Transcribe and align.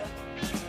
All 0.00 0.63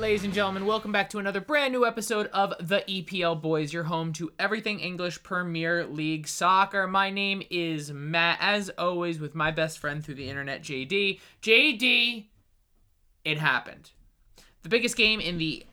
right, 0.00 0.08
ladies 0.08 0.24
and 0.24 0.32
gentlemen, 0.32 0.64
welcome 0.64 0.92
back 0.92 1.10
to 1.10 1.18
another 1.18 1.42
brand 1.42 1.72
new 1.72 1.84
episode 1.84 2.26
of 2.28 2.54
the 2.58 2.82
EPL 2.88 3.40
Boys, 3.40 3.70
your 3.70 3.84
home 3.84 4.14
to 4.14 4.32
everything 4.38 4.80
English 4.80 5.22
Premier 5.22 5.84
League 5.84 6.26
soccer. 6.26 6.86
My 6.86 7.10
name 7.10 7.42
is 7.50 7.92
Matt, 7.92 8.38
as 8.40 8.70
always, 8.78 9.20
with 9.20 9.34
my 9.34 9.50
best 9.50 9.78
friend 9.78 10.02
through 10.02 10.14
the 10.14 10.30
internet, 10.30 10.62
JD. 10.62 11.20
JD, 11.42 12.24
it 13.26 13.38
happened. 13.38 13.90
The 14.62 14.70
biggest 14.70 14.96
game 14.96 15.20
in 15.20 15.36
the 15.36 15.66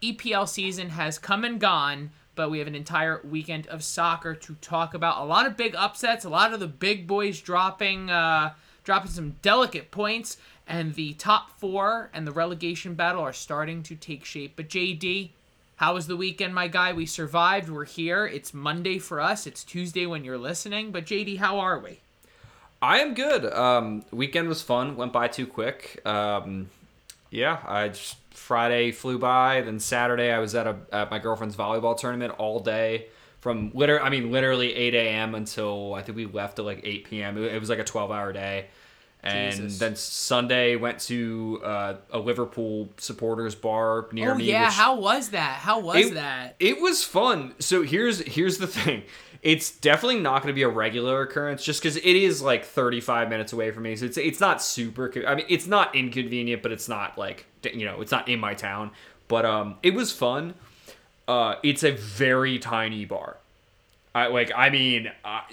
EPL 0.00 0.48
season 0.48 0.90
has 0.90 1.18
come 1.18 1.44
and 1.44 1.60
gone, 1.60 2.12
but 2.36 2.50
we 2.50 2.60
have 2.60 2.68
an 2.68 2.76
entire 2.76 3.20
weekend 3.24 3.66
of 3.66 3.82
soccer 3.82 4.34
to 4.34 4.54
talk 4.56 4.94
about. 4.94 5.20
A 5.20 5.24
lot 5.24 5.46
of 5.46 5.56
big 5.56 5.74
upsets, 5.74 6.24
a 6.24 6.30
lot 6.30 6.54
of 6.54 6.60
the 6.60 6.68
big 6.68 7.08
boys 7.08 7.40
dropping, 7.40 8.10
uh, 8.10 8.54
dropping 8.84 9.10
some 9.10 9.36
delicate 9.42 9.90
points 9.90 10.36
and 10.66 10.94
the 10.94 11.14
top 11.14 11.58
four 11.58 12.10
and 12.12 12.26
the 12.26 12.32
relegation 12.32 12.94
battle 12.94 13.22
are 13.22 13.32
starting 13.32 13.82
to 13.84 13.94
take 13.94 14.24
shape. 14.24 14.54
But 14.56 14.68
JD, 14.68 15.30
how 15.76 15.94
was 15.94 16.06
the 16.06 16.16
weekend, 16.16 16.54
my 16.54 16.68
guy? 16.68 16.92
We 16.92 17.06
survived. 17.06 17.68
We're 17.68 17.84
here. 17.84 18.26
It's 18.26 18.54
Monday 18.54 18.98
for 18.98 19.20
us. 19.20 19.46
It's 19.46 19.64
Tuesday 19.64 20.06
when 20.06 20.24
you're 20.24 20.38
listening. 20.38 20.92
But 20.92 21.04
JD, 21.04 21.38
how 21.38 21.58
are 21.58 21.78
we? 21.78 22.00
I 22.80 22.98
am 22.98 23.14
good. 23.14 23.44
Um, 23.52 24.04
weekend 24.10 24.48
was 24.48 24.62
fun. 24.62 24.96
Went 24.96 25.12
by 25.12 25.28
too 25.28 25.46
quick. 25.46 26.00
Um, 26.04 26.70
yeah, 27.30 27.58
I 27.66 27.88
just 27.88 28.16
Friday 28.30 28.92
flew 28.92 29.18
by. 29.18 29.60
Then 29.60 29.78
Saturday 29.78 30.30
I 30.30 30.38
was 30.38 30.54
at 30.54 30.66
a 30.66 30.76
at 30.92 31.10
my 31.10 31.18
girlfriend's 31.18 31.56
volleyball 31.56 31.96
tournament 31.96 32.34
all 32.38 32.60
day 32.60 33.06
from 33.42 33.72
liter 33.74 34.00
I 34.00 34.08
mean 34.08 34.30
literally 34.30 34.72
8 34.72 34.94
a.m. 34.94 35.34
until 35.34 35.92
I 35.94 36.02
think 36.02 36.16
we 36.16 36.26
left 36.26 36.58
at 36.60 36.64
like 36.64 36.80
8 36.84 37.04
p.m. 37.04 37.36
It, 37.36 37.52
it 37.52 37.60
was 37.60 37.68
like 37.68 37.80
a 37.80 37.84
12 37.84 38.10
hour 38.10 38.32
day. 38.32 38.68
And 39.24 39.54
Jesus. 39.54 39.78
then 39.78 39.94
Sunday 39.94 40.74
went 40.74 40.98
to 41.02 41.60
uh, 41.64 41.94
a 42.10 42.18
Liverpool 42.18 42.88
supporters 42.96 43.54
bar 43.54 44.08
near 44.10 44.32
Oh 44.32 44.34
me. 44.34 44.44
yeah, 44.46 44.68
how 44.70 44.96
was 44.98 45.28
that? 45.28 45.58
How 45.58 45.78
was 45.78 46.06
it, 46.06 46.14
that? 46.14 46.56
It 46.58 46.80
was 46.80 47.04
fun. 47.04 47.54
So 47.60 47.82
here's 47.82 48.18
here's 48.20 48.58
the 48.58 48.66
thing. 48.66 49.02
It's 49.40 49.70
definitely 49.78 50.20
not 50.20 50.42
going 50.42 50.52
to 50.52 50.56
be 50.56 50.62
a 50.62 50.68
regular 50.68 51.22
occurrence, 51.22 51.64
just 51.64 51.80
because 51.82 51.96
it 51.96 52.04
is 52.04 52.42
like 52.42 52.64
35 52.64 53.28
minutes 53.28 53.52
away 53.52 53.70
from 53.72 53.84
me. 53.84 53.94
So 53.96 54.06
it's 54.06 54.16
it's 54.16 54.40
not 54.40 54.60
super. 54.62 55.12
I 55.26 55.36
mean, 55.36 55.46
it's 55.48 55.66
not 55.68 55.94
inconvenient, 55.94 56.62
but 56.62 56.72
it's 56.72 56.88
not 56.88 57.16
like 57.18 57.46
you 57.72 57.84
know, 57.84 58.00
it's 58.00 58.12
not 58.12 58.28
in 58.28 58.40
my 58.40 58.54
town. 58.54 58.90
But 59.28 59.44
um, 59.44 59.76
it 59.84 59.94
was 59.94 60.10
fun. 60.12 60.54
Uh, 61.32 61.56
it's 61.62 61.82
a 61.82 61.92
very 61.92 62.58
tiny 62.58 63.06
bar. 63.06 63.38
I 64.14 64.26
like. 64.26 64.52
I 64.54 64.68
mean, 64.68 65.10
I, 65.24 65.44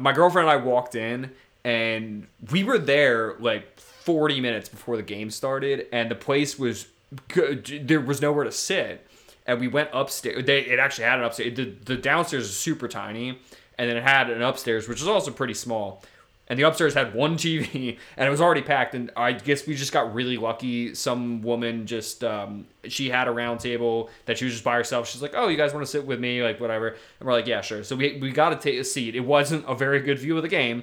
my 0.00 0.12
girlfriend 0.12 0.48
and 0.48 0.60
I 0.60 0.64
walked 0.64 0.96
in, 0.96 1.30
and 1.62 2.26
we 2.50 2.64
were 2.64 2.76
there 2.76 3.36
like 3.38 3.78
40 3.78 4.40
minutes 4.40 4.68
before 4.68 4.96
the 4.96 5.04
game 5.04 5.30
started, 5.30 5.86
and 5.92 6.10
the 6.10 6.16
place 6.16 6.58
was 6.58 6.88
good. 7.28 7.84
There 7.84 8.00
was 8.00 8.20
nowhere 8.20 8.42
to 8.42 8.50
sit, 8.50 9.06
and 9.46 9.60
we 9.60 9.68
went 9.68 9.90
upstairs. 9.92 10.44
They 10.44 10.62
it 10.62 10.80
actually 10.80 11.04
had 11.04 11.20
an 11.20 11.24
upstairs. 11.24 11.54
The 11.54 11.72
the 11.84 11.96
downstairs 11.96 12.46
is 12.46 12.56
super 12.56 12.88
tiny, 12.88 13.38
and 13.78 13.88
then 13.88 13.96
it 13.96 14.02
had 14.02 14.28
an 14.28 14.42
upstairs, 14.42 14.88
which 14.88 15.00
is 15.00 15.06
also 15.06 15.30
pretty 15.30 15.54
small. 15.54 16.02
And 16.50 16.58
the 16.58 16.64
upstairs 16.64 16.92
had 16.94 17.14
one 17.14 17.36
TV, 17.38 17.96
and 18.18 18.26
it 18.26 18.30
was 18.30 18.40
already 18.40 18.60
packed. 18.62 18.94
And 18.94 19.10
I 19.16 19.32
guess 19.32 19.66
we 19.66 19.74
just 19.76 19.92
got 19.92 20.12
really 20.12 20.36
lucky. 20.36 20.94
Some 20.94 21.40
woman 21.42 21.86
just 21.86 22.22
um, 22.24 22.66
she 22.88 23.08
had 23.08 23.28
a 23.28 23.30
round 23.30 23.60
table 23.60 24.10
that 24.26 24.36
she 24.36 24.44
was 24.46 24.54
just 24.54 24.64
by 24.64 24.74
herself. 24.74 25.08
She's 25.08 25.22
like, 25.22 25.32
"Oh, 25.36 25.46
you 25.48 25.56
guys 25.56 25.72
want 25.72 25.86
to 25.86 25.90
sit 25.90 26.04
with 26.04 26.18
me? 26.20 26.42
Like 26.42 26.60
whatever." 26.60 26.88
And 26.88 27.26
we're 27.26 27.32
like, 27.32 27.46
"Yeah, 27.46 27.60
sure." 27.62 27.84
So 27.84 27.94
we 27.96 28.18
we 28.18 28.32
got 28.32 28.50
to 28.50 28.56
take 28.56 28.78
a 28.80 28.84
seat. 28.84 29.14
It 29.14 29.20
wasn't 29.20 29.64
a 29.68 29.74
very 29.76 30.00
good 30.00 30.18
view 30.18 30.36
of 30.36 30.42
the 30.42 30.48
game, 30.48 30.82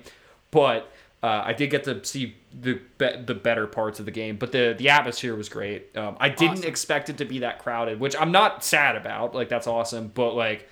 but 0.52 0.90
uh, 1.22 1.42
I 1.46 1.52
did 1.52 1.70
get 1.70 1.84
to 1.84 2.02
see 2.06 2.36
the 2.58 2.80
be- 2.98 3.18
the 3.26 3.34
better 3.36 3.68
parts 3.68 4.00
of 4.00 4.06
the 4.06 4.12
game. 4.12 4.38
But 4.38 4.54
the 4.54 4.74
the 4.78 4.88
atmosphere 4.88 5.36
was 5.36 5.50
great. 5.50 5.98
Um, 5.98 6.16
I 6.20 6.30
didn't 6.30 6.60
Awesome. 6.60 6.70
expect 6.70 7.10
it 7.10 7.18
to 7.18 7.26
be 7.26 7.40
that 7.40 7.60
crowded, 7.60 8.00
which 8.00 8.16
I'm 8.18 8.32
not 8.32 8.64
sad 8.64 8.96
about. 8.96 9.36
Like 9.36 9.50
that's 9.50 9.68
awesome. 9.68 10.12
But 10.14 10.34
like, 10.34 10.70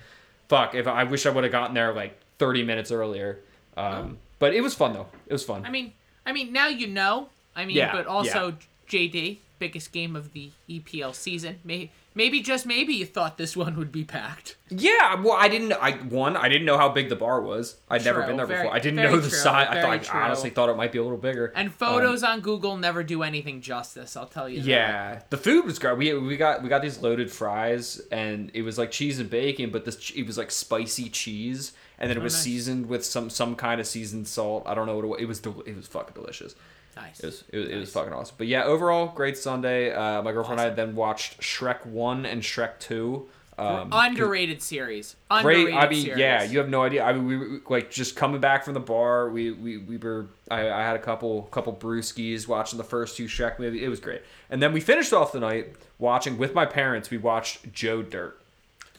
fuck, 0.48 0.74
if 0.74 0.86
I 0.86 1.04
wish 1.04 1.26
I 1.26 1.30
would 1.30 1.44
have 1.44 1.52
gotten 1.52 1.74
there 1.74 1.92
like 1.92 2.18
30 2.38 2.62
minutes 2.64 2.90
earlier. 2.90 3.40
Um, 3.76 4.16
But 4.38 4.54
it 4.54 4.60
was 4.60 4.74
fun 4.74 4.92
though. 4.92 5.06
It 5.26 5.32
was 5.32 5.44
fun. 5.44 5.64
I 5.64 5.70
mean, 5.70 5.92
I 6.24 6.32
mean, 6.32 6.52
now 6.52 6.68
you 6.68 6.86
know. 6.86 7.28
I 7.54 7.64
mean, 7.64 7.76
Yeah, 7.76 7.92
but 7.92 8.06
also 8.06 8.56
JD, 8.88 9.38
biggest 9.58 9.92
game 9.92 10.14
of 10.14 10.32
the 10.32 10.50
EPL 10.68 11.14
season. 11.14 11.58
Maybe, 11.64 11.90
maybe 12.14 12.40
just 12.40 12.66
maybe 12.66 12.92
you 12.94 13.06
thought 13.06 13.38
this 13.38 13.56
one 13.56 13.76
would 13.76 13.90
be 13.90 14.04
packed. 14.04 14.56
Yeah, 14.68 15.14
well, 15.20 15.32
I 15.34 15.48
didn't. 15.48 15.72
I 15.72 15.92
one, 15.92 16.36
I 16.36 16.48
didn't 16.48 16.66
know 16.66 16.76
how 16.76 16.88
big 16.88 17.08
the 17.08 17.16
bar 17.16 17.40
was. 17.40 17.76
I'd 17.88 18.04
never 18.04 18.22
been 18.26 18.36
there 18.36 18.46
very- 18.46 18.62
before. 18.64 18.74
I 18.74 18.78
didn't 18.78 18.96
know 18.96 19.16
the 19.16 19.28
true, 19.28 19.38
size. 19.38 19.68
I 19.70 19.80
thought 19.80 20.02
true. 20.02 20.20
I 20.20 20.24
honestly 20.24 20.50
thought 20.50 20.68
it 20.68 20.76
might 20.76 20.92
be 20.92 20.98
a 20.98 21.02
little 21.02 21.18
bigger. 21.18 21.52
And 21.54 21.68
um, 21.68 21.74
photos 21.74 22.22
on 22.22 22.40
Google 22.40 22.76
never 22.76 23.02
do 23.02 23.22
anything 23.22 23.60
justice. 23.60 24.16
I'll 24.16 24.26
tell 24.26 24.48
you. 24.48 24.60
that. 24.62 24.68
Yeah, 24.68 25.22
the 25.30 25.36
food 25.36 25.64
was 25.64 25.78
great. 25.78 25.96
We 25.96 26.12
we 26.18 26.36
got 26.36 26.62
we 26.62 26.68
got 26.68 26.82
these 26.82 26.98
loaded 26.98 27.30
fries, 27.30 28.00
and 28.10 28.50
it 28.54 28.62
was 28.62 28.76
like 28.76 28.90
cheese 28.90 29.18
and 29.18 29.30
bacon, 29.30 29.70
but 29.70 29.84
this 29.84 30.10
it 30.10 30.26
was 30.26 30.36
like 30.36 30.50
spicy 30.50 31.08
cheese, 31.08 31.72
and 31.98 32.10
then 32.10 32.16
it 32.16 32.22
was 32.22 32.34
Oh, 32.34 32.36
nice. 32.36 32.42
seasoned 32.44 32.86
with 32.88 33.04
some 33.04 33.30
some 33.30 33.54
kind 33.56 33.80
of 33.80 33.86
seasoned 33.86 34.26
salt. 34.28 34.64
I 34.66 34.74
don't 34.74 34.86
know 34.86 34.96
what 34.96 35.04
it 35.04 35.08
was. 35.08 35.20
It 35.20 35.26
was 35.28 35.40
del- 35.40 35.62
it 35.66 35.76
was 35.76 35.86
fucking 35.86 36.14
delicious. 36.14 36.54
Nice. 36.96 37.20
It 37.20 37.26
was 37.26 37.44
it 37.50 37.58
was, 37.58 37.68
it 37.68 37.76
was 37.76 37.92
fucking 37.92 38.12
awesome. 38.12 38.36
But 38.38 38.46
yeah, 38.46 38.64
overall 38.64 39.08
great 39.14 39.36
Sunday. 39.38 39.92
Uh, 39.92 40.22
my 40.22 40.32
girlfriend 40.32 40.60
and 40.60 40.70
I 40.72 40.74
then 40.74 40.94
watched 40.94 41.40
Shrek 41.40 41.84
one 41.86 42.24
and 42.26 42.42
Shrek 42.42 42.78
two. 42.78 43.28
Um, 43.58 43.88
Underrated 43.90 44.60
series. 44.60 45.16
great. 45.40 45.72
I 45.72 45.88
mean, 45.88 46.04
series. 46.04 46.18
yeah, 46.18 46.42
you 46.42 46.58
have 46.58 46.68
no 46.68 46.82
idea. 46.82 47.02
I 47.02 47.14
mean, 47.14 47.26
we 47.26 47.36
were 47.38 47.60
like 47.70 47.90
just 47.90 48.14
coming 48.14 48.38
back 48.38 48.64
from 48.64 48.74
the 48.74 48.80
bar. 48.80 49.30
We 49.30 49.50
we, 49.50 49.78
we 49.78 49.96
were. 49.96 50.26
I, 50.50 50.68
I 50.68 50.82
had 50.82 50.94
a 50.94 50.98
couple 50.98 51.44
couple 51.44 51.72
brewskis 51.74 52.46
watching 52.46 52.76
the 52.76 52.84
first 52.84 53.16
two 53.16 53.24
Shrek 53.24 53.58
movies. 53.58 53.82
It 53.82 53.88
was 53.88 53.98
great. 54.00 54.20
And 54.50 54.62
then 54.62 54.74
we 54.74 54.80
finished 54.82 55.14
off 55.14 55.32
the 55.32 55.40
night 55.40 55.74
watching 55.98 56.36
with 56.36 56.54
my 56.54 56.66
parents. 56.66 57.08
We 57.10 57.16
watched 57.16 57.72
Joe 57.72 58.02
Dirt, 58.02 58.38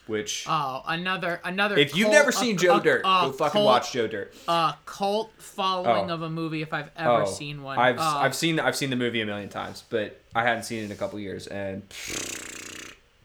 which 0.07 0.45
Oh, 0.47 0.83
another 0.87 1.39
another. 1.43 1.77
if 1.77 1.95
you've 1.95 2.05
cult- 2.07 2.13
never 2.15 2.29
a- 2.29 2.33
seen 2.33 2.57
Joe 2.57 2.77
a- 2.77 2.81
Dirt, 2.81 3.01
a 3.01 3.03
go 3.27 3.31
fucking 3.31 3.51
cult- 3.53 3.65
watch 3.65 3.91
Joe 3.91 4.07
Dirt. 4.07 4.33
A 4.47 4.75
cult 4.85 5.31
following 5.37 6.09
Oh. 6.11 6.13
of 6.15 6.21
a 6.21 6.29
movie, 6.29 6.61
if 6.61 6.73
I've 6.73 6.89
ever 6.95 7.23
Oh, 7.23 7.25
seen 7.25 7.61
one. 7.63 7.77
I've 7.77 7.97
Oh, 7.99 8.01
I've 8.01 8.35
seen 8.35 8.59
I've 8.59 8.75
seen 8.75 8.89
the 8.89 8.95
movie 8.95 9.21
a 9.21 9.25
million 9.25 9.49
times, 9.49 9.83
but 9.89 10.19
I 10.35 10.43
hadn't 10.43 10.63
seen 10.63 10.81
it 10.81 10.85
in 10.85 10.91
a 10.91 10.95
couple 10.95 11.19
years. 11.19 11.47
And 11.47 11.83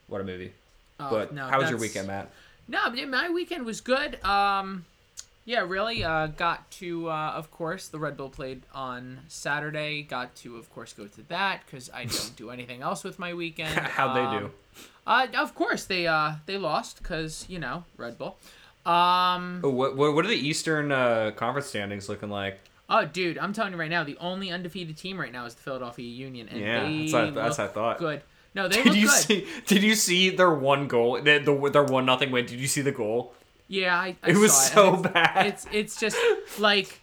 what 0.06 0.20
a 0.20 0.24
movie! 0.24 0.52
oh, 1.00 1.10
but 1.10 1.32
no, 1.32 1.46
how 1.46 1.60
was 1.60 1.70
your 1.70 1.78
weekend, 1.78 2.06
Matt? 2.08 2.30
No, 2.68 2.90
my 3.06 3.28
weekend 3.30 3.64
was 3.66 3.80
good. 3.80 4.22
Um, 4.24 4.84
yeah, 5.44 5.60
really. 5.66 6.04
Uh, 6.04 6.28
got 6.28 6.70
to, 6.72 7.10
uh, 7.10 7.32
of 7.34 7.50
course, 7.50 7.88
the 7.88 7.98
Red 7.98 8.16
Bull 8.16 8.28
played 8.30 8.62
on 8.72 9.20
Saturday. 9.28 10.02
Got 10.02 10.36
to, 10.36 10.56
of 10.56 10.72
course, 10.72 10.92
go 10.92 11.06
to 11.06 11.22
that 11.28 11.62
because 11.66 11.90
I 11.92 12.04
don't 12.04 12.32
do 12.36 12.50
anything 12.50 12.80
else 12.82 13.02
with 13.02 13.18
my 13.18 13.34
weekend. 13.34 13.74
How'd 13.78 14.16
they 14.16 14.38
do? 14.38 14.50
Uh, 15.06 15.26
of 15.38 15.54
course 15.54 15.84
they 15.86 16.06
uh 16.06 16.34
they 16.46 16.56
lost 16.58 17.02
because 17.02 17.44
you 17.48 17.58
know 17.58 17.84
Red 17.96 18.18
Bull. 18.18 18.36
Um, 18.84 19.60
Oh, 19.64 19.70
what, 19.70 19.96
what 19.96 20.14
what 20.14 20.24
are 20.24 20.28
the 20.28 20.34
Eastern 20.34 20.90
uh, 20.92 21.30
Conference 21.36 21.66
standings 21.68 22.08
looking 22.08 22.30
like? 22.30 22.58
oh, 22.90 23.06
dude, 23.06 23.38
I'm 23.38 23.54
telling 23.54 23.72
you 23.72 23.78
right 23.78 23.88
now, 23.90 24.04
the 24.04 24.18
only 24.18 24.50
undefeated 24.50 24.98
team 24.98 25.18
right 25.18 25.32
now 25.32 25.46
is 25.46 25.54
the 25.54 25.62
Philadelphia 25.62 26.04
Union, 26.06 26.46
and 26.50 26.60
Yeah, 26.60 26.80
that's 26.82 27.12
what- 27.12 27.34
that's 27.34 27.58
what 27.58 27.70
I 27.70 27.72
thought. 27.72 27.98
Good. 27.98 28.20
No, 28.54 28.68
they 28.68 28.76
Did 28.82 28.86
look 28.88 28.96
you 28.96 29.06
good. 29.06 29.16
see? 29.16 29.46
Did 29.66 29.82
you 29.82 29.94
see 29.94 30.28
their 30.30 30.52
one 30.52 30.88
goal? 30.88 31.14
The, 31.22 31.38
the 31.38 31.70
their 31.70 31.84
one 31.84 32.04
nothing 32.04 32.30
win. 32.30 32.44
Did 32.44 32.60
you 32.60 32.66
see 32.66 32.82
the 32.82 32.92
goal? 32.92 33.32
Yeah, 33.68 33.96
I, 33.98 34.16
I 34.22 34.30
It 34.30 34.36
was 34.36 34.52
saw 34.52 34.74
so 34.74 34.94
it's, 34.94 35.02
bad. 35.12 35.46
It's 35.46 35.66
it's 35.72 35.98
just 36.00 36.16
like 36.58 37.00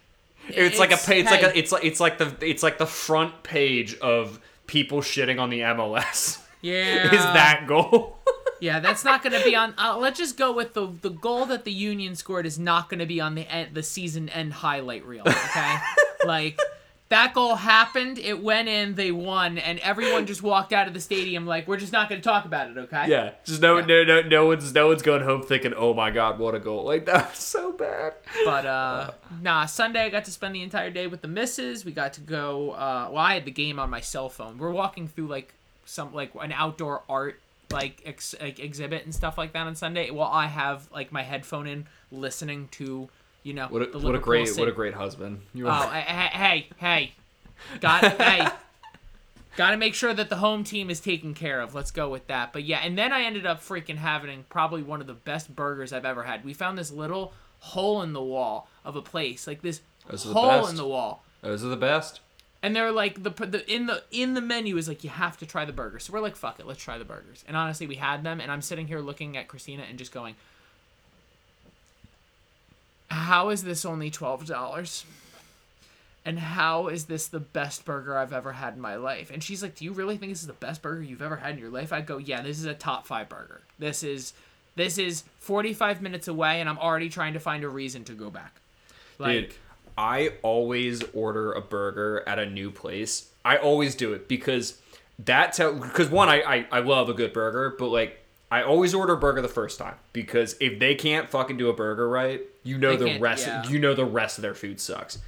It's, 0.48 0.78
like 0.78 0.90
a 0.92 0.94
it's 0.94 1.08
like 1.08 1.42
a 1.42 1.58
it's 1.58 1.72
like 1.72 1.84
it's 1.84 1.98
like 2.00 2.18
the 2.18 2.36
it's 2.48 2.62
like 2.62 2.78
the 2.78 2.86
front 2.86 3.42
page 3.42 3.98
of 3.98 4.38
people 4.68 5.00
shitting 5.00 5.40
on 5.40 5.50
the 5.50 5.60
MLS. 5.60 6.40
yeah 6.62 7.06
Is 7.14 7.22
that 7.22 7.64
goal? 7.66 8.16
Yeah, 8.62 8.78
that's 8.80 9.06
not 9.06 9.22
going 9.22 9.32
to 9.32 9.42
be 9.42 9.56
on. 9.56 9.72
Uh, 9.78 9.96
let's 9.96 10.18
just 10.18 10.36
go 10.36 10.52
with 10.52 10.74
the 10.74 10.86
the 11.00 11.08
goal 11.08 11.46
that 11.46 11.64
the 11.64 11.72
Union 11.72 12.14
scored 12.14 12.44
is 12.44 12.58
not 12.58 12.90
going 12.90 12.98
to 13.00 13.06
be 13.06 13.18
on 13.18 13.34
the 13.34 13.50
end, 13.50 13.74
the 13.74 13.82
season 13.82 14.28
end 14.28 14.52
highlight 14.52 15.06
reel. 15.06 15.22
Okay, 15.26 15.76
like 16.26 16.60
that 17.08 17.32
goal 17.32 17.54
happened, 17.54 18.18
it 18.18 18.42
went 18.42 18.68
in, 18.68 18.96
they 18.96 19.12
won, 19.12 19.56
and 19.56 19.78
everyone 19.78 20.26
just 20.26 20.42
walked 20.42 20.74
out 20.74 20.86
of 20.86 20.92
the 20.92 21.00
stadium 21.00 21.46
like 21.46 21.66
we're 21.66 21.78
just 21.78 21.92
not 21.92 22.10
going 22.10 22.20
to 22.20 22.24
talk 22.28 22.44
about 22.44 22.70
it. 22.70 22.76
Okay. 22.76 23.06
yeah, 23.08 23.30
just 23.46 23.62
no 23.62 23.78
Yeah. 23.78 23.86
no 23.86 24.04
no 24.04 24.20
no 24.28 24.46
one's 24.46 24.74
no 24.74 24.88
one's 24.88 25.00
going 25.00 25.22
home 25.22 25.42
thinking, 25.42 25.72
oh 25.74 25.94
my 25.94 26.10
god, 26.10 26.38
what 26.38 26.54
a 26.54 26.58
goal! 26.58 26.84
Like 26.84 27.06
that 27.06 27.30
was 27.30 27.38
so 27.38 27.72
bad. 27.72 28.12
But 28.44 28.66
uh, 28.66 29.10
nah, 29.40 29.64
Sunday 29.64 30.02
I 30.04 30.10
got 30.10 30.26
to 30.26 30.30
spend 30.30 30.54
the 30.54 30.62
entire 30.62 30.90
day 30.90 31.06
with 31.06 31.22
the 31.22 31.28
misses. 31.28 31.86
We 31.86 31.92
got 31.92 32.12
to 32.14 32.20
go. 32.20 32.72
Uh, 32.72 33.08
well, 33.10 33.24
I 33.24 33.32
had 33.32 33.46
the 33.46 33.50
game 33.50 33.78
on 33.78 33.88
my 33.88 34.00
cell 34.00 34.28
phone. 34.28 34.58
We're 34.58 34.70
walking 34.70 35.08
through 35.08 35.28
like 35.28 35.54
some 35.90 36.14
like 36.14 36.30
an 36.40 36.52
outdoor 36.52 37.02
art 37.08 37.40
like, 37.72 38.02
ex- 38.04 38.34
like 38.40 38.58
exhibit 38.58 39.04
and 39.04 39.14
stuff 39.14 39.38
like 39.38 39.52
that 39.52 39.66
on 39.66 39.74
Sunday 39.76 40.10
while 40.10 40.30
I 40.30 40.46
have 40.46 40.88
like 40.92 41.12
my 41.12 41.22
headphone 41.22 41.66
in 41.68 41.86
listening 42.10 42.68
to 42.72 43.08
you 43.44 43.54
know 43.54 43.66
What 43.68 43.82
a, 43.82 43.86
the 43.86 43.98
what 43.98 44.14
a 44.14 44.18
great 44.18 44.48
City- 44.48 44.60
what 44.60 44.68
a 44.68 44.72
great 44.72 44.94
husband. 44.94 45.40
You 45.54 45.66
Oh, 45.68 45.70
are. 45.70 45.90
hey, 45.92 46.00
hey, 46.00 46.28
hey, 46.32 46.68
hey. 46.78 47.12
got 47.80 48.04
hey. 48.20 48.46
Got 49.56 49.72
to 49.72 49.76
make 49.76 49.94
sure 49.94 50.14
that 50.14 50.28
the 50.30 50.36
home 50.36 50.62
team 50.62 50.90
is 50.90 51.00
taken 51.00 51.34
care 51.34 51.60
of. 51.60 51.74
Let's 51.74 51.90
go 51.90 52.08
with 52.08 52.26
that. 52.28 52.52
But 52.52 52.62
yeah, 52.64 52.78
and 52.84 52.96
then 52.96 53.12
I 53.12 53.22
ended 53.22 53.46
up 53.46 53.60
freaking 53.60 53.96
having 53.96 54.44
probably 54.48 54.82
one 54.82 55.00
of 55.00 55.06
the 55.08 55.12
best 55.12 55.54
burgers 55.54 55.92
I've 55.92 56.04
ever 56.04 56.22
had. 56.22 56.44
We 56.44 56.54
found 56.54 56.78
this 56.78 56.92
little 56.92 57.32
hole 57.58 58.00
in 58.02 58.12
the 58.12 58.22
wall 58.22 58.68
of 58.84 58.94
a 58.94 59.02
place, 59.02 59.46
like 59.48 59.60
this 59.60 59.80
Those 60.08 60.22
hole 60.24 60.66
in 60.68 60.76
the 60.76 60.86
wall. 60.86 61.24
Those 61.42 61.64
are 61.64 61.68
the 61.68 61.76
best. 61.76 62.20
And 62.62 62.76
they're 62.76 62.92
like 62.92 63.22
the, 63.22 63.30
the 63.30 63.72
in 63.72 63.86
the 63.86 64.02
in 64.10 64.34
the 64.34 64.40
menu 64.40 64.76
is 64.76 64.86
like 64.86 65.02
you 65.02 65.10
have 65.10 65.38
to 65.38 65.46
try 65.46 65.64
the 65.64 65.72
burgers. 65.72 66.04
So 66.04 66.12
we're 66.12 66.20
like 66.20 66.36
fuck 66.36 66.60
it, 66.60 66.66
let's 66.66 66.82
try 66.82 66.98
the 66.98 67.04
burgers. 67.04 67.44
And 67.48 67.56
honestly, 67.56 67.86
we 67.86 67.96
had 67.96 68.22
them, 68.22 68.40
and 68.40 68.52
I'm 68.52 68.60
sitting 68.62 68.86
here 68.86 69.00
looking 69.00 69.36
at 69.36 69.48
Christina 69.48 69.84
and 69.88 69.98
just 69.98 70.12
going, 70.12 70.34
"How 73.08 73.48
is 73.48 73.64
this 73.64 73.84
only 73.84 74.10
twelve 74.10 74.46
dollars?" 74.46 75.06
And 76.22 76.38
how 76.38 76.88
is 76.88 77.06
this 77.06 77.28
the 77.28 77.40
best 77.40 77.86
burger 77.86 78.18
I've 78.18 78.34
ever 78.34 78.52
had 78.52 78.74
in 78.74 78.80
my 78.80 78.96
life? 78.96 79.30
And 79.30 79.42
she's 79.42 79.62
like, 79.62 79.76
"Do 79.76 79.86
you 79.86 79.92
really 79.92 80.18
think 80.18 80.32
this 80.32 80.42
is 80.42 80.46
the 80.46 80.52
best 80.52 80.82
burger 80.82 81.02
you've 81.02 81.22
ever 81.22 81.36
had 81.36 81.54
in 81.54 81.58
your 81.58 81.70
life?" 81.70 81.94
I 81.94 82.02
go, 82.02 82.18
"Yeah, 82.18 82.42
this 82.42 82.58
is 82.58 82.66
a 82.66 82.74
top 82.74 83.06
five 83.06 83.30
burger. 83.30 83.62
This 83.78 84.02
is 84.02 84.34
this 84.76 84.98
is 84.98 85.24
45 85.38 86.02
minutes 86.02 86.28
away, 86.28 86.60
and 86.60 86.68
I'm 86.68 86.78
already 86.78 87.08
trying 87.08 87.32
to 87.32 87.40
find 87.40 87.64
a 87.64 87.70
reason 87.70 88.04
to 88.04 88.12
go 88.12 88.28
back." 88.28 88.60
Like, 89.18 89.48
Dude, 89.48 89.54
I 89.96 90.32
always 90.42 91.02
order 91.14 91.52
a 91.52 91.60
burger 91.60 92.22
at 92.26 92.38
a 92.38 92.46
new 92.46 92.70
place. 92.70 93.30
I 93.44 93.56
always 93.56 93.94
do 93.94 94.12
it 94.12 94.28
because 94.28 94.78
that's 95.18 95.58
how. 95.58 95.72
Because 95.72 96.08
one, 96.08 96.28
I, 96.28 96.40
I 96.42 96.66
I 96.72 96.80
love 96.80 97.08
a 97.08 97.14
good 97.14 97.32
burger, 97.32 97.74
but 97.78 97.88
like 97.88 98.18
I 98.50 98.62
always 98.62 98.94
order 98.94 99.12
a 99.14 99.16
burger 99.16 99.40
the 99.42 99.48
first 99.48 99.78
time 99.78 99.94
because 100.12 100.56
if 100.60 100.78
they 100.78 100.94
can't 100.94 101.28
fucking 101.28 101.56
do 101.56 101.68
a 101.68 101.72
burger 101.72 102.08
right, 102.08 102.40
you 102.64 102.78
know 102.78 102.96
They 102.96 103.14
the 103.14 103.20
rest. 103.20 103.46
yeah. 103.46 103.66
You 103.68 103.78
know 103.78 103.94
the 103.94 104.04
rest 104.04 104.38
of 104.38 104.42
their 104.42 104.54
food 104.54 104.80
sucks. 104.80 105.18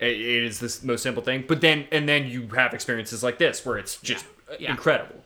It, 0.00 0.08
it 0.20 0.42
is 0.44 0.58
the 0.58 0.86
most 0.86 1.02
simple 1.02 1.22
thing, 1.22 1.44
but 1.46 1.60
then 1.60 1.86
and 1.92 2.08
then 2.08 2.26
you 2.26 2.48
have 2.48 2.74
experiences 2.74 3.22
like 3.22 3.38
this 3.38 3.64
where 3.64 3.78
it's 3.78 3.96
just 3.98 4.24
Yeah. 4.58 4.72
incredible. 4.72 5.24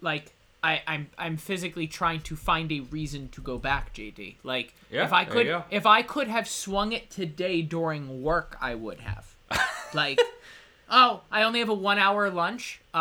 like 0.00 0.32
I, 0.62 0.82
I'm 0.86 1.08
I'm 1.16 1.36
physically 1.36 1.86
trying 1.86 2.20
to 2.22 2.36
find 2.36 2.70
a 2.70 2.80
reason 2.80 3.28
to 3.30 3.40
go 3.40 3.58
back, 3.58 3.94
JD. 3.94 4.36
Like 4.42 4.74
Yeah, 4.90 5.04
if 5.04 5.12
I 5.12 5.24
could 5.24 5.46
if 5.70 5.86
I 5.86 6.02
could 6.02 6.28
have 6.28 6.48
swung 6.48 6.92
it 6.92 7.10
today 7.10 7.62
during 7.62 8.22
work, 8.22 8.56
I 8.60 8.74
would 8.74 9.00
have. 9.00 9.34
like, 9.94 10.20
oh, 10.90 11.22
I 11.30 11.42
only 11.42 11.60
have 11.60 11.68
a 11.68 11.74
one 11.74 11.98
hour 11.98 12.28
lunch. 12.30 12.80
Uh, 12.94 12.98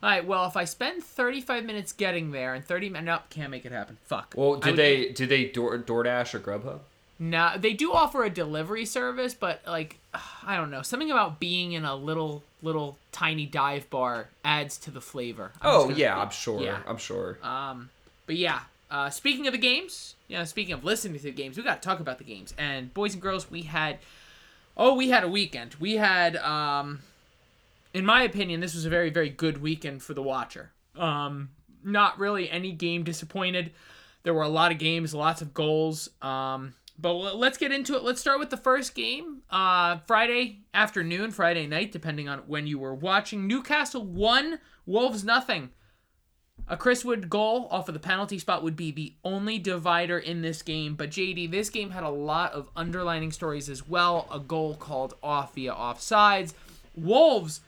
all 0.00 0.10
right. 0.10 0.24
Well, 0.24 0.46
if 0.46 0.56
I 0.56 0.64
spend 0.64 1.02
35 1.02 1.64
minutes 1.64 1.92
getting 1.92 2.30
there 2.30 2.54
and 2.54 2.64
30 2.64 2.90
minutes, 2.90 3.06
nope, 3.06 3.22
can't 3.30 3.50
make 3.50 3.64
it 3.64 3.72
happen. 3.72 3.98
Fuck. 4.04 4.34
Well, 4.36 4.56
did 4.56 4.66
would- 4.72 4.78
they 4.78 5.08
did 5.10 5.28
they 5.28 5.46
Door, 5.46 5.78
DoorDash 5.78 6.34
or 6.34 6.40
Grubhub? 6.40 6.80
No, 7.18 7.52
they 7.56 7.72
do 7.72 7.92
offer 7.92 8.22
a 8.24 8.30
delivery 8.30 8.84
service, 8.84 9.34
but 9.34 9.60
like 9.66 9.98
I 10.46 10.56
don't 10.56 10.70
know, 10.70 10.82
something 10.82 11.10
about 11.10 11.40
being 11.40 11.72
in 11.72 11.84
a 11.84 11.94
little 11.94 12.44
little 12.62 12.96
tiny 13.12 13.46
dive 13.46 13.88
bar 13.90 14.28
adds 14.44 14.78
to 14.78 14.90
the 14.90 15.00
flavor. 15.00 15.52
I'm 15.60 15.70
Oh 15.70 15.88
yeah, 15.90 16.14
be- 16.14 16.20
I'm 16.20 16.30
sure. 16.30 16.62
Yeah. 16.62 16.80
I'm 16.86 16.98
sure. 16.98 17.38
Um, 17.42 17.90
but 18.26 18.36
yeah, 18.36 18.60
uh, 18.90 19.10
speaking 19.10 19.46
of 19.46 19.52
the 19.52 19.58
games, 19.58 20.14
yeah, 20.28 20.44
speaking 20.44 20.74
of 20.74 20.84
listening 20.84 21.18
to 21.18 21.24
the 21.24 21.32
games, 21.32 21.56
we 21.56 21.62
got 21.62 21.82
to 21.82 21.86
talk 21.86 22.00
about 22.00 22.18
the 22.18 22.24
games. 22.24 22.54
And 22.56 22.92
boys 22.94 23.14
and 23.14 23.22
girls, 23.22 23.50
we 23.50 23.62
had, 23.62 23.98
oh, 24.76 24.94
we 24.94 25.10
had 25.10 25.24
a 25.24 25.28
weekend. 25.28 25.76
We 25.78 25.96
had, 25.96 26.36
um, 26.36 27.00
in 27.92 28.04
my 28.04 28.22
opinion, 28.22 28.60
this 28.60 28.74
was 28.74 28.84
a 28.86 28.90
very, 28.90 29.10
very 29.10 29.28
good 29.28 29.60
weekend 29.60 30.02
for 30.02 30.14
the 30.14 30.22
watcher. 30.22 30.70
Um, 30.96 31.50
not 31.84 32.18
really 32.18 32.50
any 32.50 32.72
game 32.72 33.04
disappointed. 33.04 33.72
There 34.22 34.34
were 34.34 34.42
a 34.42 34.48
lot 34.48 34.72
of 34.72 34.78
games, 34.78 35.14
lots 35.14 35.42
of 35.42 35.54
goals. 35.54 36.10
Um, 36.22 36.74
but 36.98 37.12
let's 37.14 37.58
get 37.58 37.70
into 37.70 37.94
it. 37.94 38.02
Let's 38.02 38.20
start 38.20 38.40
with 38.40 38.50
the 38.50 38.56
first 38.56 38.94
game. 38.94 39.42
Uh, 39.50 39.98
Friday 40.06 40.62
afternoon, 40.74 41.30
Friday 41.30 41.66
night, 41.66 41.92
depending 41.92 42.28
on 42.28 42.40
when 42.40 42.66
you 42.66 42.78
were 42.78 42.94
watching. 42.94 43.46
Newcastle 43.46 44.04
one, 44.04 44.58
Wolves 44.84 45.22
nothing. 45.22 45.70
A 46.66 46.76
Chris 46.76 47.04
Wood 47.04 47.30
goal 47.30 47.68
off 47.70 47.88
of 47.88 47.94
the 47.94 48.00
penalty 48.00 48.38
spot 48.38 48.62
would 48.62 48.76
be 48.76 48.90
the 48.90 49.14
only 49.24 49.58
divider 49.58 50.18
in 50.18 50.42
this 50.42 50.60
game. 50.60 50.96
But 50.96 51.10
JD, 51.10 51.50
this 51.50 51.70
game 51.70 51.90
had 51.90 52.02
a 52.02 52.10
lot 52.10 52.52
of 52.52 52.68
underlining 52.76 53.32
stories 53.32 53.70
as 53.70 53.88
well. 53.88 54.28
A 54.30 54.38
goal 54.38 54.74
called 54.74 55.14
off 55.22 55.54
via 55.54 55.72
offsides. 55.72 56.52
Wolves, 56.94 57.60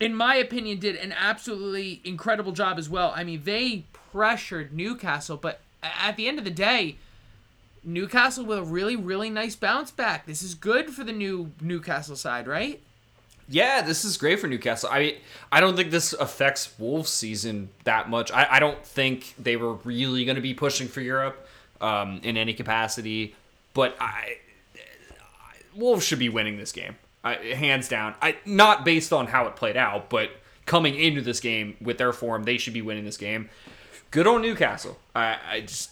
in 0.00 0.14
my 0.14 0.36
opinion, 0.36 0.78
did 0.78 0.96
an 0.96 1.12
absolutely 1.12 2.00
incredible 2.04 2.52
job 2.52 2.78
as 2.78 2.88
well. 2.88 3.12
I 3.14 3.24
mean, 3.24 3.42
they 3.44 3.84
pressured 3.92 4.72
Newcastle, 4.72 5.36
but 5.36 5.60
at 5.82 6.16
the 6.16 6.28
end 6.28 6.38
of 6.38 6.44
the 6.44 6.50
day, 6.50 6.96
Newcastle 7.84 8.44
with 8.44 8.58
a 8.58 8.62
really, 8.62 8.96
really 8.96 9.30
nice 9.30 9.56
bounce 9.56 9.90
back. 9.90 10.26
This 10.26 10.42
is 10.42 10.54
good 10.54 10.90
for 10.90 11.04
the 11.04 11.12
new 11.12 11.52
Newcastle 11.60 12.16
side, 12.16 12.46
right? 12.46 12.80
Yeah, 13.48 13.80
this 13.80 14.04
is 14.04 14.18
great 14.18 14.40
for 14.40 14.46
Newcastle. 14.46 14.90
I 14.92 14.98
mean, 14.98 15.14
I 15.50 15.60
don't 15.60 15.74
think 15.74 15.90
this 15.90 16.12
affects 16.12 16.78
Wolves' 16.78 17.08
season 17.10 17.70
that 17.84 18.10
much. 18.10 18.30
I, 18.30 18.46
I 18.50 18.60
don't 18.60 18.84
think 18.84 19.34
they 19.38 19.56
were 19.56 19.74
really 19.74 20.24
going 20.26 20.36
to 20.36 20.42
be 20.42 20.52
pushing 20.52 20.86
for 20.86 21.00
Europe 21.00 21.48
um, 21.80 22.20
in 22.22 22.36
any 22.36 22.52
capacity. 22.52 23.34
But 23.72 23.96
I, 23.98 24.04
I- 24.04 24.36
Wolves 25.74 26.04
should 26.04 26.18
be 26.18 26.28
winning 26.28 26.58
this 26.58 26.72
game, 26.72 26.96
I, 27.24 27.34
hands 27.36 27.88
down. 27.88 28.14
I 28.20 28.36
not 28.44 28.84
based 28.84 29.12
on 29.14 29.28
how 29.28 29.46
it 29.46 29.56
played 29.56 29.76
out, 29.78 30.10
but 30.10 30.30
coming 30.66 30.94
into 30.94 31.22
this 31.22 31.40
game 31.40 31.76
with 31.80 31.96
their 31.96 32.12
form, 32.12 32.42
they 32.42 32.58
should 32.58 32.74
be 32.74 32.82
winning 32.82 33.06
this 33.06 33.16
game. 33.16 33.48
Good 34.10 34.26
on 34.26 34.42
Newcastle. 34.42 34.98
I, 35.14 35.38
I 35.48 35.60
just 35.62 35.90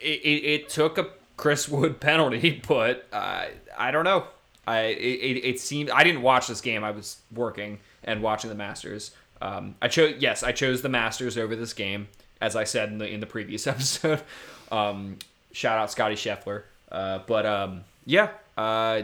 it, 0.00 0.44
it, 0.44 0.68
took 0.68 0.98
a 0.98 1.08
Chris 1.36 1.68
Wood 1.68 2.00
penalty, 2.00 2.62
but 2.66 3.06
uh, 3.12 3.46
I 3.78 3.90
don't 3.90 4.04
know. 4.04 4.24
I 4.66 4.80
it, 4.80 5.36
it, 5.36 5.44
it 5.44 5.60
seemed 5.60 5.90
I 5.90 6.04
didn't 6.04 6.22
watch 6.22 6.46
this 6.46 6.60
game. 6.60 6.84
I 6.84 6.90
was 6.90 7.20
working 7.34 7.78
and 8.04 8.22
watching 8.22 8.50
the 8.50 8.56
Masters. 8.56 9.12
Um, 9.42 9.74
I 9.80 9.88
chose 9.88 10.16
yes, 10.18 10.42
I 10.42 10.52
chose 10.52 10.82
the 10.82 10.88
Masters 10.88 11.38
over 11.38 11.56
this 11.56 11.72
game, 11.72 12.08
as 12.40 12.56
I 12.56 12.64
said 12.64 12.90
in 12.90 12.98
the 12.98 13.08
in 13.08 13.20
the 13.20 13.26
previous 13.26 13.66
episode. 13.66 14.22
Um, 14.70 15.18
shout 15.52 15.78
out 15.78 15.90
Scotty 15.90 16.14
Scheffler. 16.14 16.62
Uh, 16.90 17.20
but 17.26 17.46
um, 17.46 17.82
yeah, 18.04 18.30
uh, 18.56 19.02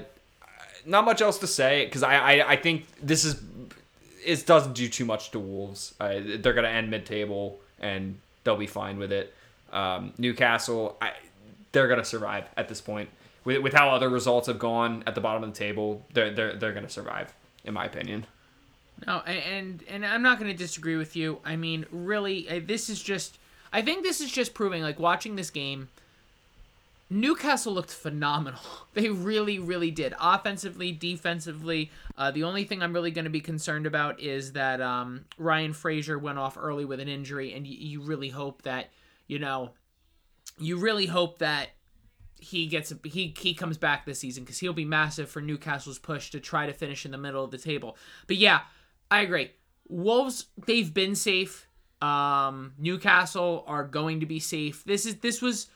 not 0.85 1.05
much 1.05 1.21
else 1.21 1.39
to 1.39 1.47
say 1.47 1.85
because 1.87 2.03
I, 2.03 2.17
I 2.17 2.53
I 2.53 2.57
think 2.57 2.87
this 3.03 3.25
is 3.25 3.41
it 4.25 4.45
doesn't 4.45 4.75
do 4.75 4.89
too 4.89 5.05
much 5.05 5.31
to 5.31 5.39
Wolves. 5.39 5.95
Uh, 6.01 6.21
they're 6.39 6.55
gonna 6.55 6.69
end 6.69 6.91
mid 6.91 7.07
table 7.07 7.61
and 7.81 8.19
they'll 8.45 8.57
be 8.57 8.67
fine 8.67 8.99
with 8.99 9.13
it. 9.13 9.35
Um, 9.73 10.13
Newcastle, 10.19 10.97
I, 11.01 11.13
they're 11.73 11.89
gonna 11.89 12.05
survive 12.05 12.45
at 12.57 12.69
this 12.69 12.81
point. 12.81 13.11
With, 13.45 13.63
with 13.63 13.75
how 13.75 13.91
other 13.91 14.09
results 14.09 14.49
have 14.49 14.59
gone 14.59 15.05
at 15.07 15.15
the 15.15 15.21
bottom 15.21 15.45
of 15.45 15.53
the 15.53 15.59
table, 15.59 16.05
they're 16.13 16.33
they're 16.33 16.57
they're 16.57 16.73
gonna 16.73 16.89
survive, 16.89 17.35
in 17.65 17.75
my 17.75 17.85
opinion. 17.85 18.27
No, 19.07 19.19
and 19.21 19.83
and 19.89 20.07
I'm 20.07 20.23
not 20.23 20.39
going 20.39 20.51
to 20.51 20.57
disagree 20.57 20.97
with 20.97 21.17
you. 21.17 21.41
I 21.45 21.57
mean, 21.57 21.85
really, 21.91 22.49
uh, 22.49 22.61
this 22.65 22.89
is 22.89 23.03
just. 23.03 23.39
I 23.73 23.83
think 23.83 24.05
this 24.05 24.21
is 24.21 24.31
just 24.31 24.55
proving, 24.55 24.81
like, 24.81 24.99
watching 24.99 25.37
this 25.37 25.51
game. 25.51 25.89
Newcastle 27.11 27.75
looked 27.75 27.91
phenomenal. 27.91 28.61
They 28.95 29.11
really, 29.11 29.59
really 29.59 29.91
did. 29.91 30.15
Offensively, 30.19 30.91
defensively. 30.91 31.91
Uh, 32.17 32.31
the 32.31 32.45
only 32.45 32.65
thing 32.65 32.83
I'm 32.83 32.95
really 32.95 33.11
going 33.11 33.27
to 33.27 33.31
be 33.31 33.43
concerned 33.43 33.85
about 33.85 34.21
is 34.21 34.53
that 34.53 34.81
um, 34.81 35.27
Ryan 35.37 35.75
Fraser 35.75 36.19
went 36.19 36.39
off 36.39 36.57
early 36.59 36.87
with 36.87 36.99
an 36.99 37.09
injury, 37.09 37.53
and 37.53 37.67
you 37.67 38.01
really 38.01 38.31
hope 38.31 38.63
that, 38.63 38.89
you 39.27 39.39
know, 39.39 39.71
you 40.59 40.79
really 40.79 41.07
hope 41.07 41.39
that 41.39 41.71
he 42.39 42.67
gets 42.67 42.93
he 43.05 43.35
he 43.39 43.55
comes 43.55 43.79
back 43.79 44.05
this 44.05 44.19
season 44.19 44.45
because 44.45 44.59
he'll 44.59 44.73
be 44.73 44.85
massive 44.85 45.29
for 45.31 45.41
Newcastle's 45.41 45.99
push 45.99 46.31
to 46.31 46.41
try 46.41 46.67
to 46.67 46.73
finish 46.73 47.05
in 47.05 47.11
the 47.11 47.19
middle 47.19 47.45
of 47.45 47.51
the 47.51 47.59
table. 47.59 47.97
But 48.27 48.37
yeah, 48.37 48.61
I 49.11 49.21
agree. 49.21 49.53
Wolves 49.89 50.47
they've 50.67 50.93
been 50.93 51.15
safe. 51.15 51.67
Um, 52.03 52.75
Newcastle 52.79 53.65
are 53.67 53.85
going 53.85 54.21
to 54.21 54.27
be 54.27 54.39
safe. 54.39 54.85
This 54.85 55.07
is 55.07 55.17
this 55.17 55.41
was 55.41 55.69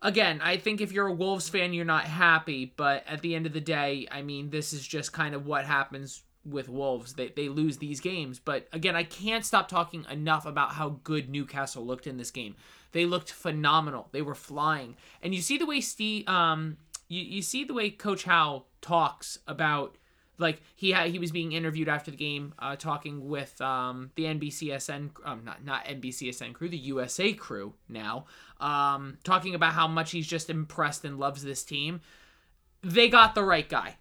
again. 0.00 0.40
I 0.42 0.56
think 0.56 0.80
if 0.80 0.92
you're 0.92 1.08
a 1.08 1.12
Wolves 1.12 1.48
fan, 1.48 1.72
you're 1.72 1.84
not 1.84 2.04
happy. 2.04 2.72
But 2.76 3.04
at 3.06 3.20
the 3.20 3.34
end 3.34 3.46
of 3.46 3.52
the 3.52 3.60
day, 3.60 4.08
I 4.10 4.22
mean, 4.22 4.50
this 4.50 4.72
is 4.72 4.86
just 4.86 5.12
kind 5.12 5.34
of 5.34 5.46
what 5.46 5.66
happens 5.66 6.22
with 6.50 6.68
Wolves. 6.68 7.14
They 7.14 7.28
they 7.28 7.48
lose 7.48 7.78
these 7.78 8.00
games. 8.00 8.38
But 8.38 8.68
again, 8.72 8.96
I 8.96 9.04
can't 9.04 9.44
stop 9.44 9.68
talking 9.68 10.06
enough 10.10 10.46
about 10.46 10.72
how 10.72 11.00
good 11.04 11.28
Newcastle 11.28 11.84
looked 11.84 12.06
in 12.06 12.16
this 12.16 12.30
game. 12.30 12.56
They 12.92 13.04
looked 13.04 13.30
phenomenal. 13.30 14.08
They 14.12 14.22
were 14.22 14.34
flying. 14.34 14.96
And 15.22 15.34
you 15.34 15.40
see 15.40 15.58
the 15.58 15.66
way 15.66 15.80
Steve 15.80 16.28
um 16.28 16.78
you, 17.08 17.22
you 17.22 17.42
see 17.42 17.64
the 17.64 17.74
way 17.74 17.90
Coach 17.90 18.24
Howe 18.24 18.64
talks 18.80 19.38
about 19.46 19.96
like 20.38 20.62
he 20.76 20.92
had 20.92 21.10
he 21.10 21.18
was 21.18 21.32
being 21.32 21.52
interviewed 21.52 21.88
after 21.88 22.10
the 22.10 22.16
game 22.16 22.54
uh, 22.58 22.76
talking 22.76 23.28
with 23.28 23.60
um 23.60 24.10
the 24.14 24.24
NBCSN 24.24 25.10
um 25.24 25.44
not 25.44 25.64
not 25.64 25.84
NBCSN 25.84 26.54
crew 26.54 26.68
the 26.68 26.78
USA 26.78 27.32
crew 27.32 27.74
now 27.88 28.26
um 28.60 29.18
talking 29.24 29.54
about 29.54 29.72
how 29.72 29.88
much 29.88 30.12
he's 30.12 30.26
just 30.26 30.48
impressed 30.48 31.04
and 31.04 31.18
loves 31.18 31.42
this 31.42 31.64
team 31.64 32.00
they 32.82 33.08
got 33.08 33.34
the 33.34 33.42
right 33.42 33.68
guy 33.68 33.96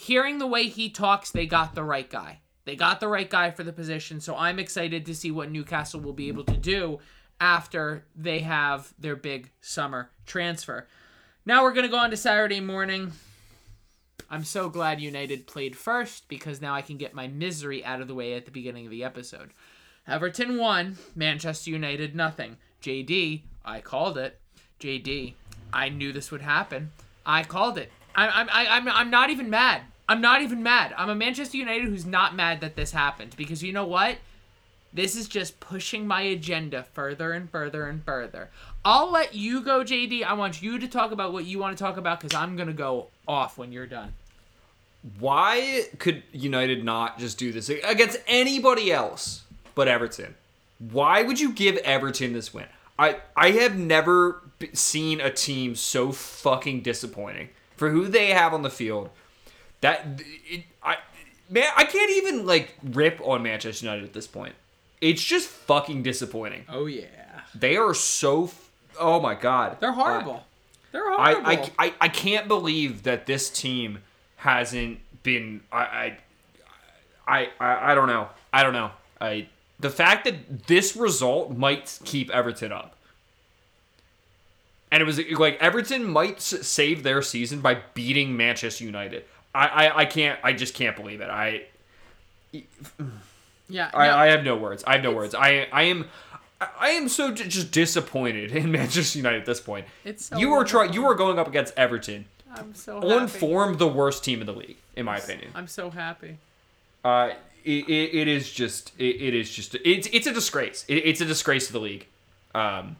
hearing 0.00 0.38
the 0.38 0.46
way 0.46 0.66
he 0.66 0.88
talks 0.88 1.30
they 1.30 1.46
got 1.46 1.74
the 1.74 1.84
right 1.84 2.08
guy 2.08 2.40
They 2.64 2.74
got 2.74 3.00
the 3.00 3.08
right 3.08 3.28
guy 3.28 3.50
for 3.50 3.64
the 3.64 3.72
position, 3.72 4.20
so 4.20 4.34
I'm 4.34 4.58
excited 4.58 5.04
to 5.06 5.14
see 5.14 5.30
what 5.30 5.50
Newcastle 5.50 6.00
will 6.00 6.14
be 6.14 6.28
able 6.28 6.44
to 6.44 6.56
do 6.56 7.00
after 7.38 8.04
they 8.16 8.38
have 8.40 8.94
their 8.98 9.16
big 9.16 9.50
summer 9.60 10.10
transfer. 10.26 10.86
Now 11.44 11.62
we're 11.62 11.72
going 11.72 11.86
to 11.86 11.90
go 11.90 11.98
on 11.98 12.10
to 12.10 12.16
Saturday 12.16 12.60
morning. 12.60 13.12
I'm 14.30 14.44
so 14.44 14.68
glad 14.68 15.00
United 15.00 15.46
played 15.46 15.76
first 15.76 16.28
because 16.28 16.60
now 16.60 16.74
I 16.74 16.82
can 16.82 16.96
get 16.96 17.12
my 17.12 17.28
misery 17.28 17.84
out 17.84 18.00
of 18.00 18.08
the 18.08 18.14
way 18.14 18.34
at 18.34 18.44
the 18.44 18.50
beginning 18.50 18.86
of 18.86 18.90
the 18.90 19.04
episode. 19.04 19.50
Everton 20.06 20.56
won, 20.56 20.96
Manchester 21.14 21.70
United 21.70 22.14
nothing. 22.14 22.56
JD, 22.82 23.42
I 23.64 23.80
called 23.80 24.16
it. 24.16 24.40
JD, 24.80 25.34
I 25.72 25.88
knew 25.88 26.12
this 26.12 26.30
would 26.30 26.42
happen. 26.42 26.92
I 27.26 27.42
called 27.42 27.76
it. 27.76 27.90
I, 28.14 28.28
I'm, 28.28 28.48
I, 28.50 28.66
I'm, 28.66 28.88
I'm 28.88 29.10
not 29.10 29.30
even 29.30 29.50
mad. 29.50 29.82
I'm 30.10 30.20
not 30.20 30.42
even 30.42 30.60
mad. 30.64 30.92
I'm 30.96 31.08
a 31.08 31.14
Manchester 31.14 31.56
United 31.56 31.84
who's 31.84 32.04
not 32.04 32.34
mad 32.34 32.62
that 32.62 32.74
this 32.74 32.90
happened 32.90 33.36
because 33.36 33.62
you 33.62 33.72
know 33.72 33.86
what? 33.86 34.16
This 34.92 35.14
is 35.14 35.28
just 35.28 35.60
pushing 35.60 36.04
my 36.04 36.22
agenda 36.22 36.82
further 36.82 37.30
and 37.30 37.48
further 37.48 37.86
and 37.86 38.02
further. 38.02 38.50
I'll 38.84 39.12
let 39.12 39.36
you 39.36 39.60
go, 39.60 39.84
JD. 39.84 40.24
I 40.24 40.32
want 40.32 40.60
you 40.60 40.80
to 40.80 40.88
talk 40.88 41.12
about 41.12 41.32
what 41.32 41.44
you 41.44 41.60
want 41.60 41.78
to 41.78 41.84
talk 41.84 41.96
about 41.96 42.20
because 42.20 42.36
I'm 42.36 42.56
going 42.56 42.66
to 42.66 42.74
go 42.74 43.06
off 43.28 43.56
when 43.56 43.70
you're 43.70 43.86
done. 43.86 44.12
Why 45.20 45.84
could 46.00 46.24
United 46.32 46.84
not 46.84 47.20
just 47.20 47.38
do 47.38 47.52
this 47.52 47.68
against 47.68 48.18
anybody 48.26 48.90
else 48.90 49.44
but 49.76 49.86
Everton? 49.86 50.34
Why 50.80 51.22
would 51.22 51.38
you 51.38 51.52
give 51.52 51.76
Everton 51.76 52.32
this 52.32 52.52
win? 52.52 52.66
I 52.98 53.20
I 53.36 53.52
have 53.52 53.78
never 53.78 54.42
seen 54.72 55.20
a 55.20 55.30
team 55.30 55.76
so 55.76 56.10
fucking 56.10 56.82
disappointing 56.82 57.50
for 57.76 57.90
who 57.90 58.08
they 58.08 58.30
have 58.30 58.52
on 58.52 58.62
the 58.62 58.70
field. 58.70 59.10
That 59.80 60.20
it, 60.48 60.64
I 60.82 60.96
man, 61.48 61.68
I 61.76 61.84
can't 61.84 62.10
even 62.10 62.46
like 62.46 62.74
rip 62.82 63.20
on 63.24 63.42
Manchester 63.42 63.86
United 63.86 64.04
at 64.04 64.12
this 64.12 64.26
point. 64.26 64.54
It's 65.00 65.22
just 65.22 65.48
fucking 65.48 66.02
disappointing. 66.02 66.64
Oh 66.68 66.86
yeah, 66.86 67.06
they 67.54 67.76
are 67.76 67.94
so. 67.94 68.50
Oh 68.98 69.20
my 69.20 69.34
god, 69.34 69.78
they're 69.80 69.92
horrible. 69.92 70.34
Uh, 70.34 70.40
they're 70.92 71.10
horrible. 71.10 71.46
I, 71.46 71.54
I, 71.78 71.86
I 71.86 71.94
I 72.02 72.08
can't 72.08 72.48
believe 72.48 73.04
that 73.04 73.26
this 73.26 73.48
team 73.48 74.00
hasn't 74.36 75.00
been. 75.22 75.62
I 75.72 76.18
I 77.26 77.48
I 77.58 77.92
I 77.92 77.94
don't 77.94 78.08
know. 78.08 78.28
I 78.52 78.62
don't 78.62 78.74
know. 78.74 78.90
I 79.20 79.48
the 79.78 79.90
fact 79.90 80.24
that 80.24 80.66
this 80.66 80.94
result 80.94 81.56
might 81.56 81.98
keep 82.04 82.30
Everton 82.30 82.72
up. 82.72 82.96
And 84.92 85.00
it 85.00 85.06
was 85.06 85.20
like 85.38 85.56
Everton 85.60 86.04
might 86.04 86.40
save 86.40 87.04
their 87.04 87.22
season 87.22 87.60
by 87.60 87.78
beating 87.94 88.36
Manchester 88.36 88.84
United. 88.84 89.24
I, 89.54 89.66
I, 89.66 89.98
I 89.98 90.04
can't. 90.04 90.38
I 90.42 90.52
just 90.52 90.74
can't 90.74 90.96
believe 90.96 91.20
it. 91.20 91.28
I. 91.30 91.64
Yeah. 93.72 93.88
I, 93.94 94.08
no, 94.08 94.16
I 94.16 94.26
have 94.26 94.42
no 94.42 94.56
words. 94.56 94.82
I 94.84 94.94
have 94.94 95.02
no 95.04 95.12
words. 95.12 95.32
I 95.32 95.68
I 95.72 95.82
am. 95.84 96.08
I 96.60 96.90
am 96.90 97.08
so 97.08 97.32
just 97.32 97.70
disappointed 97.70 98.50
in 98.56 98.72
Manchester 98.72 99.18
United 99.18 99.38
at 99.38 99.46
this 99.46 99.60
point. 99.60 99.86
It's 100.04 100.26
so 100.26 100.36
you 100.36 100.50
were 100.50 100.64
trying. 100.64 100.92
You 100.92 101.04
were 101.04 101.14
going 101.14 101.38
up 101.38 101.46
against 101.46 101.72
Everton. 101.76 102.24
I'm 102.52 102.74
so 102.74 102.96
on 102.96 103.28
happy. 103.28 103.38
form 103.38 103.76
the 103.78 103.86
worst 103.86 104.24
team 104.24 104.40
in 104.40 104.46
the 104.46 104.52
league, 104.52 104.76
in 104.96 105.04
my 105.04 105.18
opinion. 105.18 105.52
I'm 105.54 105.68
so 105.68 105.88
happy. 105.90 106.38
Uh, 107.04 107.30
it, 107.64 107.88
it, 107.88 108.14
it 108.18 108.28
is 108.28 108.50
just 108.50 108.92
it, 108.98 109.04
it 109.04 109.34
is 109.34 109.48
just 109.50 109.76
it's 109.84 110.08
it's 110.12 110.26
a 110.26 110.32
disgrace. 110.32 110.84
It, 110.88 110.96
it's 110.96 111.20
a 111.20 111.26
disgrace 111.26 111.68
to 111.68 111.72
the 111.72 111.80
league. 111.80 112.06
Um, 112.54 112.96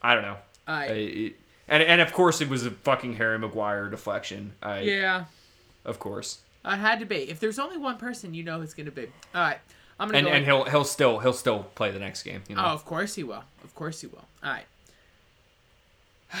I 0.00 0.14
don't 0.14 0.22
know. 0.22 0.36
I 0.66 0.84
it, 0.86 1.32
and 1.68 1.82
and 1.82 2.00
of 2.00 2.12
course 2.12 2.40
it 2.40 2.48
was 2.48 2.64
a 2.64 2.70
fucking 2.70 3.16
Harry 3.16 3.38
Maguire 3.38 3.88
deflection. 3.88 4.52
I, 4.62 4.80
yeah. 4.80 5.24
Of 5.84 5.98
course. 5.98 6.40
I 6.64 6.76
had 6.76 7.00
to 7.00 7.06
be. 7.06 7.30
If 7.30 7.40
there's 7.40 7.58
only 7.58 7.78
one 7.78 7.96
person, 7.96 8.34
you 8.34 8.42
know 8.42 8.60
it's 8.60 8.74
gonna 8.74 8.90
be. 8.90 9.06
All 9.34 9.40
right. 9.40 9.58
I'm 9.98 10.08
gonna 10.08 10.18
and 10.18 10.26
go 10.26 10.32
and 10.32 10.44
he'll 10.44 10.64
he'll 10.64 10.84
still 10.84 11.18
he'll 11.18 11.32
still 11.32 11.64
play 11.74 11.90
the 11.90 11.98
next 11.98 12.22
game. 12.22 12.42
You 12.48 12.56
know? 12.56 12.62
Oh, 12.64 12.68
of 12.70 12.84
course 12.84 13.14
he 13.14 13.24
will. 13.24 13.44
Of 13.64 13.74
course 13.74 14.00
he 14.00 14.06
will. 14.06 14.24
All 14.42 14.50
right. 14.50 14.64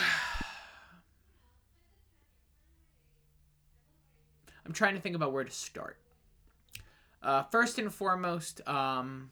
I'm 4.66 4.72
trying 4.72 4.94
to 4.94 5.00
think 5.00 5.16
about 5.16 5.32
where 5.32 5.44
to 5.44 5.50
start. 5.50 5.96
Uh, 7.22 7.42
first 7.44 7.78
and 7.78 7.92
foremost, 7.92 8.66
um, 8.66 9.30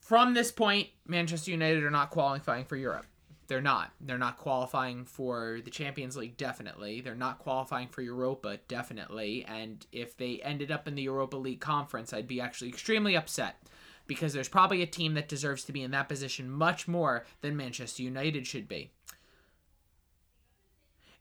from 0.00 0.34
this 0.34 0.52
point, 0.52 0.88
Manchester 1.06 1.50
United 1.50 1.82
are 1.82 1.90
not 1.90 2.10
qualifying 2.10 2.64
for 2.64 2.76
Europe. 2.76 3.06
They're 3.48 3.60
not. 3.60 3.92
They're 4.00 4.18
not 4.18 4.38
qualifying 4.38 5.04
for 5.04 5.60
the 5.64 5.70
Champions 5.70 6.16
League, 6.16 6.36
definitely. 6.36 7.00
They're 7.00 7.14
not 7.14 7.38
qualifying 7.38 7.88
for 7.88 8.02
Europa, 8.02 8.58
definitely. 8.68 9.44
And 9.46 9.86
if 9.92 10.16
they 10.16 10.40
ended 10.42 10.72
up 10.72 10.88
in 10.88 10.96
the 10.96 11.02
Europa 11.02 11.36
League 11.36 11.60
conference, 11.60 12.12
I'd 12.12 12.26
be 12.26 12.40
actually 12.40 12.70
extremely 12.70 13.16
upset 13.16 13.62
because 14.06 14.32
there's 14.32 14.48
probably 14.48 14.82
a 14.82 14.86
team 14.86 15.14
that 15.14 15.28
deserves 15.28 15.64
to 15.64 15.72
be 15.72 15.82
in 15.82 15.92
that 15.92 16.08
position 16.08 16.50
much 16.50 16.88
more 16.88 17.24
than 17.40 17.56
Manchester 17.56 18.02
United 18.02 18.46
should 18.46 18.68
be. 18.68 18.90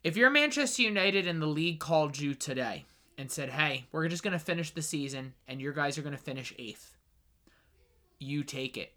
If 0.04 0.16
you're 0.16 0.30
Manchester 0.30 0.84
United 0.84 1.26
and 1.26 1.42
the 1.42 1.48
league 1.48 1.80
called 1.80 2.20
you 2.20 2.36
today 2.36 2.86
and 3.18 3.32
said, 3.32 3.50
hey, 3.50 3.86
we're 3.92 4.08
just 4.08 4.24
going 4.24 4.34
to 4.34 4.40
finish 4.40 4.72
the 4.72 4.82
season 4.82 5.34
and 5.48 5.60
your 5.60 5.74
guys 5.74 5.98
are 5.98 6.04
going 6.04 6.16
to 6.16 6.22
finish 6.22 6.54
eighth, 6.60 6.96
you 8.20 8.44
take 8.44 8.78
it. 8.78 8.94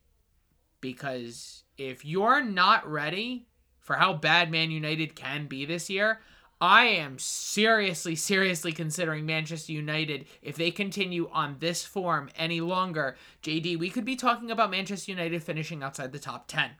Because 0.80 1.64
if 1.78 2.04
you're 2.04 2.42
not 2.42 2.87
ready 2.90 3.47
for 3.78 3.97
how 3.97 4.12
bad 4.12 4.50
Man 4.50 4.70
United 4.70 5.14
can 5.14 5.47
be 5.47 5.64
this 5.64 5.88
year, 5.88 6.20
I 6.61 6.87
am 6.87 7.18
seriously, 7.18 8.16
seriously 8.16 8.73
considering 8.73 9.25
Manchester 9.25 9.73
United. 9.73 10.26
If 10.42 10.56
they 10.56 10.73
continue 10.73 11.30
on 11.32 11.56
this 11.61 11.85
form 11.85 12.30
any 12.37 12.61
longer, 12.61 13.16
JD, 13.44 13.78
we 13.78 13.90
could 13.90 14.04
be 14.04 14.16
talking 14.16 14.50
about 14.50 14.73
Manchester 14.73 15.12
United 15.12 15.42
finishing 15.42 15.85
outside 15.85 16.11
the 16.11 16.18
top 16.18 16.49
10. 16.49 16.73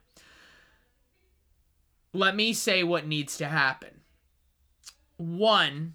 Let 2.11 2.35
me 2.35 2.51
say 2.51 2.83
what 2.83 3.07
needs 3.07 3.37
to 3.37 3.47
happen. 3.47 4.01
One, 5.15 5.93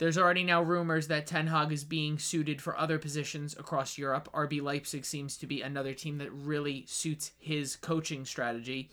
there's 0.00 0.16
already 0.16 0.44
now 0.44 0.62
rumors 0.62 1.08
that 1.08 1.26
Ten 1.26 1.46
Hag 1.48 1.70
is 1.70 1.84
being 1.84 2.18
suited 2.18 2.62
for 2.62 2.76
other 2.76 2.98
positions 2.98 3.54
across 3.58 3.98
Europe. 3.98 4.30
RB 4.32 4.62
Leipzig 4.62 5.04
seems 5.04 5.36
to 5.36 5.46
be 5.46 5.60
another 5.60 5.92
team 5.92 6.16
that 6.18 6.32
really 6.32 6.86
suits 6.88 7.32
his 7.38 7.76
coaching 7.76 8.24
strategy. 8.24 8.90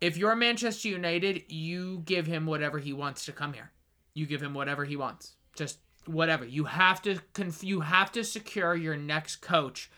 If 0.00 0.16
you're 0.16 0.34
Manchester 0.34 0.88
United, 0.88 1.44
you 1.46 2.02
give 2.04 2.26
him 2.26 2.46
whatever 2.46 2.80
he 2.80 2.92
wants 2.92 3.24
to 3.26 3.32
come 3.32 3.52
here. 3.52 3.70
You 4.12 4.26
give 4.26 4.42
him 4.42 4.54
whatever 4.54 4.84
he 4.84 4.96
wants. 4.96 5.36
Just 5.54 5.78
whatever. 6.04 6.44
You 6.44 6.64
have 6.64 7.00
to 7.02 7.20
conf- 7.32 7.62
you 7.62 7.82
have 7.82 8.10
to 8.12 8.24
secure 8.24 8.74
your 8.74 8.96
next 8.96 9.36
coach 9.36 9.88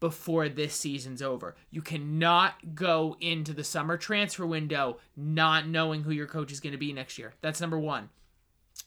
before 0.00 0.48
this 0.48 0.74
season's 0.74 1.22
over. 1.22 1.54
You 1.70 1.82
cannot 1.82 2.74
go 2.74 3.16
into 3.20 3.52
the 3.52 3.62
summer 3.62 3.96
transfer 3.96 4.44
window 4.44 4.98
not 5.16 5.68
knowing 5.68 6.02
who 6.02 6.10
your 6.10 6.26
coach 6.26 6.50
is 6.50 6.58
going 6.58 6.72
to 6.72 6.78
be 6.78 6.92
next 6.92 7.16
year. 7.16 7.34
That's 7.42 7.60
number 7.60 7.78
1. 7.78 8.08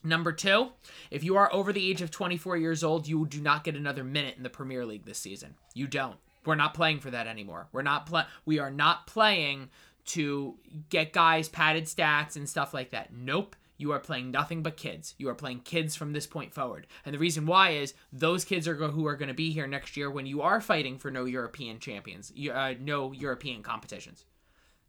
Number 0.03 0.31
2, 0.31 0.69
if 1.11 1.23
you 1.23 1.35
are 1.35 1.53
over 1.53 1.73
the 1.73 1.89
age 1.89 2.01
of 2.01 2.09
24 2.09 2.55
years 2.57 2.83
old, 2.83 3.07
you 3.07 3.25
do 3.25 3.41
not 3.41 3.63
get 3.63 3.75
another 3.75 4.03
minute 4.03 4.35
in 4.37 4.43
the 4.43 4.49
Premier 4.49 4.85
League 4.85 5.05
this 5.05 5.17
season. 5.17 5.55
You 5.73 5.87
don't. 5.87 6.17
We're 6.45 6.55
not 6.55 6.73
playing 6.73 7.01
for 7.01 7.11
that 7.11 7.27
anymore. 7.27 7.67
We're 7.71 7.81
not 7.81 8.05
play 8.05 8.23
we 8.45 8.59
are 8.59 8.71
not 8.71 9.07
playing 9.07 9.69
to 10.05 10.55
get 10.89 11.13
guys 11.13 11.49
padded 11.49 11.85
stats 11.85 12.35
and 12.35 12.47
stuff 12.47 12.73
like 12.73 12.91
that. 12.91 13.13
Nope. 13.13 13.55
You 13.77 13.91
are 13.93 13.99
playing 13.99 14.31
nothing 14.31 14.61
but 14.61 14.75
kids. 14.75 15.15
You 15.17 15.29
are 15.29 15.35
playing 15.35 15.61
kids 15.61 15.95
from 15.95 16.11
this 16.11 16.27
point 16.27 16.53
forward. 16.53 16.85
And 17.05 17.13
the 17.13 17.19
reason 17.19 17.45
why 17.45 17.71
is 17.71 17.93
those 18.11 18.43
kids 18.43 18.67
are 18.67 18.73
go- 18.73 18.91
who 18.91 19.07
are 19.07 19.15
going 19.15 19.29
to 19.29 19.33
be 19.33 19.51
here 19.51 19.67
next 19.67 19.95
year 19.95 20.11
when 20.11 20.25
you 20.25 20.41
are 20.41 20.59
fighting 20.59 20.97
for 20.97 21.09
no 21.09 21.23
European 21.25 21.79
champions, 21.79 22.33
uh, 22.53 22.73
no 22.79 23.13
European 23.13 23.63
competitions. 23.63 24.25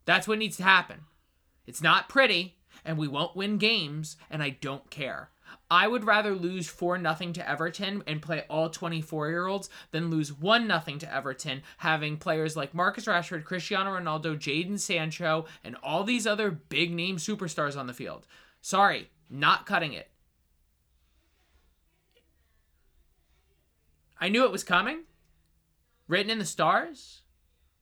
That's 0.03 0.27
what 0.27 0.39
needs 0.39 0.57
to 0.57 0.63
happen. 0.63 1.01
It's 1.65 1.81
not 1.81 2.09
pretty, 2.09 2.57
and 2.83 2.97
we 2.97 3.07
won't 3.07 3.35
win 3.35 3.57
games, 3.57 4.17
and 4.29 4.41
I 4.41 4.49
don't 4.49 4.89
care. 4.89 5.29
I 5.69 5.87
would 5.87 6.05
rather 6.05 6.33
lose 6.35 6.67
4 6.67 6.97
nothing 6.97 7.33
to 7.33 7.49
Everton 7.49 8.03
and 8.07 8.21
play 8.21 8.45
all 8.49 8.69
24 8.69 9.29
year 9.29 9.47
olds 9.47 9.69
than 9.91 10.09
lose 10.09 10.33
1 10.33 10.67
nothing 10.67 10.99
to 10.99 11.13
Everton, 11.13 11.63
having 11.77 12.17
players 12.17 12.55
like 12.55 12.73
Marcus 12.73 13.05
Rashford, 13.05 13.43
Cristiano 13.45 13.91
Ronaldo, 13.91 14.37
Jadon 14.37 14.79
Sancho, 14.79 15.45
and 15.63 15.75
all 15.83 16.03
these 16.03 16.27
other 16.27 16.51
big 16.51 16.93
name 16.93 17.17
superstars 17.17 17.77
on 17.77 17.87
the 17.87 17.93
field. 17.93 18.27
Sorry, 18.61 19.09
not 19.29 19.65
cutting 19.65 19.93
it. 19.93 20.09
I 24.19 24.29
knew 24.29 24.43
it 24.43 24.51
was 24.51 24.63
coming. 24.63 25.03
Written 26.07 26.29
in 26.29 26.39
the 26.39 26.45
stars. 26.45 27.21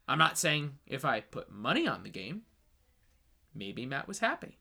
I'm 0.08 0.20
not 0.20 0.38
saying 0.38 0.78
if 0.86 1.04
I 1.04 1.22
put 1.22 1.52
money 1.52 1.88
on 1.88 2.04
the 2.04 2.10
game, 2.10 2.44
maybe 3.54 3.86
Matt 3.86 4.08
was 4.08 4.20
happy. 4.20 4.59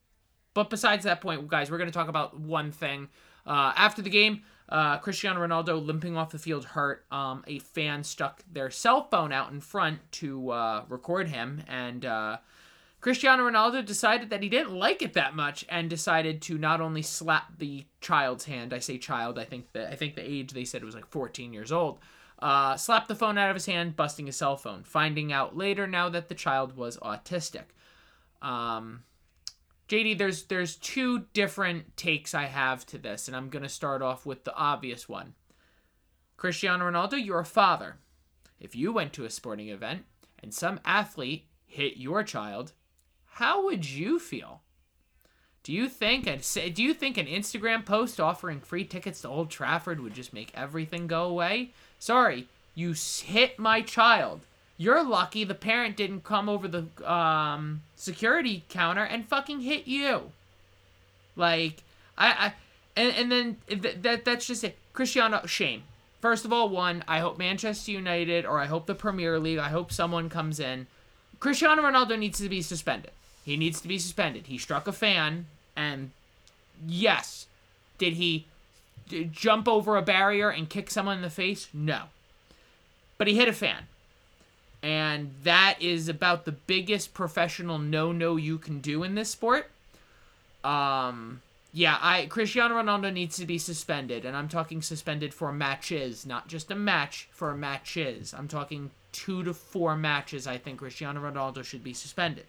But 0.59 0.71
besides 0.71 1.05
that 1.05 1.21
point, 1.21 1.47
guys, 1.47 1.71
we're 1.71 1.79
going 1.79 1.89
to 1.89 1.97
talk 1.97 2.09
about 2.09 2.37
one 2.37 2.73
thing. 2.73 3.11
Uh, 3.47 3.73
after 3.77 4.03
the 4.03 4.11
game, 4.11 4.43
uh, 4.69 4.99
Cristiano 4.99 5.39
Ronaldo 5.47 5.87
limping 5.87 6.17
off 6.17 6.33
the 6.33 6.39
field 6.41 6.65
hurt. 6.65 7.07
Um, 7.13 7.45
a 7.47 7.61
fan 7.61 8.03
stuck 8.03 8.43
their 8.53 8.69
cell 8.69 9.07
phone 9.09 9.31
out 9.31 9.53
in 9.53 9.61
front 9.61 10.01
to 10.15 10.51
uh, 10.51 10.85
record 10.89 11.29
him, 11.29 11.63
and 11.69 12.05
uh, 12.05 12.39
Cristiano 13.01 13.49
Ronaldo 13.49 13.85
decided 13.85 14.31
that 14.31 14.43
he 14.43 14.49
didn't 14.49 14.75
like 14.75 15.01
it 15.01 15.13
that 15.13 15.37
much 15.37 15.65
and 15.69 15.89
decided 15.89 16.43
to 16.43 16.59
not 16.59 16.81
only 16.81 17.03
slap 17.03 17.57
the 17.57 17.87
child's 18.01 18.47
hand. 18.47 18.75
I 18.75 18.81
say 18.81 18.99
child. 18.99 19.39
I 19.39 19.45
think 19.45 19.71
that 19.75 19.93
I 19.93 19.95
think 19.95 20.17
the 20.17 20.29
age 20.29 20.55
they 20.55 20.65
said 20.65 20.83
it 20.83 20.87
was 20.87 20.97
like 20.97 21.07
14 21.07 21.53
years 21.53 21.71
old. 21.71 22.01
Uh, 22.41 22.77
slapped 22.77 23.07
the 23.07 23.15
phone 23.15 23.39
out 23.39 23.51
of 23.51 23.55
his 23.55 23.67
hand, 23.67 23.95
busting 23.95 24.27
his 24.27 24.35
cell 24.35 24.57
phone. 24.57 24.83
Finding 24.83 25.33
out 25.33 25.57
later 25.57 25.87
now 25.87 26.09
that 26.09 26.29
the 26.29 26.35
child 26.35 26.77
was 26.77 26.97
autistic. 26.97 27.67
Um, 28.43 29.05
JD, 29.89 30.19
there's 30.19 30.45
there's 30.45 30.77
two 30.77 31.25
different 31.33 31.97
takes 31.97 32.35
I 32.35 32.45
have 32.45 32.85
to 32.87 32.99
this, 32.99 33.27
and 33.27 33.37
I'm 33.37 33.49
gonna 33.49 33.69
start 33.69 34.03
off 34.03 34.27
with 34.27 34.45
the 34.45 34.55
obvious 34.55 35.09
one. 35.09 35.35
Cristiano 36.37 36.91
Ronaldo, 36.91 37.25
you're 37.25 37.41
a 37.41 37.45
father. 37.45 37.97
If 38.61 38.77
you 38.77 38.93
went 38.93 39.13
to 39.15 39.25
a 39.25 39.31
sporting 39.31 39.69
event 39.69 40.05
and 40.43 40.53
some 40.53 40.81
athlete 40.85 41.47
hit 41.65 41.97
your 41.97 42.23
child, 42.23 42.73
how 43.25 43.65
would 43.65 43.89
you 43.89 44.19
feel? 44.19 44.63
Do 45.63 45.73
you 45.73 45.89
think 45.89 46.25
do 46.75 46.83
you 46.83 46.93
think 46.93 47.17
an 47.17 47.27
Instagram 47.27 47.85
post 47.85 48.21
offering 48.21 48.61
free 48.61 48.85
tickets 48.85 49.23
to 49.23 49.29
Old 49.29 49.51
Trafford 49.51 50.01
would 50.01 50.15
just 50.15 50.33
make 50.33 50.53
everything 50.55 51.07
go 51.07 51.25
away? 51.25 51.73
Sorry, 51.99 52.47
you 52.75 52.95
hit 52.95 53.59
my 53.59 53.81
child. 53.81 54.47
You're 54.81 55.03
lucky 55.03 55.43
the 55.43 55.55
parent 55.55 55.97
didn't 55.97 56.23
come 56.23 56.49
over 56.49 56.69
the 56.69 56.87
um, 57.05 57.83
security 57.97 58.65
counter 58.69 59.03
and 59.03 59.27
fucking 59.27 59.61
hit 59.61 59.89
you. 59.89 60.31
Like 61.35 61.83
I, 62.17 62.29
I 62.29 62.53
and, 62.97 63.15
and 63.17 63.33
then 63.33 63.57
th- 63.69 64.03
that 64.03 64.25
that's 64.25 64.47
just 64.47 64.63
it. 64.63 64.79
Cristiano 64.93 65.45
shame. 65.47 65.83
First 66.21 66.45
of 66.45 66.53
all, 66.53 66.69
one, 66.69 67.05
I 67.07 67.19
hope 67.19 67.39
Manchester 67.39 67.91
United 67.91 68.47
or 68.47 68.59
I 68.59 68.67
hope 68.67 68.87
the 68.87 68.95
Premier 68.95 69.39
League, 69.39 69.59
I 69.59 69.69
hope 69.69 69.93
someone 69.93 70.29
comes 70.29 70.59
in. 70.59 70.87
Cristiano 71.39 71.83
Ronaldo 71.83 72.19
needs 72.19 72.39
to 72.39 72.49
be 72.49 72.63
suspended. 72.63 73.13
He 73.45 73.57
needs 73.57 73.81
to 73.81 73.89
be 73.89 73.99
suspended. 73.99 74.47
He 74.47 74.59
struck 74.59 74.87
a 74.87 74.93
fan 74.93 75.47
and 75.77 76.11
yes, 76.87 77.47
did 77.99 78.15
he 78.15 78.47
jump 79.31 79.69
over 79.69 79.97
a 79.97 80.03
barrier 80.03 80.51
and 80.51 80.69
kick 80.69 80.91
someone 80.91 81.17
in 81.17 81.23
the 81.23 81.31
face? 81.31 81.69
No. 81.73 82.05
But 83.17 83.27
he 83.27 83.37
hit 83.37 83.49
a 83.49 83.53
fan 83.53 83.87
and 84.83 85.35
that 85.43 85.77
is 85.81 86.09
about 86.09 86.45
the 86.45 86.53
biggest 86.53 87.15
professional 87.15 87.79
no-no 87.79 88.37
you 88.37 88.59
can 88.59 88.81
do 88.81 89.03
in 89.03 89.15
this 89.15 89.31
sport. 89.31 89.71
Um, 90.63 91.43
yeah, 91.73 91.99
I 92.01 92.27
Cristiano 92.27 92.75
Ronaldo 92.77 93.13
needs 93.13 93.37
to 93.37 93.47
be 93.47 93.59
suspended, 93.59 94.25
and 94.25 94.37
I'm 94.37 94.49
talking 94.49 94.83
suspended 94.83 95.35
for 95.35 95.53
matches, 95.53 96.25
not 96.25 96.49
just 96.49 96.71
a 96.71 96.75
match 96.75 97.29
for 97.33 97.55
matches. 97.55 98.35
I'm 98.35 98.49
talking 98.49 98.91
two 99.13 99.43
to 99.45 99.55
four 99.55 99.97
matches. 99.97 100.47
I 100.47 100.59
think 100.59 100.79
Cristiano 100.79 101.21
Ronaldo 101.21 101.65
should 101.65 101.85
be 101.85 101.93
suspended. 101.93 102.47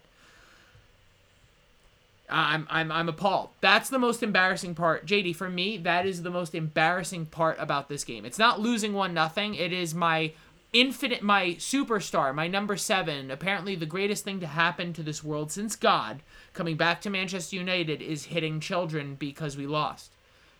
I'm 2.28 2.66
I'm 2.70 2.92
I'm 2.92 3.08
appalled. 3.08 3.50
That's 3.60 3.90
the 3.90 3.98
most 3.98 4.22
embarrassing 4.22 4.74
part, 4.74 5.04
JD. 5.04 5.34
For 5.36 5.50
me, 5.50 5.78
that 5.78 6.06
is 6.06 6.22
the 6.22 6.30
most 6.30 6.54
embarrassing 6.54 7.26
part 7.26 7.56
about 7.58 7.88
this 7.88 8.04
game. 8.04 8.24
It's 8.24 8.38
not 8.38 8.60
losing 8.60 8.92
one 8.92 9.12
nothing. 9.12 9.54
It 9.54 9.72
is 9.72 9.94
my 9.94 10.32
infinite 10.72 11.22
my 11.22 11.46
superstar 11.54 12.32
my 12.32 12.46
number 12.46 12.76
seven 12.76 13.30
apparently 13.30 13.74
the 13.74 13.86
greatest 13.86 14.22
thing 14.22 14.38
to 14.38 14.46
happen 14.46 14.92
to 14.92 15.02
this 15.02 15.24
world 15.24 15.50
since 15.50 15.74
god 15.74 16.20
coming 16.52 16.76
back 16.76 17.00
to 17.00 17.10
manchester 17.10 17.56
united 17.56 18.00
is 18.00 18.26
hitting 18.26 18.60
children 18.60 19.16
because 19.16 19.56
we 19.56 19.66
lost. 19.66 20.12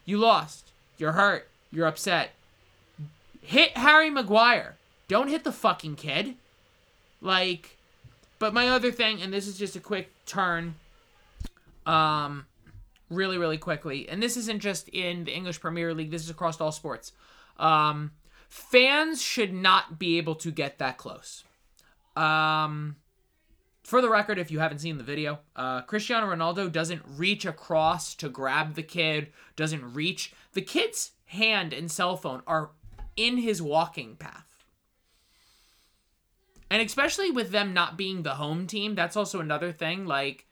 You 0.04 0.18
lost. 0.18 0.70
You're 0.98 1.12
hurt. 1.12 1.48
You're 1.70 1.86
upset. 1.86 2.30
Hit 3.42 3.76
harry 3.76 4.10
maguire. 4.10 4.76
Don't 5.06 5.28
hit 5.28 5.44
the 5.44 5.52
fucking 5.52 5.96
kid. 5.96 6.34
Like 7.20 7.76
but 8.38 8.52
my 8.52 8.68
other 8.68 8.90
thing 8.90 9.22
and 9.22 9.32
this 9.32 9.46
is 9.46 9.58
just 9.58 9.76
a 9.76 9.80
quick 9.80 10.10
turn 10.26 10.74
um 11.86 12.46
really 13.10 13.38
really 13.38 13.58
quickly 13.58 14.08
and 14.08 14.22
this 14.22 14.36
isn't 14.36 14.60
just 14.60 14.88
in 14.88 15.24
the 15.24 15.32
english 15.32 15.60
premier 15.60 15.92
league 15.94 16.10
this 16.10 16.24
is 16.24 16.30
across 16.30 16.60
all 16.60 16.72
sports. 16.72 17.12
Um 17.58 18.10
fans 18.50 19.22
should 19.22 19.54
not 19.54 19.98
be 19.98 20.18
able 20.18 20.34
to 20.34 20.50
get 20.50 20.78
that 20.78 20.98
close. 20.98 21.44
Um, 22.16 22.96
for 23.84 24.02
the 24.02 24.10
record, 24.10 24.38
if 24.38 24.50
you 24.50 24.58
haven't 24.58 24.80
seen 24.80 24.98
the 24.98 25.04
video, 25.04 25.38
uh, 25.56 25.82
Cristiano 25.82 26.26
Ronaldo 26.26 26.70
doesn't 26.70 27.02
reach 27.16 27.46
across 27.46 28.14
to 28.16 28.28
grab 28.28 28.74
the 28.74 28.82
kid, 28.82 29.28
doesn't 29.56 29.94
reach. 29.94 30.34
The 30.52 30.62
kid's 30.62 31.12
hand 31.26 31.72
and 31.72 31.90
cell 31.90 32.16
phone 32.16 32.42
are 32.46 32.70
in 33.16 33.38
his 33.38 33.62
walking 33.62 34.16
path. 34.16 34.64
And 36.68 36.82
especially 36.82 37.30
with 37.30 37.50
them 37.50 37.72
not 37.72 37.96
being 37.96 38.22
the 38.22 38.34
home 38.34 38.66
team, 38.66 38.94
that's 38.94 39.16
also 39.16 39.40
another 39.40 39.72
thing. 39.72 40.06
Like, 40.06 40.46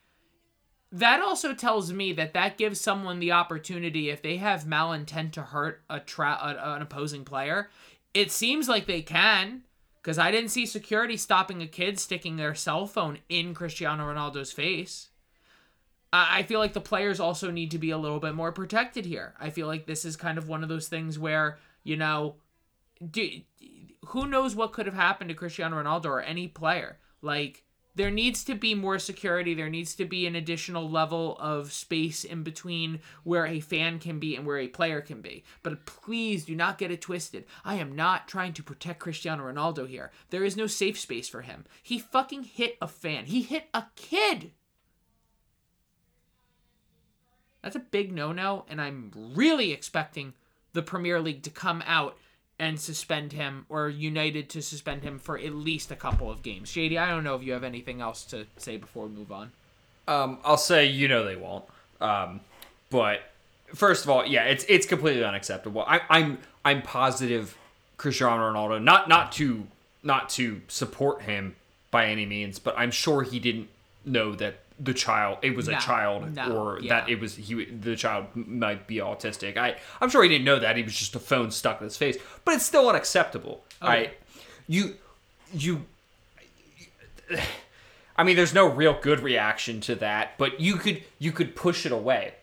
that 0.91 1.21
also 1.21 1.53
tells 1.53 1.93
me 1.93 2.13
that 2.13 2.33
that 2.35 2.57
gives 2.57 2.81
someone 2.81 3.19
the 3.19 3.33
opportunity 3.33 4.09
if 4.09 4.23
they 4.23 4.39
have 4.39 4.65
malintent 4.65 5.33
to 5.33 5.43
hurt 5.43 5.83
a 5.91 6.01
tra- 6.01 6.57
an 6.63 6.83
opposing 6.83 7.25
player 7.25 7.69
it 8.15 8.31
seems 8.31 8.69
like 8.69 8.87
they 8.87 9.03
can 9.03 9.63
because 10.03 10.19
i 10.19 10.31
didn't 10.31 10.51
see 10.51 10.65
security 10.65 11.17
stopping 11.17 11.63
a 11.63 11.67
kid 11.67 11.99
sticking 11.99 12.37
their 12.37 12.55
cell 12.55 12.87
phone 12.87 13.19
in 13.29 13.55
cristiano 13.55 14.05
ronaldo's 14.05 14.53
face. 14.53 15.09
I 16.13 16.43
feel 16.45 16.59
like 16.59 16.73
the 16.73 16.81
players 16.81 17.21
also 17.21 17.51
need 17.51 17.71
to 17.73 17.79
be 17.79 17.91
a 17.91 17.99
little 17.99 18.19
bit 18.19 18.35
more 18.35 18.51
protected 18.51 19.05
here. 19.05 19.35
I 19.39 19.51
feel 19.51 19.67
like 19.67 19.87
this 19.87 20.05
is 20.07 20.17
kind 20.17 20.39
of 20.39 20.49
one 20.49 20.63
of 20.63 20.69
those 20.69 20.89
things 20.89 21.19
where 21.19 21.59
you 21.85 21.97
know 21.97 22.37
do, 23.11 23.29
who 24.07 24.27
knows 24.27 24.55
what 24.55 24.73
could 24.73 24.87
have 24.87 24.95
happened 24.95 25.29
to 25.29 25.35
cristiano 25.35 25.83
ronaldo 25.83 26.07
or 26.07 26.21
any 26.23 26.49
player. 26.49 26.99
Like 27.21 27.65
there 27.99 28.13
needs 28.13 28.45
to 28.45 28.55
be 28.55 28.77
more 28.77 29.01
security. 29.01 29.55
There 29.55 29.69
needs 29.69 29.97
to 29.97 30.05
be 30.05 30.25
an 30.29 30.37
additional 30.37 30.89
level 30.89 31.37
of 31.41 31.73
space 31.73 32.23
in 32.23 32.45
between 32.45 33.01
where 33.25 33.45
a 33.45 33.59
fan 33.59 33.99
can 33.99 34.21
be 34.21 34.37
and 34.37 34.47
where 34.47 34.59
a 34.59 34.69
player 34.69 35.01
can 35.01 35.21
be. 35.21 35.43
But 35.65 35.85
please 35.85 36.45
do 36.45 36.55
not 36.55 36.79
get 36.79 36.93
it 36.93 37.01
twisted. 37.01 37.45
I 37.65 37.75
am 37.75 37.97
not 37.97 38.29
trying 38.29 38.53
to 38.53 38.63
protect 38.63 39.01
Cristiano 39.01 39.43
Ronaldo 39.43 39.89
here. 39.89 40.13
There 40.31 40.45
is 40.45 40.57
no 40.57 40.69
safe 40.69 40.97
space 40.97 41.29
for 41.29 41.43
him. 41.43 41.65
He 41.83 41.99
fucking 41.99 42.45
hit 42.45 42.79
a 42.81 42.87
fan, 42.87 43.27
he 43.27 43.43
hit 43.43 43.65
a 43.75 43.87
kid. 43.97 44.53
That's 47.65 47.75
a 47.75 47.81
big 47.81 48.13
no 48.13 48.31
no, 48.31 48.65
and 48.69 48.81
I'm 48.81 49.11
really 49.35 49.73
expecting 49.73 50.35
the 50.73 50.83
Premier 50.83 51.21
League 51.21 51.43
to 51.43 51.51
come 51.51 51.83
out 51.85 52.17
and 52.59 52.81
suspend 52.81 53.33
him 53.33 53.67
or 53.69 53.89
United 53.89 54.49
to 54.51 54.63
suspend 54.63 55.03
him 55.03 55.19
for 55.19 55.39
at 55.39 55.55
least 55.55 55.91
a 55.91 55.97
couple 55.97 56.31
of 56.31 56.43
games. 56.43 56.69
Shady, 56.69 56.99
I 56.99 57.09
don't 57.09 57.25
know 57.25 57.37
if 57.37 57.43
you 57.43 57.53
have 57.53 57.65
anything 57.65 58.01
else 58.01 58.25
to 58.27 58.47
say 58.57 58.77
before 58.77 59.07
we 59.07 59.15
move 59.15 59.31
on. 59.31 59.53
Um, 60.09 60.39
I'll 60.45 60.57
say 60.57 60.87
you 60.87 61.07
know 61.07 61.25
they 61.25 61.37
won't. 61.37 61.65
Um, 62.01 62.41
but 62.91 63.21
first 63.75 64.05
of 64.05 64.11
all, 64.11 64.27
yeah, 64.27 64.45
it's 64.45 64.65
it's 64.69 64.87
completely 64.87 65.25
unacceptable. 65.25 65.83
I, 65.87 66.01
I'm 66.09 66.39
I'm 66.65 66.83
positive 66.83 67.57
Cristiano 67.97 68.53
Ronaldo 68.53 68.83
not 68.83 69.09
not 69.09 69.33
to 69.33 69.67
not 70.03 70.29
to 70.31 70.63
support 70.69 71.23
him 71.23 71.55
by 71.91 72.07
any 72.07 72.27
means, 72.27 72.59
but 72.59 72.75
I'm 72.77 72.91
sure 72.91 73.23
he 73.23 73.39
didn't 73.39 73.69
know 74.05 74.35
that 74.35 74.61
the 74.81 74.95
child 74.95 75.39
it 75.43 75.57
was 75.57 75.69
no, 75.69 75.77
a 75.77 75.81
child 75.81 76.35
no, 76.35 76.57
or 76.57 76.81
yeah. 76.81 77.01
that 77.01 77.09
it 77.09 77.21
was 77.21 77.35
he 77.35 77.65
the 77.65 77.97
child 77.97 78.27
might 78.35 78.87
be 78.87 78.97
autistic. 78.97 79.57
I 79.57 79.77
i'm 80.01 80.09
sure 80.09 80.23
he 80.23 80.29
didn't 80.29 80.45
know 80.45 80.59
that 80.59 80.77
he 80.77 80.83
was 80.83 80.95
just 80.95 81.15
a 81.17 81.19
phone 81.19 81.51
stuck 81.51 81.81
in 81.81 81.85
his 81.85 81.97
face 81.97 82.17
but 82.45 82.55
it's 82.55 82.65
still 82.65 82.89
unacceptable. 82.89 83.65
Oh, 83.83 83.89
okay. 83.89 83.97
right 83.97 84.19
you 84.69 84.95
you 85.53 85.85
i 88.17 88.25
mean 88.25 88.37
there's 88.37 88.55
no 88.55 88.67
real 88.67 88.99
good 89.01 89.21
reaction 89.21 89.81
to 89.83 89.95
that 89.97 90.39
but 90.39 90.61
you 90.61 90.77
could 90.77 91.03
you 91.19 91.33
could 91.33 91.57
push 91.57 91.85
it 91.85 91.93
away. 91.93 92.35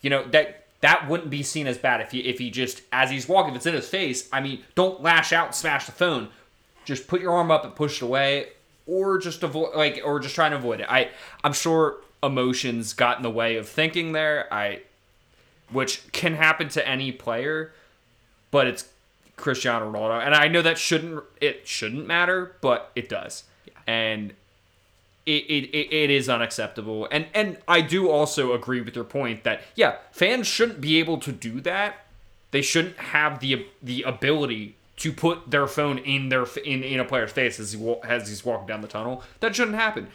You 0.00 0.10
know 0.10 0.24
that 0.28 0.66
that 0.80 1.08
wouldn't 1.08 1.30
be 1.30 1.42
seen 1.42 1.66
as 1.66 1.78
bad 1.78 2.00
if 2.00 2.10
he 2.12 2.20
if 2.20 2.38
he 2.38 2.50
just 2.50 2.82
as 2.92 3.10
he's 3.10 3.28
walking 3.28 3.52
if 3.52 3.56
it's 3.58 3.66
in 3.66 3.74
his 3.74 3.88
face 3.88 4.28
i 4.32 4.40
mean 4.40 4.62
don't 4.74 5.02
lash 5.02 5.32
out 5.32 5.46
and 5.46 5.54
smash 5.54 5.86
the 5.86 5.92
phone. 5.92 6.28
Just 6.84 7.08
put 7.08 7.22
your 7.22 7.32
arm 7.32 7.50
up 7.50 7.64
and 7.64 7.74
push 7.74 8.02
it 8.02 8.04
away 8.04 8.48
or 8.86 9.18
just 9.18 9.42
avoid 9.42 9.74
like 9.74 10.00
or 10.04 10.20
just 10.20 10.34
trying 10.34 10.50
to 10.52 10.56
avoid 10.56 10.80
it. 10.80 10.86
I 10.88 11.10
I'm 11.42 11.52
sure 11.52 11.96
emotions 12.22 12.92
got 12.92 13.16
in 13.16 13.22
the 13.22 13.30
way 13.30 13.56
of 13.56 13.68
thinking 13.68 14.12
there. 14.12 14.52
I 14.52 14.82
which 15.70 16.10
can 16.12 16.34
happen 16.34 16.68
to 16.70 16.86
any 16.86 17.12
player, 17.12 17.72
but 18.50 18.66
it's 18.66 18.88
Cristiano 19.36 19.90
Ronaldo, 19.90 20.24
and 20.24 20.34
I 20.34 20.48
know 20.48 20.62
that 20.62 20.78
shouldn't 20.78 21.22
it 21.40 21.66
shouldn't 21.66 22.06
matter, 22.06 22.56
but 22.60 22.90
it 22.94 23.08
does, 23.08 23.44
yeah. 23.66 23.72
and 23.86 24.34
it, 25.26 25.30
it, 25.30 25.94
it 25.94 26.10
is 26.10 26.28
unacceptable. 26.28 27.08
And 27.10 27.26
and 27.34 27.58
I 27.66 27.80
do 27.80 28.10
also 28.10 28.52
agree 28.52 28.80
with 28.80 28.94
your 28.94 29.04
point 29.04 29.44
that 29.44 29.62
yeah, 29.74 29.96
fans 30.12 30.46
shouldn't 30.46 30.80
be 30.80 30.98
able 30.98 31.18
to 31.18 31.32
do 31.32 31.60
that. 31.62 32.06
They 32.50 32.62
shouldn't 32.62 32.96
have 32.98 33.40
the 33.40 33.66
the 33.82 34.02
ability 34.02 34.76
to 34.96 35.12
put 35.12 35.50
their 35.50 35.66
phone 35.66 35.98
in 35.98 36.28
their 36.28 36.44
in, 36.64 36.82
in 36.82 37.00
a 37.00 37.04
player's 37.04 37.32
face 37.32 37.58
as 37.58 37.72
he 37.72 37.94
as 38.04 38.28
he's 38.28 38.44
walking 38.44 38.66
down 38.66 38.80
the 38.80 38.88
tunnel. 38.88 39.22
That 39.40 39.54
shouldn't 39.56 39.76
happen. 39.76 40.08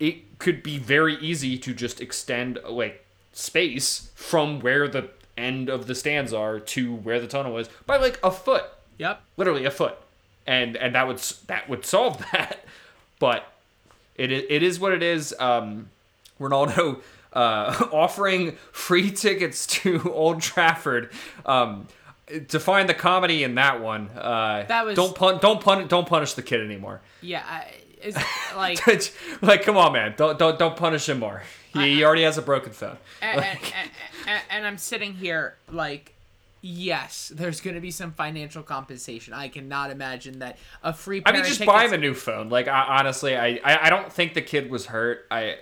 It 0.00 0.38
could 0.38 0.62
be 0.62 0.78
very 0.78 1.16
easy 1.16 1.56
to 1.58 1.72
just 1.72 2.00
extend 2.00 2.58
like 2.68 3.04
space 3.32 4.10
from 4.14 4.60
where 4.60 4.88
the 4.88 5.10
end 5.36 5.68
of 5.68 5.86
the 5.86 5.94
stands 5.94 6.32
are 6.32 6.58
to 6.60 6.94
where 6.94 7.20
the 7.20 7.26
tunnel 7.26 7.58
is 7.58 7.68
by 7.86 7.96
like 7.96 8.18
a 8.22 8.30
foot. 8.30 8.64
Yep. 8.98 9.20
Literally 9.36 9.64
a 9.64 9.70
foot. 9.70 9.96
And 10.46 10.76
and 10.76 10.94
that 10.94 11.06
would 11.06 11.18
that 11.46 11.68
would 11.68 11.84
solve 11.84 12.18
that. 12.32 12.64
But 13.18 13.46
It 14.16 14.32
is, 14.32 14.44
it 14.48 14.62
is 14.62 14.80
what 14.80 14.92
it 14.92 15.02
is. 15.02 15.34
Um, 15.38 15.90
Ronaldo 16.40 17.00
uh, 17.32 17.88
offering 17.92 18.56
free 18.72 19.10
tickets 19.10 19.66
to 19.66 20.12
Old 20.12 20.40
Trafford. 20.40 21.10
Um, 21.46 21.86
to 22.48 22.58
find 22.60 22.88
the 22.88 22.94
comedy 22.94 23.44
in 23.44 23.54
that 23.56 23.80
one, 23.82 24.08
uh, 24.16 24.64
That 24.68 24.86
was- 24.86 24.96
don't 24.96 25.14
pun 25.14 25.38
don't 25.40 25.60
pun 25.60 25.86
don't 25.88 26.06
punish 26.08 26.34
the 26.34 26.42
kid 26.42 26.60
anymore. 26.60 27.00
Yeah, 27.20 27.42
I, 27.46 27.66
it's 28.02 28.16
like 28.56 28.80
like, 29.42 29.62
come 29.62 29.76
on, 29.76 29.92
man, 29.92 30.14
don't 30.16 30.38
don't 30.38 30.58
don't 30.58 30.76
punish 30.76 31.08
him 31.08 31.18
more. 31.18 31.42
He, 31.72 31.96
he 31.96 32.04
already 32.04 32.22
has 32.22 32.38
a 32.38 32.42
broken 32.42 32.72
phone. 32.72 32.96
and, 33.20 33.40
and, 33.40 33.58
and, 34.28 34.42
and 34.48 34.66
I'm 34.66 34.78
sitting 34.78 35.12
here 35.14 35.56
like, 35.72 36.14
yes, 36.62 37.32
there's 37.34 37.60
going 37.60 37.74
to 37.74 37.80
be 37.80 37.90
some 37.90 38.12
financial 38.12 38.62
compensation. 38.62 39.34
I 39.34 39.48
cannot 39.48 39.90
imagine 39.90 40.38
that 40.38 40.56
a 40.84 40.92
free. 40.92 41.20
I 41.26 41.32
mean, 41.32 41.42
just 41.42 41.58
tickets, 41.58 41.66
buy 41.66 41.84
him 41.84 41.92
a 41.92 41.98
new 41.98 42.14
phone. 42.14 42.48
Like, 42.48 42.68
I, 42.68 42.98
honestly, 43.00 43.36
I, 43.36 43.58
I 43.64 43.86
I 43.86 43.90
don't 43.90 44.12
think 44.12 44.34
the 44.34 44.42
kid 44.42 44.70
was 44.70 44.86
hurt. 44.86 45.26
I 45.30 45.56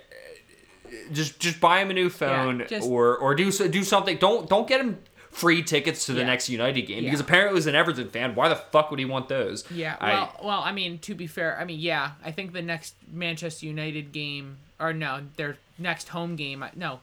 just 1.11 1.39
just 1.39 1.59
buy 1.59 1.79
him 1.81 1.89
a 1.89 1.93
new 1.93 2.09
phone 2.09 2.65
just- 2.69 2.87
or 2.87 3.17
or 3.17 3.35
do 3.35 3.51
do 3.51 3.83
something. 3.83 4.17
Don't 4.17 4.47
don't 4.49 4.67
get 4.67 4.79
him 4.81 4.99
free 5.33 5.63
tickets 5.63 6.05
to 6.05 6.13
the 6.13 6.21
Yeah. 6.21 6.27
next 6.27 6.47
United 6.49 6.83
game 6.83 7.03
because 7.03 7.19
apparently 7.19 7.57
he's 7.57 7.65
an 7.67 7.75
Everton 7.75 8.09
fan. 8.09 8.35
Why 8.35 8.49
the 8.49 8.55
fuck 8.55 8.89
would 8.91 8.99
he 8.99 9.05
want 9.05 9.27
those? 9.29 9.69
Yeah, 9.71 9.97
I- 9.99 10.11
well, 10.13 10.39
well, 10.43 10.61
I 10.61 10.71
mean, 10.71 10.99
to 10.99 11.15
be 11.15 11.27
fair, 11.27 11.59
I 11.59 11.65
mean, 11.65 11.79
yeah, 11.79 12.11
I 12.23 12.31
think 12.31 12.53
the 12.53 12.61
next 12.61 12.93
Manchester 13.11 13.65
United 13.65 14.11
game, 14.11 14.57
or 14.79 14.93
no, 14.93 15.21
their 15.37 15.57
next 15.77 16.09
home 16.09 16.35
game, 16.35 16.63
no, 16.75 16.99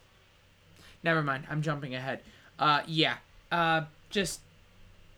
never 1.02 1.22
mind, 1.22 1.44
I'm 1.50 1.60
jumping 1.62 1.94
ahead. 1.94 2.20
Uh, 2.58 2.82
yeah, 2.86 3.16
uh, 3.50 3.82
just 4.10 4.40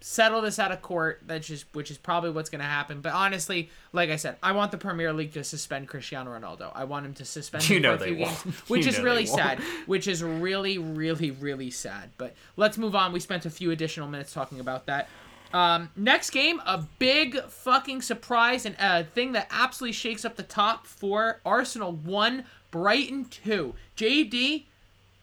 settle 0.03 0.41
this 0.43 0.59
out 0.59 0.73
of 0.73 0.83
court. 0.83 1.23
That's 1.27 1.47
just, 1.47 1.65
which 1.73 1.91
is 1.91 1.97
probably 1.97 2.31
what's 2.31 2.51
gonna 2.51 2.65
happen. 2.65 3.01
But 3.01 3.12
honestly, 3.15 3.71
like 3.93 4.11
I 4.11 4.17
said, 4.17 4.37
I 4.43 4.53
want 4.53 4.73
the 4.73 4.79
Premier 4.79 5.12
League 5.12 5.33
to 5.35 5.45
suspend 5.45 5.88
Cristiano 5.88 6.31
Ronaldo. 6.37 6.73
I 6.75 6.85
want 6.85 7.07
him 7.07 7.15
to 7.15 7.25
suspend 7.25 7.69
You 7.69 7.77
him 7.77 7.83
know 7.83 7.97
for 7.97 8.05
a 8.05 8.07
they 8.09 8.15
few 8.17 8.25
won't. 8.25 8.45
games, 8.45 8.57
which 8.69 8.85
You 8.87 8.91
is 8.91 9.01
really 9.01 9.27
sad. 9.27 9.61
Which 9.87 10.09
is 10.09 10.23
really, 10.23 10.79
really, 10.79 11.31
really 11.31 11.71
sad. 11.71 12.11
But 12.19 12.35
let's 12.57 12.77
move 12.77 12.95
on. 12.95 13.12
We 13.12 13.21
spent 13.21 13.47
a 13.47 13.51
few 13.51 13.71
additional 13.71 14.09
minutes 14.09 14.33
talking 14.33 14.61
about 14.61 14.87
that. 14.87 15.09
Um, 15.55 15.91
next 15.97 16.31
game, 16.31 16.61
a 16.65 16.79
big 16.99 17.41
fucking 17.45 18.01
surprise 18.03 18.65
and 18.65 18.75
a 18.81 19.05
thing 19.05 19.33
that 19.33 19.49
absolutely 19.51 19.93
shakes 19.93 20.25
up 20.25 20.37
the 20.37 20.43
top 20.43 20.87
four. 20.87 21.41
Arsenal 21.45 21.93
one, 21.93 22.45
Brighton 22.71 23.27
two. 23.27 23.75
JD, 23.97 24.65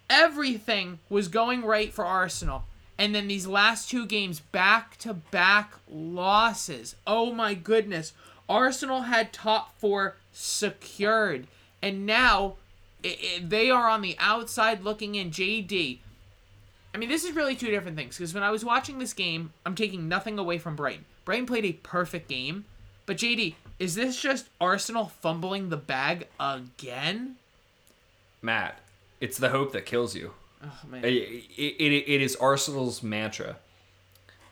everything 0.09 0.99
was 1.09 1.27
going 1.27 1.63
right 1.63 1.91
for 1.93 2.05
Arsenal. 2.05 2.63
And 2.99 3.15
then 3.15 3.29
these 3.29 3.47
last 3.47 3.89
two 3.89 4.05
games, 4.05 4.41
back 4.41 4.97
to 4.97 5.13
back 5.13 5.73
losses. 5.89 6.97
Oh 7.07 7.31
my 7.31 7.53
goodness. 7.53 8.11
Arsenal 8.49 9.03
had 9.03 9.31
top 9.31 9.79
four 9.79 10.17
secured. 10.33 11.47
And 11.81 12.05
now 12.05 12.57
i 13.03 13.17
i 13.37 13.39
they 13.41 13.69
are 13.69 13.89
on 13.89 14.01
the 14.01 14.17
outside 14.19 14.83
looking 14.83 15.15
in. 15.15 15.31
JD, 15.31 15.99
I 16.93 16.97
mean, 16.97 17.07
this 17.07 17.23
is 17.23 17.35
really 17.35 17.55
two 17.55 17.71
different 17.71 17.95
things 17.95 18.17
because 18.17 18.33
when 18.33 18.43
I 18.43 18.51
was 18.51 18.65
watching 18.65 18.99
this 18.99 19.13
game, 19.13 19.53
I'm 19.65 19.75
taking 19.75 20.09
nothing 20.09 20.37
away 20.37 20.57
from 20.57 20.75
Brighton. 20.75 21.05
Brighton 21.23 21.45
played 21.45 21.65
a 21.65 21.73
perfect 21.73 22.27
game, 22.27 22.65
but 23.05 23.15
JD, 23.15 23.55
is 23.77 23.95
this 23.95 24.21
just 24.21 24.49
Arsenal 24.59 25.05
fumbling 25.05 25.69
the 25.69 25.77
bag 25.77 26.27
again? 26.37 27.37
Matt, 28.41 28.79
it's 29.21 29.37
the 29.37 29.49
hope 29.49 29.71
that 29.71 29.85
kills 29.85 30.15
you. 30.15 30.33
Oh 30.63 30.79
man, 30.89 31.03
It, 31.05 31.13
it, 31.57 31.75
it, 31.79 32.11
it 32.13 32.21
is 32.21 32.35
Arsenal's 32.35 33.01
mantra. 33.01 33.57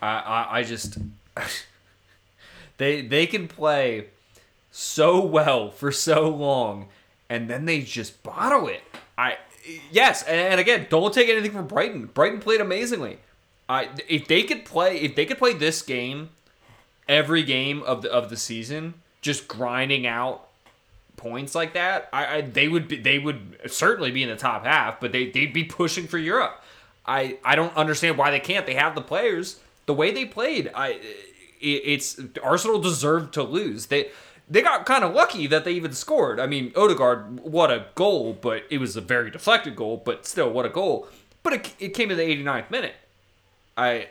I, 0.02 0.08
I, 0.08 0.60
I 0.60 0.64
just 0.64 0.98
they 2.78 3.02
they 3.02 3.28
can 3.28 3.48
play 3.48 4.08
so 4.72 5.24
well 5.24 5.70
for 5.72 5.92
so 5.92 6.30
long, 6.30 6.88
and 7.30 7.50
then 7.50 7.66
they 7.66 7.82
just 7.82 8.24
bottle 8.24 8.68
it. 8.68 8.84
I 9.18 9.38
yes, 9.92 10.24
and, 10.24 10.60
again, 10.60 10.88
don't 10.90 11.14
take 11.14 11.30
anything 11.30 11.52
from 11.52 11.68
Brighton. 11.68 12.06
Brighton 12.06 12.40
played 12.40 12.62
amazingly. 12.62 13.20
I 13.68 13.90
if 14.08 14.28
they 14.28 14.44
could 14.44 14.66
play 14.66 14.98
if 14.98 15.16
they 15.16 15.26
could 15.26 15.38
play 15.38 15.54
this 15.54 15.82
game 15.82 16.30
every 17.08 17.44
game 17.44 17.84
of 17.84 18.02
the 18.02 18.12
of 18.12 18.30
the 18.30 18.38
season, 18.38 18.94
just 19.22 19.48
grinding 19.48 20.08
out 20.08 20.48
points 21.18 21.54
like 21.56 21.74
that, 21.74 22.10
I, 22.14 22.38
I 22.38 22.42
they 22.42 22.68
would 22.68 22.88
be 22.88 22.98
they 22.98 23.20
would 23.20 23.60
certainly 23.68 24.12
be 24.12 24.24
in 24.24 24.30
the 24.30 24.36
top 24.36 24.66
half, 24.66 25.00
but 25.00 25.12
they 25.12 25.30
they'd 25.30 25.54
be 25.54 25.64
pushing 25.66 26.08
for 26.08 26.18
Europe. 26.18 26.64
I 27.06 27.38
I 27.44 27.56
don't 27.56 27.76
understand 27.76 28.18
why 28.18 28.32
they 28.32 28.40
can't. 28.40 28.66
They 28.66 28.76
have 28.76 28.96
the 28.96 29.02
players. 29.02 29.60
The 29.86 29.94
way 29.94 30.12
they 30.12 30.26
played, 30.26 30.72
I 30.74 31.00
it, 31.60 31.82
it's 31.86 32.20
Arsenal 32.42 32.80
deserved 32.80 33.34
to 33.34 33.44
lose. 33.44 33.88
They 33.88 34.12
they 34.50 34.62
got 34.62 34.86
kind 34.86 35.04
of 35.04 35.14
lucky 35.14 35.48
that 35.48 35.66
they 35.66 35.74
even 35.74 35.92
scored. 35.92 36.40
I 36.40 36.48
mean, 36.48 36.72
Odegaard, 36.76 37.42
what 37.42 37.70
a 37.70 37.88
goal, 37.96 38.38
but 38.40 38.64
it 38.70 38.78
was 38.78 38.96
a 38.96 39.02
very 39.02 39.30
deflected 39.30 39.76
goal, 39.76 40.02
but 40.04 40.26
still, 40.26 40.50
what 40.50 40.66
a 40.66 40.70
goal. 40.70 41.08
But 41.44 41.54
it, 41.54 41.74
it 41.80 41.90
came 41.90 42.12
in 42.12 42.18
the 42.18 42.24
89th 42.24 42.72
minute. 42.72 42.96
I 43.76 44.08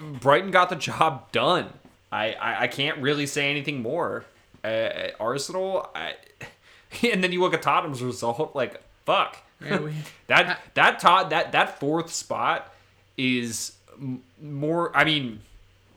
Brighton 0.00 0.50
got 0.50 0.68
the 0.68 0.76
job 0.90 1.30
done. 1.32 1.72
I, 2.10 2.32
I, 2.32 2.62
I 2.62 2.66
can't 2.66 2.98
really 2.98 3.26
say 3.26 3.50
anything 3.50 3.82
more. 3.82 4.24
Uh, 4.64 5.08
Arsenal, 5.18 5.90
I, 5.94 6.14
and 7.12 7.22
then 7.22 7.32
you 7.32 7.40
look 7.40 7.54
at 7.54 7.62
Tottenham's 7.62 8.02
result, 8.02 8.54
like 8.54 8.80
fuck. 9.04 9.36
Yeah, 9.64 9.78
we- 9.80 9.94
that 10.28 10.60
that 10.74 10.98
tot 11.00 11.30
that 11.30 11.52
that 11.52 11.78
fourth 11.80 12.12
spot 12.12 12.72
is 13.16 13.72
m- 14.00 14.22
more. 14.40 14.96
I 14.96 15.04
mean, 15.04 15.40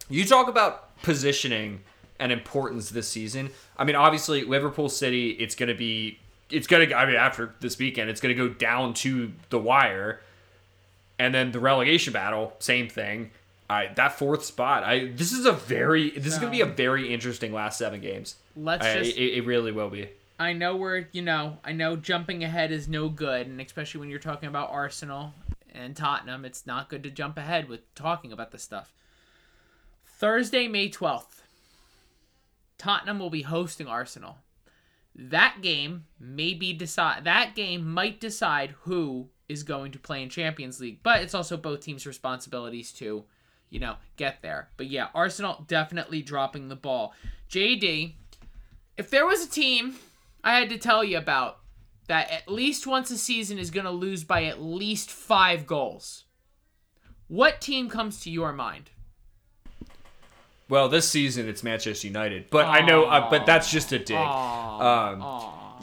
you 0.09 0.25
talk 0.25 0.47
about 0.47 0.99
positioning 1.03 1.81
and 2.19 2.31
importance 2.31 2.89
this 2.89 3.07
season. 3.09 3.51
I 3.77 3.83
mean, 3.83 3.95
obviously 3.95 4.43
Liverpool 4.43 4.87
City, 4.89 5.31
it's 5.31 5.53
gonna 5.55 5.73
be, 5.75 6.17
it's 6.49 6.65
gonna. 6.67 6.93
I 6.95 7.05
mean, 7.05 7.15
after 7.15 7.53
this 7.59 7.77
weekend, 7.77 8.09
it's 8.09 8.21
gonna 8.21 8.33
go 8.33 8.47
down 8.49 8.93
to 8.95 9.31
the 9.49 9.59
wire, 9.59 10.21
and 11.19 11.33
then 11.35 11.51
the 11.51 11.59
relegation 11.59 12.13
battle, 12.13 12.53
same 12.59 12.87
thing. 12.87 13.31
I 13.69 13.87
that 13.95 14.17
fourth 14.17 14.43
spot. 14.45 14.83
I 14.83 15.07
this 15.07 15.31
is 15.31 15.45
a 15.45 15.51
very 15.51 16.11
this 16.11 16.33
is 16.33 16.39
gonna 16.39 16.51
be 16.51 16.61
a 16.61 16.65
very 16.67 17.13
interesting 17.13 17.51
last 17.51 17.77
seven 17.79 17.99
games. 17.99 18.35
Let's 18.55 18.85
I, 18.85 18.99
just. 18.99 19.17
it, 19.17 19.37
it 19.37 19.45
really 19.45 19.71
will 19.71 19.89
be. 19.89 20.09
I 20.37 20.53
know 20.53 20.75
we're, 20.75 21.07
you 21.11 21.21
know, 21.21 21.59
I 21.63 21.71
know 21.71 21.95
jumping 21.95 22.43
ahead 22.43 22.71
is 22.71 22.87
no 22.87 23.07
good, 23.07 23.47
and 23.47 23.61
especially 23.61 24.01
when 24.01 24.09
you're 24.09 24.19
talking 24.19 24.49
about 24.49 24.69
Arsenal 24.69 25.33
and 25.73 25.95
Tottenham, 25.95 26.43
it's 26.43 26.67
not 26.67 26.89
good 26.89 27.03
to 27.03 27.09
jump 27.09 27.37
ahead 27.37 27.69
with 27.69 27.93
talking 27.95 28.31
about 28.33 28.51
this 28.51 28.63
stuff. 28.63 28.93
Thursday, 30.05 30.67
May 30.67 30.89
12th, 30.89 31.41
Tottenham 32.77 33.19
will 33.19 33.29
be 33.29 33.43
hosting 33.43 33.87
Arsenal. 33.87 34.37
That 35.15 35.57
game 35.61 36.05
may 36.19 36.53
be 36.53 36.73
decide 36.73 37.23
that 37.23 37.55
game 37.55 37.89
might 37.89 38.19
decide 38.19 38.75
who 38.81 39.29
is 39.47 39.63
going 39.63 39.91
to 39.93 39.99
play 39.99 40.21
in 40.21 40.29
Champions 40.29 40.81
League, 40.81 40.99
but 41.03 41.21
it's 41.21 41.33
also 41.33 41.55
both 41.55 41.81
teams' 41.81 42.05
responsibilities 42.05 42.91
to, 42.93 43.23
you 43.69 43.79
know, 43.79 43.95
get 44.17 44.41
there. 44.41 44.69
But 44.75 44.87
yeah, 44.87 45.07
Arsenal 45.15 45.63
definitely 45.67 46.21
dropping 46.21 46.67
the 46.67 46.75
ball. 46.75 47.13
JD, 47.49 48.13
if 48.97 49.09
there 49.09 49.25
was 49.25 49.45
a 49.45 49.49
team 49.49 49.95
I 50.45 50.59
had 50.59 50.69
to 50.69 50.77
tell 50.77 51.03
you 51.03 51.17
about 51.17 51.57
that 52.07 52.29
at 52.31 52.47
least 52.47 52.85
once 52.85 53.09
a 53.09 53.17
season 53.17 53.57
is 53.57 53.71
going 53.71 53.85
to 53.85 53.91
lose 53.91 54.23
by 54.23 54.43
at 54.43 54.61
least 54.61 55.09
five 55.09 55.65
goals, 55.65 56.25
what 57.27 57.59
team 57.59 57.89
comes 57.89 58.21
to 58.21 58.29
your 58.29 58.53
mind? 58.53 58.91
Well, 60.69 60.87
this 60.87 61.09
season 61.09 61.49
it's 61.49 61.63
Manchester 61.63 62.07
United, 62.07 62.49
but 62.51 62.65
I 62.67 62.81
know, 62.81 63.05
uh, 63.05 63.29
but 63.29 63.45
that's 63.45 63.71
just 63.71 63.91
a 63.91 63.99
dig. 63.99 64.17
Um, 64.17 65.21
Aw. 65.21 65.81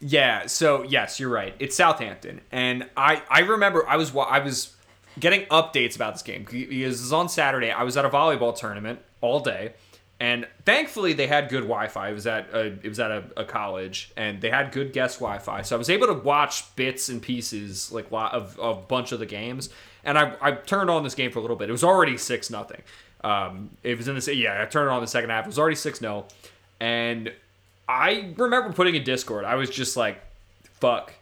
Yeah. 0.00 0.46
So 0.46 0.82
yes, 0.82 1.20
you're 1.20 1.30
right. 1.30 1.54
It's 1.58 1.76
Southampton, 1.76 2.40
and 2.50 2.88
I 2.96 3.22
I 3.30 3.40
remember 3.40 3.86
I 3.86 3.96
was 3.96 4.14
I 4.16 4.38
was 4.38 4.74
getting 5.18 5.42
updates 5.46 5.96
about 5.96 6.14
this 6.14 6.22
game 6.22 6.44
because 6.44 6.62
it 6.62 6.86
was 6.86 7.12
on 7.12 7.28
Saturday. 7.28 7.70
I 7.70 7.82
was 7.82 7.96
at 7.98 8.06
a 8.06 8.10
volleyball 8.10 8.56
tournament 8.56 9.00
all 9.20 9.40
day, 9.40 9.74
and 10.22 10.46
thankfully 10.64 11.14
they 11.14 11.26
had 11.26 11.48
good 11.48 11.62
Wi-Fi. 11.64 12.10
It 12.10 12.12
was 12.12 12.28
at 12.28 12.48
a, 12.54 12.66
it 12.66 12.88
was 12.88 13.00
at 13.00 13.10
a, 13.10 13.24
a 13.38 13.44
college, 13.44 14.12
and 14.16 14.40
they 14.40 14.50
had 14.50 14.70
good 14.70 14.92
guest 14.92 15.18
Wi-Fi, 15.18 15.62
so 15.62 15.74
I 15.74 15.78
was 15.78 15.90
able 15.90 16.06
to 16.06 16.12
watch 16.12 16.76
bits 16.76 17.08
and 17.08 17.20
pieces 17.20 17.90
like 17.90 18.06
of 18.12 18.56
a 18.62 18.72
bunch 18.72 19.10
of 19.10 19.18
the 19.18 19.26
games. 19.26 19.68
And 20.04 20.16
I, 20.16 20.36
I 20.40 20.52
turned 20.52 20.90
on 20.90 21.02
this 21.02 21.16
game 21.16 21.32
for 21.32 21.40
a 21.40 21.42
little 21.42 21.56
bit. 21.56 21.68
It 21.68 21.72
was 21.72 21.82
already 21.82 22.16
six 22.16 22.50
nothing. 22.50 22.82
Um, 23.24 23.70
it 23.82 23.98
was 23.98 24.06
in 24.06 24.14
the 24.14 24.34
yeah. 24.36 24.62
I 24.62 24.66
turned 24.66 24.86
it 24.86 24.92
on 24.92 25.00
the 25.00 25.08
second 25.08 25.30
half. 25.30 25.44
It 25.44 25.48
was 25.48 25.58
already 25.58 25.74
six 25.74 25.98
0 25.98 26.26
and 26.78 27.32
I 27.88 28.32
remember 28.36 28.72
putting 28.72 28.94
in 28.94 29.02
Discord. 29.02 29.44
I 29.44 29.56
was 29.56 29.70
just 29.70 29.96
like, 29.96 30.20
"Fuck, 30.74 31.14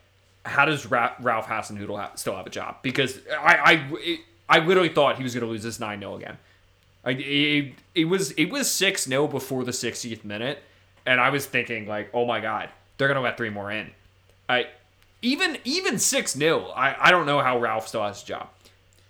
how 0.45 0.67
does 0.67 0.85
Ra- 0.85 1.15
Ralph 1.21 1.47
Hasenhüttl 1.47 1.99
ha- 1.99 2.13
still 2.17 2.37
have 2.37 2.47
a 2.47 2.51
job?" 2.51 2.77
Because 2.83 3.19
I 3.31 3.55
I 3.57 3.89
it, 3.93 4.21
I 4.47 4.59
literally 4.59 4.91
thought 4.91 5.17
he 5.17 5.23
was 5.23 5.33
going 5.33 5.47
to 5.47 5.51
lose 5.51 5.63
this 5.63 5.81
nine 5.81 6.01
0 6.01 6.17
again. 6.17 6.37
I 7.05 7.11
it, 7.13 7.75
it 7.95 8.05
was 8.05 8.33
it 8.33 8.51
was 8.51 8.71
six 8.71 9.05
0 9.05 9.27
before 9.29 9.65
the 9.65 9.71
60th 9.71 10.25
minute, 10.25 10.63
and 11.07 11.21
I 11.21 11.31
was 11.31 11.47
thinking 11.47 11.87
like, 11.87 12.11
"Oh 12.13 12.27
my 12.27 12.41
god, 12.41 12.69
they're 12.99 13.13
to 13.13 13.21
let 13.21 13.37
three 13.37 13.51
more 13.51 13.71
in." 13.71 13.91
I 14.49 14.67
even 15.23 15.59
even 15.65 15.99
six 15.99 16.33
0 16.33 16.67
I 16.77 17.09
I 17.09 17.11
don't 17.11 17.27
know 17.27 17.41
how 17.41 17.59
Ralph 17.59 17.89
still 17.89 18.03
has 18.03 18.23
a 18.23 18.27
job. 18.27 18.49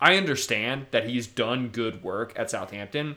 I 0.00 0.16
understand 0.16 0.87
that 0.92 1.09
he's 1.09 1.26
done 1.26 1.68
good 1.68 2.03
work 2.03 2.33
at 2.37 2.50
Southampton. 2.50 3.16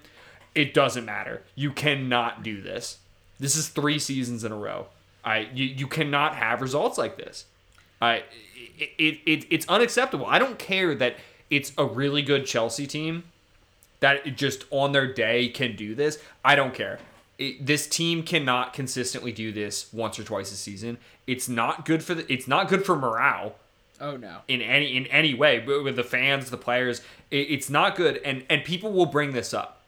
It 0.53 0.73
doesn't 0.73 1.05
matter. 1.05 1.43
You 1.55 1.71
cannot 1.71 2.43
do 2.43 2.61
this. 2.61 2.99
This 3.39 3.55
is 3.55 3.69
three 3.69 3.99
seasons 3.99 4.43
in 4.43 4.51
a 4.51 4.57
row. 4.57 4.87
I 5.23 5.49
you, 5.53 5.65
you 5.65 5.87
cannot 5.87 6.35
have 6.35 6.61
results 6.61 6.97
like 6.97 7.17
this. 7.17 7.45
I 8.01 8.23
it, 8.55 8.89
it, 8.97 9.19
it 9.25 9.47
it's 9.49 9.67
unacceptable. 9.67 10.25
I 10.25 10.39
don't 10.39 10.59
care 10.59 10.95
that 10.95 11.17
it's 11.49 11.71
a 11.77 11.85
really 11.85 12.21
good 12.21 12.45
Chelsea 12.45 12.87
team 12.87 13.23
that 14.03 14.35
just 14.35 14.65
on 14.69 14.91
their 14.91 15.11
day 15.11 15.47
can 15.47 15.75
do 15.75 15.95
this. 15.95 16.19
I 16.45 16.55
don't 16.55 16.73
care. 16.73 16.99
It, 17.39 17.65
this 17.65 17.87
team 17.87 18.21
cannot 18.23 18.73
consistently 18.73 19.31
do 19.31 19.51
this 19.51 19.91
once 19.91 20.19
or 20.19 20.23
twice 20.23 20.51
a 20.51 20.55
season. 20.55 20.97
It's 21.25 21.49
not 21.49 21.85
good 21.85 22.03
for 22.03 22.13
the. 22.13 22.31
It's 22.31 22.47
not 22.47 22.67
good 22.67 22.85
for 22.85 22.95
morale 22.95 23.55
Oh 24.01 24.17
no. 24.17 24.39
in 24.47 24.61
any 24.61 24.97
in 24.97 25.05
any 25.07 25.33
way 25.33 25.59
but 25.59 25.83
with 25.83 25.95
the 25.95 26.03
fans 26.03 26.49
the 26.49 26.57
players 26.57 27.01
it, 27.31 27.51
it's 27.51 27.69
not 27.69 27.95
good 27.95 28.17
and 28.25 28.43
and 28.49 28.63
people 28.65 28.91
will 28.91 29.05
bring 29.05 29.31
this 29.31 29.53
up 29.53 29.81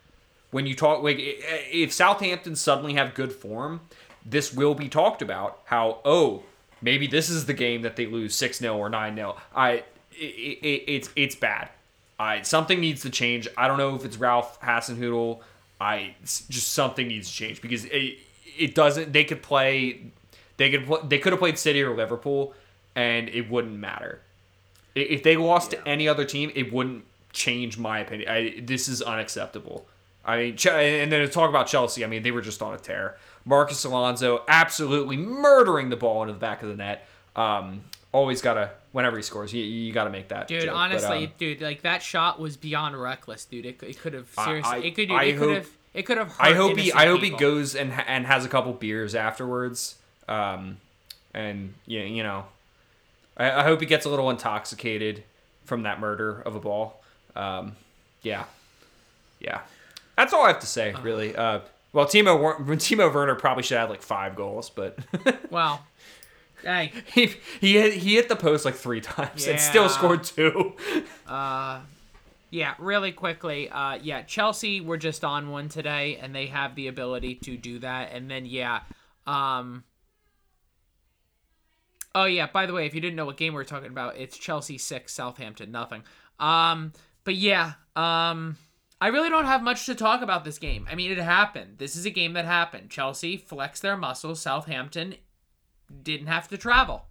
when 0.52 0.66
you 0.66 0.76
talk 0.76 1.04
like 1.04 1.18
if 1.20 1.92
southampton 1.92 2.56
suddenly 2.56 2.94
have 2.94 3.14
good 3.16 3.34
form 3.34 3.82
this 4.26 4.54
will 4.54 4.76
be 4.76 4.88
talked 4.88 5.22
about 5.22 5.60
how 5.66 6.00
oh 6.06 6.44
maybe 6.82 7.08
this 7.08 7.30
is 7.30 7.46
the 7.48 7.54
game 7.54 7.82
that 7.82 7.96
they 7.96 8.06
lose 8.06 8.36
6-0 8.38 8.76
or 8.78 8.90
9-0 8.90 9.36
i 9.56 9.72
it, 9.72 9.84
it, 10.14 10.84
it's 10.88 11.10
it's 11.16 11.36
bad 11.36 11.68
i 12.20 12.42
something 12.42 12.80
needs 12.80 13.02
to 13.02 13.10
change 13.10 13.48
i 13.58 13.68
don't 13.68 13.78
know 13.78 13.96
if 13.96 14.06
it's 14.06 14.18
ralph 14.18 14.60
hasenhüttl 14.62 15.40
i 15.82 16.16
just 16.24 16.74
something 16.74 17.08
needs 17.08 17.30
to 17.30 17.34
change 17.36 17.62
because 17.62 17.86
it, 17.86 18.18
it 18.58 18.76
doesn't 18.76 19.12
they 19.14 19.24
could 19.24 19.42
play 19.42 20.02
they 20.58 20.70
could 20.70 20.86
pl- 20.86 21.04
they 21.04 21.20
could 21.20 21.34
have 21.34 21.40
played 21.40 21.58
city 21.58 21.82
or 21.82 21.96
liverpool 21.96 22.54
and 22.96 23.30
it 23.30 23.50
wouldn't 23.50 23.78
matter 23.78 24.22
if 24.96 25.24
they 25.24 25.36
lost 25.36 25.72
to 25.72 25.88
any 25.88 26.08
other 26.08 26.26
team, 26.26 26.52
it 26.56 26.72
wouldn't 26.72 27.04
change 27.34 27.78
my 27.78 28.00
opinion. 28.00 28.30
I, 28.30 28.62
this 28.62 28.88
is 28.88 29.02
unacceptable. 29.02 29.86
I 30.24 30.38
mean, 30.38 30.58
and 30.68 31.12
then 31.12 31.20
to 31.20 31.28
talk 31.28 31.50
about 31.50 31.68
Chelsea, 31.68 32.04
I 32.04 32.08
mean, 32.08 32.24
they 32.24 32.32
were 32.32 32.42
just 32.42 32.62
on 32.62 32.74
a 32.74 32.78
tear. 32.78 33.18
Marcos 33.44 33.84
Alonso 33.84 34.44
absolutely 34.48 35.18
murdering 35.18 35.90
the 35.90 35.98
ball 35.98 36.24
into 36.24 36.34
the 36.34 36.40
back 36.40 36.64
of 36.64 36.70
the 36.70 36.76
net. 36.76 37.08
Um, 37.36 37.82
always 38.16 38.42
gotta 38.42 38.70
whenever 38.94 39.18
he 39.18 39.24
scores, 39.24 39.54
you, 39.54 39.62
you 39.64 39.92
gotta 39.92 40.10
make 40.10 40.30
that. 40.30 40.48
Dude, 40.48 40.62
joke. 40.62 40.70
But, 40.72 40.76
honestly, 40.78 41.26
um, 41.26 41.32
dude, 41.38 41.62
like 41.62 41.82
that 41.82 42.02
shot 42.02 42.40
was 42.40 42.56
beyond 42.56 43.00
reckless, 43.00 43.44
dude. 43.46 43.66
It, 43.66 43.84
it 43.84 44.00
could 44.00 44.14
have 44.14 44.28
seriously, 44.44 44.72
I- 44.74 44.78
it 44.78 44.96
could, 44.96 45.12
it 45.12 45.38
could 45.38 45.56
have, 45.56 45.70
it 45.94 46.04
could 46.06 46.18
have. 46.18 46.34
I 46.40 46.54
hope 46.54 46.78
he 46.78 46.92
I 46.94 47.08
hope 47.08 47.22
he 47.22 47.30
goes 47.30 47.76
and 47.76 47.92
and 48.08 48.26
has 48.26 48.46
a 48.46 48.50
couple 48.50 48.72
beers 48.74 49.16
afterwards. 49.16 49.96
Um, 50.30 50.78
and 51.34 51.74
yeah, 51.86 52.04
you 52.04 52.24
know, 52.24 52.46
I, 53.38 53.52
I 53.52 53.64
hope 53.64 53.82
he 53.82 53.86
gets 53.86 54.06
a 54.06 54.10
little 54.10 54.30
intoxicated 54.30 55.24
from 55.66 55.84
that 55.84 56.00
murder 56.00 56.42
of 56.46 56.56
a 56.56 56.60
ball. 56.60 57.04
Um, 57.36 57.76
yeah, 58.24 58.46
yeah, 59.42 59.62
that's 60.18 60.32
all 60.34 60.46
I 60.46 60.48
have 60.48 60.60
to 60.62 60.68
say 60.68 60.96
really. 61.02 61.36
Uh, 61.36 61.60
well, 61.92 62.06
Timo 62.06 62.56
Timo 62.66 63.14
Werner 63.14 63.36
probably 63.36 63.64
should 63.64 63.78
have 63.78 63.90
like 63.90 64.02
five 64.02 64.36
goals, 64.36 64.70
but 64.70 64.98
Well, 65.52 65.86
hey, 66.66 66.92
he 67.14 67.34
he 67.62 67.74
hit, 67.74 67.94
he 67.94 68.16
hit 68.16 68.28
the 68.28 68.36
post 68.36 68.66
like 68.66 68.76
three 68.76 69.02
times 69.02 69.48
and 69.48 69.60
still 69.60 69.88
scored 69.88 70.24
two. 70.24 70.74
uh, 71.28 71.82
yeah, 72.50 72.74
really 72.80 73.12
quickly, 73.12 73.70
uh, 73.70 74.00
yeah, 74.02 74.22
Chelsea 74.24 74.82
were 74.82 74.98
just 74.98 75.24
on 75.24 75.50
one 75.50 75.70
today, 75.70 76.18
and 76.22 76.34
they 76.36 76.48
have 76.48 76.76
the 76.76 76.88
ability 76.88 77.36
to 77.36 77.58
do 77.58 77.80
that. 77.80 78.12
And 78.12 78.30
then, 78.30 78.46
yeah, 78.46 78.82
um, 79.28 79.84
oh 82.14 82.26
yeah, 82.26 82.48
by 82.48 82.66
the 82.66 82.74
way, 82.74 82.86
if 82.86 82.96
you 82.96 83.02
didn't 83.02 83.16
know 83.16 83.26
what 83.26 83.38
game 83.38 83.54
we 83.54 83.62
are 83.62 83.66
talking 83.66 83.90
about, 83.90 84.18
it's 84.18 84.38
Chelsea 84.38 84.78
six, 84.78 85.14
Southampton 85.14 85.72
nothing. 85.72 86.04
Um, 86.40 86.94
but 87.24 87.36
yeah, 87.36 87.74
um, 87.96 88.58
I 89.02 89.08
really 89.08 89.30
don't 89.30 89.46
have 89.46 89.62
much 89.62 89.86
to 89.88 89.96
talk 89.96 90.22
about 90.22 90.46
this 90.46 90.58
game. 90.58 90.88
I 90.90 90.96
mean, 90.96 91.12
it 91.12 91.18
happened. 91.18 91.78
This 91.78 91.96
is 91.96 92.06
a 92.06 92.10
game 92.10 92.34
that 92.34 92.46
happened. 92.46 92.90
Chelsea 92.90 93.38
flexed 93.38 93.82
their 93.82 93.98
muscles. 93.98 94.42
Southampton 94.42 95.16
didn't 96.04 96.28
have 96.28 96.48
to 96.50 96.58
travel. 96.58 97.06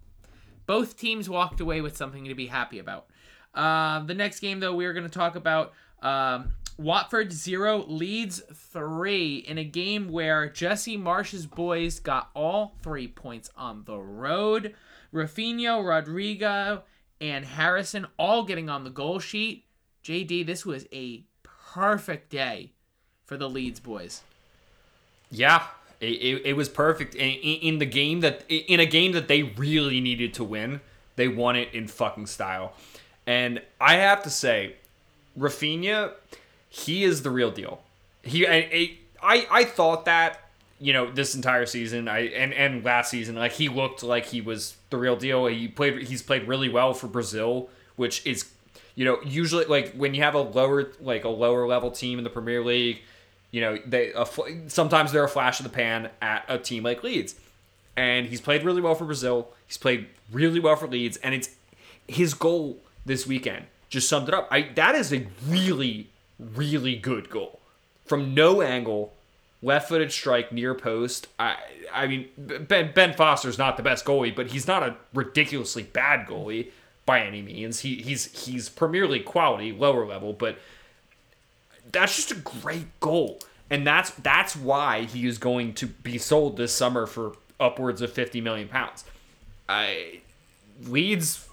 Both 0.65 0.97
teams 0.97 1.29
walked 1.29 1.59
away 1.59 1.81
with 1.81 1.95
something 1.95 2.25
to 2.25 2.35
be 2.35 2.47
happy 2.47 2.79
about. 2.79 3.07
Uh, 3.53 3.99
the 4.03 4.13
next 4.13 4.39
game, 4.39 4.59
though, 4.59 4.75
we 4.75 4.85
are 4.85 4.93
going 4.93 5.07
to 5.07 5.09
talk 5.09 5.35
about 5.35 5.73
um, 6.01 6.53
Watford 6.77 7.31
0, 7.31 7.85
Leeds 7.87 8.41
3 8.53 9.37
in 9.47 9.57
a 9.57 9.63
game 9.63 10.09
where 10.09 10.49
Jesse 10.49 10.97
Marsch's 10.97 11.45
boys 11.45 11.99
got 11.99 12.29
all 12.33 12.75
three 12.81 13.07
points 13.07 13.49
on 13.55 13.83
the 13.85 13.97
road. 13.97 14.75
Raphinha, 15.13 15.85
Rodrigo, 15.85 16.83
and 17.21 17.45
Harrison 17.45 18.05
all 18.17 18.43
getting 18.43 18.69
on 18.69 18.83
the 18.83 18.89
goal 18.89 19.19
sheet. 19.19 19.65
JD, 20.03 20.45
this 20.45 20.65
was 20.65 20.85
a 20.91 21.25
perfect 21.43 22.29
day 22.29 22.73
for 23.25 23.37
the 23.37 23.49
Leeds 23.49 23.79
boys. 23.79 24.21
Yeah, 25.31 25.63
it, 25.99 26.05
it, 26.05 26.45
it 26.45 26.53
was 26.53 26.69
perfect 26.69 27.15
in, 27.15 27.31
in 27.31 27.79
the 27.79 27.85
game 27.85 28.21
that 28.21 28.43
in 28.49 28.79
a 28.79 28.85
game 28.85 29.13
that 29.13 29.27
they 29.27 29.43
really 29.43 30.01
needed 30.01 30.33
to 30.35 30.43
win. 30.43 30.81
They 31.15 31.27
won 31.27 31.55
it 31.55 31.73
in 31.73 31.87
fucking 31.87 32.27
style, 32.27 32.73
and 33.25 33.61
I 33.79 33.95
have 33.95 34.23
to 34.23 34.29
say, 34.29 34.75
Raphinha, 35.39 36.11
he 36.69 37.03
is 37.03 37.21
the 37.23 37.31
real 37.31 37.51
deal. 37.51 37.81
He 38.21 38.45
I 38.45 38.97
I, 39.21 39.47
I 39.49 39.63
thought 39.63 40.05
that 40.05 40.41
you 40.79 40.91
know 40.91 41.09
this 41.09 41.35
entire 41.35 41.65
season 41.65 42.07
I 42.09 42.27
and 42.27 42.53
and 42.53 42.83
last 42.83 43.09
season 43.09 43.35
like 43.35 43.53
he 43.53 43.69
looked 43.69 44.03
like 44.03 44.25
he 44.25 44.41
was 44.41 44.75
the 44.89 44.97
real 44.97 45.15
deal. 45.15 45.45
He 45.45 45.67
played 45.67 46.03
he's 46.03 46.21
played 46.21 46.47
really 46.47 46.69
well 46.69 46.93
for 46.93 47.07
Brazil, 47.07 47.69
which 47.95 48.25
is 48.25 48.45
you 48.95 49.05
know 49.05 49.19
usually 49.23 49.65
like 49.65 49.93
when 49.93 50.13
you 50.13 50.21
have 50.23 50.35
a 50.35 50.41
lower 50.41 50.91
like 50.99 51.23
a 51.23 51.29
lower 51.29 51.65
level 51.65 51.91
team 51.91 52.17
in 52.17 52.23
the 52.23 52.29
Premier 52.29 52.63
League 52.63 53.01
you 53.55 53.61
know 53.61 53.77
they 53.85 54.11
sometimes 54.67 55.13
they're 55.13 55.23
a 55.23 55.29
flash 55.29 55.61
in 55.61 55.63
the 55.63 55.69
pan 55.69 56.09
at 56.21 56.43
a 56.49 56.57
team 56.57 56.83
like 56.83 57.01
Leeds, 57.03 57.35
and 57.95 58.25
he's 58.25 58.41
played 58.41 58.63
really 58.63 58.81
well 58.81 58.95
for 58.95 59.05
Brazil. 59.05 59.47
He's 59.65 59.77
played 59.77 60.07
really 60.29 60.59
well 60.59 60.75
for 60.75 60.87
Leeds, 60.87 61.15
and 61.17 61.33
it's 61.33 61.51
his 62.05 62.33
goal 62.33 62.79
this 63.05 63.25
weekend 63.25 63.67
just 63.87 64.09
summed 64.09 64.27
it 64.27 64.33
up. 64.33 64.49
I 64.51 64.63
that 64.75 64.93
is 64.95 65.13
a 65.13 65.25
really 65.47 66.09
really 66.37 66.97
good 66.97 67.29
goal 67.29 67.61
from 68.05 68.33
no 68.33 68.61
angle, 68.61 69.13
left-footed 69.61 70.11
strike 70.11 70.51
near 70.51 70.75
post. 70.75 71.27
I 71.39 71.55
I 71.93 72.07
mean 72.07 72.27
Ben 72.37 72.91
Ben 72.93 73.13
Foster's 73.13 73.57
not 73.57 73.77
the 73.77 73.83
best 73.83 74.03
goalie, 74.03 74.35
but 74.35 74.47
he's 74.47 74.67
not 74.67 74.83
a 74.83 74.97
ridiculously 75.13 75.83
bad 75.83 76.27
goalie 76.27 76.71
by 77.05 77.21
any 77.21 77.41
means. 77.41 77.79
He 77.79 78.01
he's 78.01 78.45
he's 78.45 78.67
Premier 78.67 79.07
League 79.07 79.23
quality, 79.23 79.71
lower 79.71 80.05
level, 80.05 80.33
but 80.33 80.57
that's 81.91 82.15
just 82.15 82.31
a 82.31 82.35
great 82.35 82.99
goal. 82.99 83.39
And 83.69 83.85
that's 83.85 84.11
that's 84.11 84.55
why 84.55 85.03
he 85.05 85.25
is 85.27 85.37
going 85.37 85.73
to 85.75 85.87
be 85.87 86.17
sold 86.17 86.57
this 86.57 86.71
summer 86.73 87.05
for 87.07 87.33
upwards 87.59 88.01
of 88.01 88.11
50 88.11 88.41
million 88.41 88.67
pounds. 88.67 89.03
I 89.67 90.21
Leeds 90.83 91.47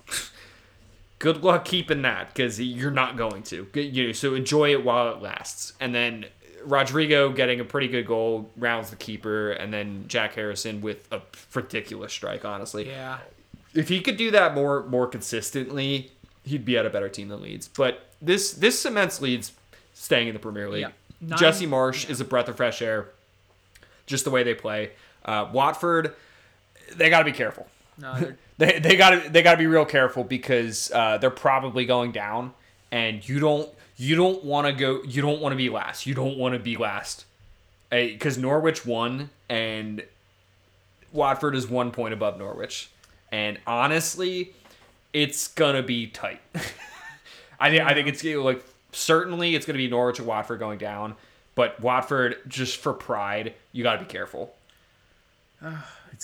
good 1.18 1.42
luck 1.44 1.64
keeping 1.64 2.02
that 2.02 2.34
cuz 2.34 2.60
you're 2.60 2.90
not 2.90 3.16
going 3.16 3.42
to. 3.44 3.66
You 3.74 4.06
know, 4.08 4.12
so 4.12 4.34
enjoy 4.34 4.72
it 4.72 4.84
while 4.84 5.12
it 5.14 5.22
lasts. 5.22 5.72
And 5.80 5.94
then 5.94 6.26
Rodrigo 6.64 7.30
getting 7.30 7.60
a 7.60 7.64
pretty 7.64 7.88
good 7.88 8.06
goal 8.06 8.50
rounds 8.56 8.90
the 8.90 8.96
keeper 8.96 9.52
and 9.52 9.72
then 9.72 10.04
Jack 10.08 10.34
Harrison 10.34 10.80
with 10.80 11.08
a 11.12 11.20
ridiculous 11.54 12.12
strike 12.12 12.44
honestly 12.44 12.88
Yeah. 12.88 13.18
if 13.74 13.88
he 13.88 14.00
could 14.00 14.16
do 14.16 14.30
that 14.32 14.54
more 14.54 14.82
more 14.84 15.06
consistently, 15.06 16.10
he'd 16.44 16.64
be 16.64 16.76
at 16.76 16.84
a 16.84 16.90
better 16.90 17.08
team 17.08 17.28
than 17.28 17.40
Leeds. 17.42 17.68
But 17.68 18.06
this 18.20 18.52
this 18.52 18.78
cements 18.78 19.20
Leeds 19.20 19.52
staying 19.94 20.28
in 20.28 20.34
the 20.34 20.40
Premier 20.40 20.68
League. 20.70 20.82
Yeah. 20.82 20.90
Nine- 21.20 21.38
Jesse 21.38 21.66
Marsch 21.66 22.08
is 22.10 22.20
a 22.20 22.24
breath 22.24 22.48
of 22.48 22.56
fresh 22.56 22.82
air, 22.82 23.08
just 24.06 24.24
the 24.24 24.30
way 24.30 24.42
they 24.42 24.54
play. 24.54 24.90
Uh, 25.24 25.48
Watford, 25.52 26.14
they 26.96 27.10
got 27.10 27.20
to 27.20 27.24
be 27.24 27.32
careful. 27.32 27.68
No, 27.98 28.34
They 28.58 28.78
they 28.78 28.96
got 28.96 29.10
to 29.10 29.30
they 29.30 29.42
got 29.42 29.52
to 29.52 29.58
be 29.58 29.66
real 29.66 29.84
careful 29.84 30.24
because 30.24 30.90
uh, 30.94 31.18
they're 31.18 31.30
probably 31.30 31.84
going 31.86 32.12
down, 32.12 32.52
and 32.90 33.26
you 33.26 33.40
don't 33.40 33.68
you 33.96 34.14
don't 34.14 34.44
want 34.44 34.66
to 34.66 34.72
go 34.72 35.02
you 35.04 35.22
don't 35.22 35.40
want 35.40 35.52
to 35.52 35.56
be 35.56 35.68
last. 35.68 36.06
You 36.06 36.14
don't 36.14 36.36
want 36.38 36.54
to 36.54 36.58
be 36.60 36.76
last, 36.76 37.24
because 37.90 38.36
Norwich 38.38 38.84
won 38.86 39.30
and 39.48 40.02
Watford 41.12 41.54
is 41.54 41.66
one 41.68 41.90
point 41.92 42.14
above 42.14 42.38
Norwich, 42.38 42.90
and 43.30 43.58
honestly, 43.66 44.52
it's 45.12 45.48
gonna 45.48 45.82
be 45.82 46.06
tight. 46.06 46.40
I 47.60 47.70
think 47.70 47.82
I 47.82 47.94
think 47.94 48.08
it's 48.08 48.22
going 48.22 48.36
to 48.36 48.42
like 48.42 48.62
certainly 48.92 49.54
it's 49.54 49.66
gonna 49.66 49.78
be 49.78 49.88
Norwich 49.88 50.18
and 50.18 50.28
Watford 50.28 50.58
going 50.58 50.78
down, 50.78 51.16
but 51.54 51.80
Watford 51.80 52.36
just 52.46 52.78
for 52.78 52.92
pride, 52.92 53.54
you 53.72 53.82
got 53.82 53.94
to 53.94 54.04
be 54.04 54.10
careful. 54.10 54.54
Don't 55.60 55.76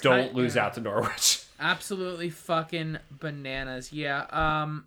kind- 0.03 0.35
lose 0.35 0.55
yeah. 0.55 0.67
out 0.67 0.75
to 0.75 0.81
Norwich. 0.81 1.45
absolutely 1.61 2.31
fucking 2.31 2.99
bananas. 3.11 3.93
Yeah. 3.93 4.27
Um 4.31 4.85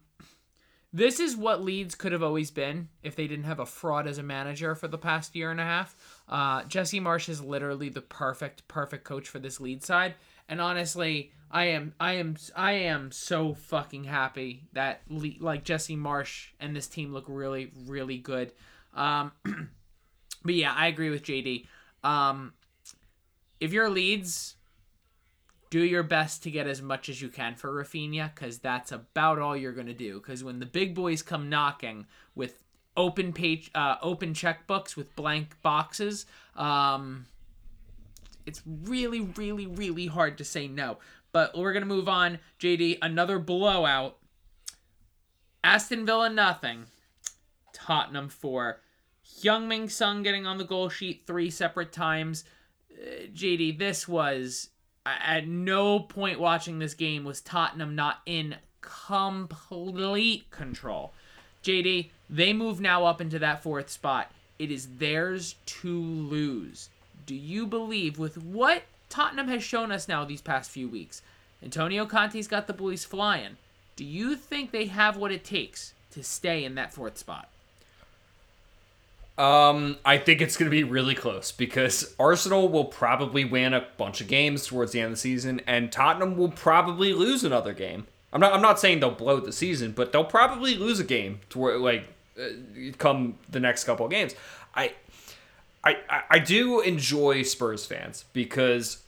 this 0.94 1.22
is 1.22 1.38
what 1.38 1.64
Leeds 1.64 1.96
could 1.96 2.12
have 2.12 2.24
always 2.24 2.52
been 2.52 2.90
if 3.02 3.16
they 3.16 3.26
didn't 3.26 3.46
have 3.46 3.60
a 3.60 3.66
fraud 3.66 4.08
as 4.08 4.18
a 4.18 4.24
manager 4.24 4.76
for 4.76 4.90
the 4.90 4.98
past 4.98 5.36
year 5.36 5.50
and 5.50 5.60
a 5.62 5.64
half. 5.64 5.96
Uh, 6.28 6.64
Jesse 6.64 7.00
Marsch 7.00 7.30
is 7.30 7.42
literally 7.42 7.88
the 7.88 8.02
perfect, 8.02 8.68
perfect 8.68 9.06
coach 9.06 9.30
for 9.30 9.40
this 9.40 9.62
lead 9.62 9.84
side. 9.86 10.16
And 10.50 10.60
honestly, 10.60 11.32
I 11.52 11.66
am, 11.66 11.94
I 12.00 12.14
am, 12.14 12.38
I 12.56 12.72
am 12.72 13.12
so 13.12 13.54
fucking 13.54 14.06
happy 14.06 14.64
that 14.74 15.02
like 15.10 15.64
Jesse 15.64 15.98
Marsch 15.98 16.48
and 16.60 16.76
this 16.76 16.88
team 16.88 17.14
look 17.14 17.26
really, 17.28 17.72
really 17.86 18.18
good. 18.18 18.54
Um, 18.94 19.32
but 20.44 20.54
yeah, 20.54 20.74
I 20.74 20.88
agree 20.88 21.10
with 21.10 21.24
JD. 21.24 21.68
Um, 22.04 22.54
if 23.60 23.74
you're 23.74 23.90
Leeds, 23.90 24.56
do 25.70 25.84
your 25.84 26.04
best 26.04 26.44
to 26.44 26.52
get 26.52 26.68
as 26.68 26.82
much 26.82 27.10
as 27.10 27.22
you 27.22 27.30
can 27.30 27.56
for 27.56 27.72
Raphinha 27.72 28.34
because 28.34 28.60
that's 28.60 28.92
about 28.92 29.40
all 29.40 29.56
you're 29.56 29.72
gonna 29.72 29.94
do. 29.94 30.20
Because 30.20 30.44
when 30.44 30.60
the 30.60 30.66
big 30.66 30.96
boys 30.96 31.22
come 31.22 31.50
knocking 31.50 32.06
with 32.34 32.64
open 32.96 33.34
page, 33.34 33.72
uh, 33.76 33.96
open 34.02 34.34
checkbooks 34.34 34.96
with 34.96 35.16
blank 35.16 35.62
boxes, 35.62 36.26
um, 36.56 37.26
it's 38.46 38.62
really, 38.66 39.22
really, 39.22 39.68
really 39.68 40.08
hard 40.08 40.38
to 40.40 40.44
say 40.44 40.68
no. 40.68 40.98
But 41.32 41.58
we're 41.58 41.74
gonna 41.74 41.86
move 41.86 42.10
on. 42.10 42.40
JD, 42.60 42.98
another 43.02 43.40
blowout. 43.40 44.18
Aston 45.64 46.06
Villa 46.06 46.30
nothing. 46.30 46.86
Tottenham 47.74 48.30
four. 48.30 48.82
Heung-min 49.26 49.88
Son 49.90 50.24
getting 50.24 50.46
on 50.46 50.58
the 50.58 50.64
goal 50.64 50.90
sheet 50.90 51.24
three 51.26 51.50
separate 51.50 51.92
times. 51.92 52.44
Uh, 52.92 53.28
JD, 53.34 53.80
this 53.80 54.08
was 54.08 54.70
at 55.06 55.48
no 55.48 56.00
point 56.00 56.40
watching 56.40 56.80
this 56.80 56.94
game 56.94 57.24
was 57.24 57.42
Tottenham 57.42 57.96
not 57.96 58.22
in 58.26 58.56
complete 58.82 60.50
control. 60.52 61.14
JD, 61.64 62.10
they 62.30 62.54
move 62.54 62.80
now 62.80 63.06
up 63.06 63.22
into 63.22 63.40
that 63.40 63.64
fourth 63.64 63.90
spot. 63.90 64.32
It 64.60 64.72
is 64.72 64.98
theirs 64.98 65.56
to 65.66 66.00
lose. 66.00 66.90
Do 67.26 67.36
you 67.36 67.66
believe 67.68 68.20
with 68.20 68.38
what 68.38 68.84
Tottenham 69.12 69.48
has 69.50 69.64
shown 69.64 69.92
us 69.92 70.08
now 70.08 70.26
these 70.26 70.42
past 70.42 70.72
few 70.72 70.88
weeks? 70.88 71.22
Antonio 71.62 72.06
Conte's 72.06 72.48
got 72.48 72.66
the 72.66 72.74
boys 72.74 73.06
flying. 73.06 73.58
Do 73.96 74.06
you 74.06 74.36
think 74.36 74.72
they 74.72 74.86
have 74.86 75.18
what 75.18 75.32
it 75.32 75.44
takes 75.44 75.94
to 76.12 76.24
stay 76.24 76.64
in 76.64 76.76
that 76.76 76.94
fourth 76.94 77.18
spot? 77.18 77.50
Um, 79.38 79.98
I 80.06 80.18
think 80.18 80.42
it's 80.42 80.58
going 80.58 80.70
to 80.70 80.76
be 80.76 80.84
really 80.84 81.16
close 81.16 81.52
because 81.52 82.16
Arsenal 82.20 82.70
will 82.70 82.86
probably 82.86 83.46
win 83.46 83.74
a 83.74 83.88
bunch 83.98 84.22
of 84.22 84.28
games 84.28 84.66
towards 84.66 84.92
the 84.92 85.00
end 85.00 85.08
of 85.08 85.12
the 85.14 85.18
season, 85.18 85.62
and 85.66 85.92
Tottenham 85.92 86.38
will 86.38 86.52
probably 86.52 87.14
lose 87.14 87.44
another 87.44 87.74
game. 87.74 88.08
I'm 88.34 88.40
not. 88.40 88.54
I'm 88.54 88.62
not 88.62 88.80
saying 88.80 89.00
they'll 89.00 89.12
blow 89.12 89.40
the 89.40 89.52
season, 89.52 89.92
but 89.92 90.12
they'll 90.12 90.24
probably 90.24 90.76
lose 90.76 91.00
a 91.00 91.04
game 91.04 91.40
to 91.50 91.60
like 91.78 92.06
uh, 92.40 92.48
come 92.98 93.36
the 93.50 93.60
next 93.60 93.84
couple 93.84 94.06
of 94.06 94.12
games. 94.12 94.36
I, 94.76 94.94
I, 95.84 95.98
I 96.30 96.40
do 96.40 96.80
enjoy 96.80 97.44
Spurs 97.44 97.86
fans 97.86 98.26
because 98.34 99.02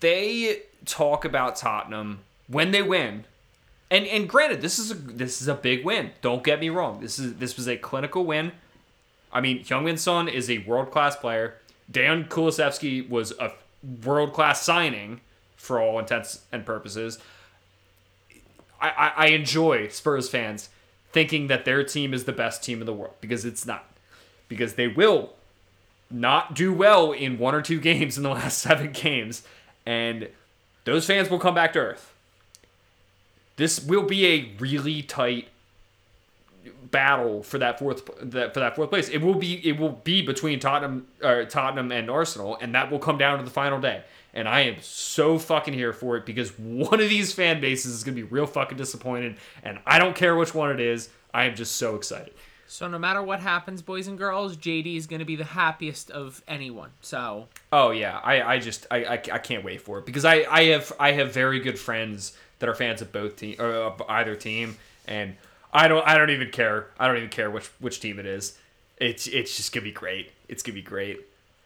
they 0.00 0.62
talk 0.84 1.24
about 1.24 1.56
Tottenham 1.56 2.20
when 2.48 2.72
they 2.72 2.82
win. 2.82 3.24
And 3.90 4.06
and 4.06 4.28
granted, 4.28 4.60
this 4.60 4.78
is 4.78 4.90
a 4.90 4.94
this 4.94 5.40
is 5.40 5.48
a 5.48 5.54
big 5.54 5.84
win. 5.84 6.10
Don't 6.20 6.44
get 6.44 6.60
me 6.60 6.68
wrong. 6.68 7.00
This 7.00 7.18
is 7.18 7.36
this 7.36 7.56
was 7.56 7.68
a 7.68 7.76
clinical 7.76 8.24
win. 8.24 8.52
I 9.32 9.40
mean, 9.40 9.62
Heung-min 9.64 9.98
Son 9.98 10.28
is 10.28 10.50
a 10.50 10.58
world 10.58 10.90
class 10.90 11.14
player. 11.16 11.56
Dejan 11.90 12.28
Kulusevski 12.28 13.08
was 13.08 13.32
a 13.38 13.52
world 14.04 14.32
class 14.32 14.62
signing 14.62 15.20
for 15.56 15.80
all 15.80 15.98
intents 15.98 16.42
and 16.50 16.64
purposes. 16.66 17.18
I, 18.80 18.90
I, 18.90 19.12
I 19.16 19.26
enjoy 19.28 19.88
Spurs 19.88 20.28
fans 20.28 20.68
thinking 21.12 21.46
that 21.48 21.64
their 21.64 21.82
team 21.82 22.14
is 22.14 22.24
the 22.24 22.32
best 22.32 22.62
team 22.62 22.80
in 22.80 22.86
the 22.86 22.92
world 22.92 23.14
because 23.20 23.44
it's 23.44 23.66
not. 23.66 23.84
Because 24.48 24.74
they 24.74 24.88
will 24.88 25.34
not 26.10 26.54
do 26.54 26.72
well 26.72 27.12
in 27.12 27.38
one 27.38 27.54
or 27.54 27.62
two 27.62 27.80
games 27.90 28.16
in 28.16 28.22
the 28.22 28.30
last 28.30 28.58
seven 28.58 28.92
games, 28.92 29.42
and 29.86 30.28
those 30.84 31.06
fans 31.06 31.30
will 31.30 31.38
come 31.38 31.54
back 31.54 31.72
to 31.74 31.78
earth. 31.80 32.14
This 33.56 33.84
will 33.84 34.04
be 34.04 34.26
a 34.26 34.52
really 34.60 35.02
tight 35.02 35.48
battle 36.90 37.42
for 37.42 37.58
that 37.58 37.78
fourth 37.78 38.08
that 38.20 38.54
for 38.54 38.60
that 38.60 38.76
fourth 38.76 38.90
place. 38.90 39.08
It 39.08 39.18
will 39.18 39.34
be 39.34 39.66
it 39.68 39.78
will 39.78 40.00
be 40.04 40.22
between 40.22 40.60
Tottenham 40.60 41.06
or 41.22 41.44
Tottenham 41.44 41.92
and 41.92 42.10
Arsenal, 42.10 42.56
and 42.60 42.74
that 42.74 42.90
will 42.90 42.98
come 42.98 43.18
down 43.18 43.38
to 43.38 43.44
the 43.44 43.50
final 43.50 43.80
day. 43.80 44.02
And 44.34 44.48
I 44.48 44.60
am 44.60 44.76
so 44.80 45.38
fucking 45.38 45.74
here 45.74 45.92
for 45.92 46.16
it 46.16 46.24
because 46.24 46.56
one 46.58 47.00
of 47.00 47.08
these 47.08 47.32
fan 47.32 47.60
bases 47.60 47.94
is 47.94 48.04
gonna 48.04 48.14
be 48.14 48.22
real 48.22 48.46
fucking 48.46 48.78
disappointed, 48.78 49.36
and 49.62 49.78
I 49.86 49.98
don't 49.98 50.14
care 50.14 50.36
which 50.36 50.54
one 50.54 50.70
it 50.70 50.80
is. 50.80 51.08
I 51.34 51.44
am 51.44 51.54
just 51.54 51.76
so 51.76 51.96
excited. 51.96 52.32
So 52.70 52.86
no 52.86 52.98
matter 52.98 53.22
what 53.22 53.40
happens, 53.40 53.80
boys 53.80 54.08
and 54.08 54.18
girls, 54.18 54.56
JD 54.56 54.96
is 54.96 55.06
going 55.06 55.20
to 55.20 55.24
be 55.24 55.36
the 55.36 55.44
happiest 55.44 56.10
of 56.10 56.42
anyone. 56.46 56.90
So. 57.00 57.48
Oh 57.72 57.90
yeah, 57.90 58.20
I, 58.22 58.42
I 58.42 58.58
just 58.58 58.86
I, 58.90 59.04
I, 59.04 59.12
I 59.14 59.38
can't 59.38 59.64
wait 59.64 59.80
for 59.80 59.98
it 59.98 60.06
because 60.06 60.26
I, 60.26 60.44
I 60.50 60.64
have 60.64 60.92
I 61.00 61.12
have 61.12 61.32
very 61.32 61.60
good 61.60 61.78
friends 61.78 62.36
that 62.58 62.68
are 62.68 62.74
fans 62.74 63.00
of 63.00 63.10
both 63.10 63.36
team 63.36 63.56
or 63.58 63.72
of 63.72 64.02
either 64.08 64.36
team, 64.36 64.76
and 65.06 65.34
I 65.72 65.88
don't 65.88 66.06
I 66.06 66.18
don't 66.18 66.30
even 66.30 66.50
care. 66.50 66.88
I 66.98 67.06
don't 67.08 67.16
even 67.16 67.30
care 67.30 67.50
which 67.50 67.70
which 67.80 68.00
team 68.00 68.18
it 68.18 68.26
is. 68.26 68.58
It's 68.98 69.26
it's 69.26 69.56
just 69.56 69.72
gonna 69.72 69.84
be 69.84 69.92
great. 69.92 70.30
It's 70.48 70.62
gonna 70.62 70.74
be 70.74 70.82
great. 70.82 71.20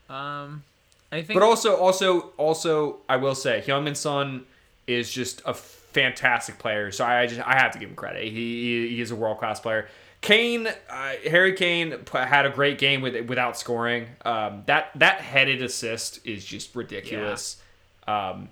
Um, 0.08 0.62
I 1.10 1.22
think. 1.22 1.34
But 1.34 1.42
also 1.42 1.76
also 1.76 2.30
also 2.38 2.98
I 3.08 3.16
will 3.16 3.34
say 3.34 3.62
Heung-min 3.66 3.96
Son 3.96 4.44
is 4.86 5.10
just 5.10 5.42
a 5.44 5.54
fantastic 5.54 6.58
player. 6.58 6.92
So 6.92 7.04
I 7.04 7.26
just 7.26 7.40
I 7.40 7.58
have 7.58 7.72
to 7.72 7.80
give 7.80 7.88
him 7.88 7.96
credit. 7.96 8.24
He 8.24 8.30
he, 8.30 8.88
he 8.94 9.00
is 9.00 9.10
a 9.10 9.16
world 9.16 9.38
class 9.38 9.58
player. 9.58 9.88
Kane, 10.22 10.68
uh, 10.68 11.12
Harry 11.28 11.52
Kane 11.52 11.94
had 12.12 12.46
a 12.46 12.50
great 12.50 12.78
game 12.78 13.02
with 13.02 13.28
without 13.28 13.58
scoring. 13.58 14.06
Um, 14.24 14.62
that 14.66 14.90
that 14.94 15.20
headed 15.20 15.62
assist 15.62 16.24
is 16.24 16.44
just 16.44 16.74
ridiculous. 16.74 17.60
Yeah. 18.08 18.30
Um, 18.30 18.48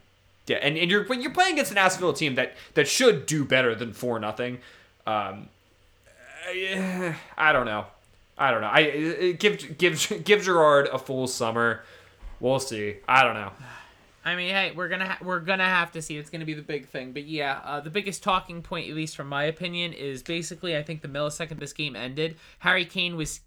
yeah, 0.46 0.56
and, 0.56 0.76
and 0.76 0.90
you're 0.90 1.04
when 1.04 1.22
you're 1.22 1.30
playing 1.30 1.54
against 1.54 1.70
an 1.70 1.78
Aston 1.78 2.12
team 2.14 2.34
that 2.34 2.54
that 2.74 2.88
should 2.88 3.24
do 3.24 3.44
better 3.44 3.74
than 3.74 3.92
four 3.92 4.18
nothing. 4.18 4.58
Um, 5.06 5.48
I, 6.48 7.14
I 7.38 7.52
don't 7.52 7.66
know. 7.66 7.86
I 8.36 8.50
don't 8.50 8.60
know. 8.60 8.70
I 8.72 9.36
give 9.38 9.78
give 9.78 10.24
give 10.24 10.42
Gerrard 10.42 10.88
a 10.88 10.98
full 10.98 11.28
summer. 11.28 11.82
We'll 12.40 12.58
see. 12.58 12.96
I 13.06 13.22
don't 13.22 13.34
know. 13.34 13.52
I 14.30 14.36
mean, 14.36 14.50
hey, 14.50 14.72
we're 14.74 14.88
gonna 14.88 15.08
ha- 15.08 15.18
we're 15.22 15.40
gonna 15.40 15.64
have 15.64 15.92
to 15.92 16.02
see. 16.02 16.16
It's 16.16 16.30
gonna 16.30 16.44
be 16.44 16.54
the 16.54 16.62
big 16.62 16.86
thing. 16.86 17.12
But 17.12 17.24
yeah, 17.26 17.60
uh, 17.64 17.80
the 17.80 17.90
biggest 17.90 18.22
talking 18.22 18.62
point, 18.62 18.88
at 18.88 18.94
least 18.94 19.16
from 19.16 19.28
my 19.28 19.44
opinion, 19.44 19.92
is 19.92 20.22
basically 20.22 20.76
I 20.76 20.82
think 20.82 21.02
the 21.02 21.08
millisecond 21.08 21.58
this 21.58 21.72
game 21.72 21.96
ended, 21.96 22.36
Harry 22.60 22.84
Kane 22.84 23.16
was 23.16 23.40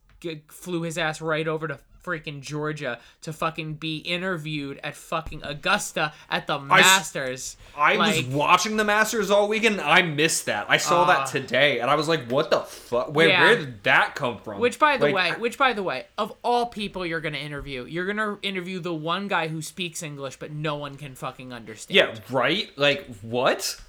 flew 0.47 0.83
his 0.83 0.97
ass 0.97 1.21
right 1.21 1.47
over 1.47 1.67
to 1.67 1.79
freaking 2.03 2.41
Georgia 2.41 2.99
to 3.21 3.33
fucking 3.33 3.75
be 3.75 3.97
interviewed 3.97 4.79
at 4.83 4.95
fucking 4.95 5.41
Augusta 5.43 6.13
at 6.29 6.47
the 6.47 6.59
Masters. 6.59 7.57
I, 7.75 7.93
I 7.93 7.95
like, 7.95 8.15
was 8.15 8.25
watching 8.27 8.77
the 8.77 8.83
Masters 8.83 9.31
all 9.31 9.47
weekend. 9.47 9.81
I 9.81 10.01
missed 10.01 10.45
that. 10.45 10.65
I 10.69 10.77
saw 10.77 11.03
uh, 11.03 11.07
that 11.07 11.27
today, 11.27 11.79
and 11.79 11.89
I 11.89 11.95
was 11.95 12.07
like, 12.07 12.29
"What 12.29 12.51
the 12.51 12.59
fuck? 12.61 13.13
Where, 13.13 13.29
yeah. 13.29 13.43
where 13.43 13.57
did 13.57 13.83
that 13.83 14.15
come 14.15 14.37
from?" 14.39 14.59
Which, 14.59 14.79
by 14.79 14.97
the 14.97 15.09
like, 15.09 15.13
way, 15.13 15.39
which 15.39 15.57
by 15.57 15.73
the 15.73 15.83
way, 15.83 16.05
of 16.17 16.33
all 16.43 16.67
people 16.67 17.05
you're 17.05 17.21
gonna 17.21 17.37
interview, 17.37 17.85
you're 17.85 18.05
gonna 18.05 18.37
interview 18.41 18.79
the 18.79 18.93
one 18.93 19.27
guy 19.27 19.47
who 19.47 19.61
speaks 19.61 20.03
English, 20.03 20.37
but 20.37 20.51
no 20.51 20.75
one 20.75 20.95
can 20.95 21.15
fucking 21.15 21.53
understand. 21.53 21.95
Yeah, 21.95 22.15
right. 22.29 22.69
Like 22.77 23.07
what? 23.21 23.79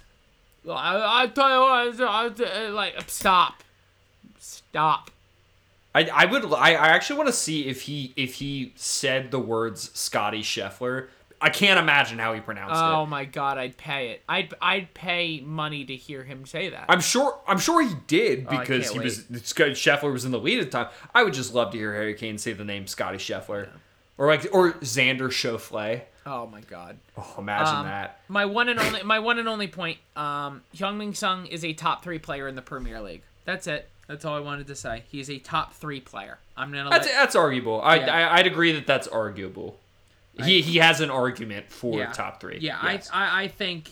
I, 0.67 1.23
I 1.23 1.27
tell 1.27 1.49
you 1.49 1.99
what, 1.99 2.01
I, 2.01 2.65
I, 2.65 2.69
like 2.69 3.09
stop, 3.09 3.63
stop. 4.39 5.11
I, 5.95 6.09
I 6.13 6.25
would 6.25 6.45
I, 6.53 6.71
I 6.71 6.87
actually 6.89 7.15
want 7.15 7.29
to 7.29 7.33
see 7.33 7.67
if 7.67 7.83
he 7.83 8.13
if 8.17 8.35
he 8.35 8.73
said 8.75 9.31
the 9.31 9.39
words 9.39 9.91
Scotty 9.97 10.41
Scheffler. 10.41 11.07
I 11.41 11.49
can't 11.49 11.79
imagine 11.79 12.19
how 12.19 12.33
he 12.33 12.41
pronounced 12.41 12.75
oh, 12.75 12.85
it. 12.85 12.93
Oh 12.95 13.05
my 13.05 13.23
god, 13.23 13.57
I'd 13.57 13.77
pay 13.77 14.09
it. 14.09 14.21
I'd 14.27 14.53
I'd 14.61 14.93
pay 14.93 15.39
money 15.39 15.85
to 15.85 15.95
hear 15.95 16.23
him 16.23 16.45
say 16.45 16.69
that. 16.69 16.85
I'm 16.89 16.99
sure 16.99 17.39
I'm 17.47 17.59
sure 17.59 17.81
he 17.81 17.95
did 18.07 18.45
oh, 18.49 18.57
because 18.57 18.89
oh, 18.89 18.93
he 18.93 18.99
wait. 18.99 19.05
was 19.05 19.25
Scheffler 19.29 20.11
was 20.11 20.25
in 20.25 20.31
the 20.31 20.39
lead 20.39 20.59
at 20.59 20.65
the 20.65 20.71
time. 20.71 20.87
I 21.13 21.23
would 21.23 21.33
just 21.33 21.53
love 21.53 21.71
to 21.71 21.77
hear 21.77 21.93
Harry 21.93 22.13
Kane 22.13 22.37
say 22.37 22.51
the 22.51 22.65
name 22.65 22.87
Scotty 22.87 23.17
Scheffler. 23.17 23.67
Yeah. 23.67 23.71
Or 24.17 24.27
like 24.27 24.47
or 24.51 24.73
Xander 24.73 25.29
Schauffele. 25.29 26.01
Oh 26.25 26.47
my 26.47 26.59
god. 26.61 26.97
Oh, 27.15 27.35
imagine 27.37 27.75
um, 27.75 27.85
that. 27.85 28.19
My 28.27 28.43
one 28.43 28.67
and 28.67 28.79
only 28.79 29.03
my 29.03 29.19
one 29.19 29.39
and 29.39 29.47
only 29.47 29.67
point, 29.67 29.99
um 30.17 30.61
Heung-min 30.75 31.13
Son 31.13 31.45
is 31.45 31.63
a 31.63 31.71
top 31.71 32.03
3 32.03 32.19
player 32.19 32.49
in 32.49 32.55
the 32.55 32.61
Premier 32.61 32.99
League. 32.99 33.21
That's 33.45 33.67
it. 33.67 33.87
That's 34.07 34.23
all 34.23 34.35
I 34.35 34.39
wanted 34.39 34.67
to 34.67 34.75
say. 34.75 35.03
He's 35.09 35.29
a 35.29 35.39
top 35.39 35.73
three 35.73 35.99
player. 35.99 36.37
I'm 36.55 36.71
gonna. 36.71 36.89
That's 36.89 37.07
let... 37.07 37.15
that's 37.15 37.35
arguable. 37.35 37.81
I, 37.81 37.95
yeah. 37.97 38.29
I 38.29 38.37
would 38.37 38.47
agree 38.47 38.71
that 38.73 38.85
that's 38.85 39.07
arguable. 39.07 39.79
He 40.43 40.61
he 40.61 40.77
has 40.77 41.01
an 41.01 41.09
argument 41.09 41.71
for 41.71 41.99
yeah. 41.99 42.11
top 42.11 42.41
three. 42.41 42.59
Yeah, 42.59 42.77
yes. 42.83 43.09
I, 43.11 43.25
I 43.25 43.43
I 43.43 43.47
think 43.47 43.91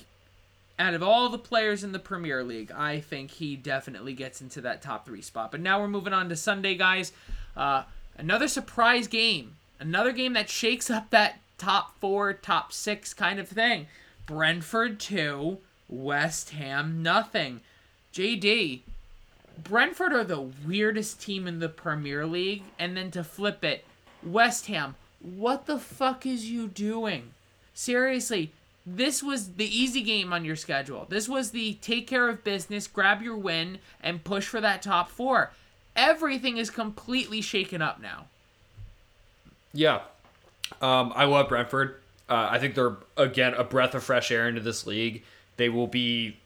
out 0.77 0.93
of 0.93 1.03
all 1.03 1.29
the 1.29 1.37
players 1.37 1.83
in 1.83 1.91
the 1.91 1.99
Premier 1.99 2.43
League, 2.43 2.71
I 2.71 2.99
think 2.99 3.31
he 3.31 3.55
definitely 3.55 4.13
gets 4.13 4.41
into 4.41 4.61
that 4.61 4.81
top 4.81 5.05
three 5.05 5.21
spot. 5.21 5.51
But 5.51 5.61
now 5.61 5.79
we're 5.79 5.87
moving 5.87 6.13
on 6.13 6.29
to 6.29 6.35
Sunday, 6.35 6.75
guys. 6.75 7.11
Uh, 7.55 7.83
another 8.17 8.47
surprise 8.47 9.07
game. 9.07 9.55
Another 9.79 10.11
game 10.11 10.33
that 10.33 10.49
shakes 10.49 10.89
up 10.89 11.09
that 11.11 11.39
top 11.57 11.99
four, 11.99 12.33
top 12.33 12.73
six 12.73 13.13
kind 13.13 13.39
of 13.39 13.47
thing. 13.47 13.87
Brentford 14.25 14.99
two, 14.99 15.59
West 15.87 16.51
Ham 16.51 17.01
nothing. 17.03 17.61
JD, 18.13 18.81
Brentford 19.61 20.13
are 20.13 20.23
the 20.23 20.49
weirdest 20.65 21.21
team 21.21 21.47
in 21.47 21.59
the 21.59 21.69
Premier 21.69 22.25
League, 22.25 22.63
and 22.79 22.97
then 22.97 23.11
to 23.11 23.23
flip 23.23 23.63
it, 23.63 23.85
West 24.23 24.67
Ham, 24.67 24.95
what 25.19 25.65
the 25.65 25.79
fuck 25.79 26.25
is 26.25 26.49
you 26.49 26.67
doing? 26.67 27.31
Seriously, 27.73 28.51
this 28.85 29.23
was 29.23 29.53
the 29.53 29.65
easy 29.65 30.01
game 30.01 30.33
on 30.33 30.43
your 30.43 30.55
schedule. 30.55 31.05
This 31.09 31.29
was 31.29 31.51
the 31.51 31.75
take 31.75 32.07
care 32.07 32.29
of 32.29 32.43
business, 32.43 32.87
grab 32.87 33.21
your 33.21 33.37
win, 33.37 33.79
and 34.01 34.23
push 34.23 34.47
for 34.47 34.59
that 34.61 34.81
top 34.81 35.09
four. 35.09 35.51
Everything 35.95 36.57
is 36.57 36.69
completely 36.69 37.41
shaken 37.41 37.81
up 37.81 38.01
now. 38.01 38.25
Yeah. 39.73 40.01
Um, 40.81 41.13
I 41.15 41.25
love 41.25 41.49
Brentford. 41.49 41.95
Uh, 42.29 42.47
I 42.51 42.59
think 42.59 42.75
they're 42.75 42.97
again 43.15 43.53
a 43.53 43.63
breath 43.63 43.95
of 43.95 44.03
fresh 44.03 44.31
air 44.31 44.47
into 44.47 44.61
this 44.61 44.85
league. 44.87 45.23
They 45.57 45.69
will 45.69 45.87
be 45.87 46.37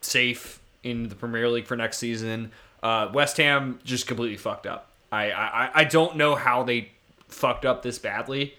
safe 0.00 0.60
in 0.84 1.08
the 1.08 1.14
Premier 1.16 1.48
League 1.48 1.66
for 1.66 1.76
next 1.76 1.98
season. 1.98 2.52
Uh, 2.82 3.10
West 3.12 3.38
Ham 3.38 3.80
just 3.84 4.06
completely 4.06 4.36
fucked 4.36 4.66
up. 4.66 4.90
I, 5.10 5.30
I 5.32 5.70
I 5.74 5.84
don't 5.84 6.16
know 6.16 6.34
how 6.34 6.62
they 6.62 6.90
fucked 7.28 7.64
up 7.64 7.82
this 7.82 7.98
badly, 7.98 8.54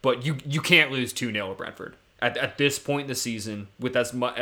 but 0.00 0.24
you 0.24 0.38
you 0.46 0.60
can't 0.60 0.90
lose 0.90 1.12
two 1.12 1.32
0 1.32 1.50
at 1.50 1.56
Brentford 1.58 1.96
at, 2.20 2.36
at 2.36 2.58
this 2.58 2.78
point 2.78 3.02
in 3.02 3.08
the 3.08 3.14
season 3.14 3.68
with 3.80 3.96
as 3.96 4.12
much 4.14 4.38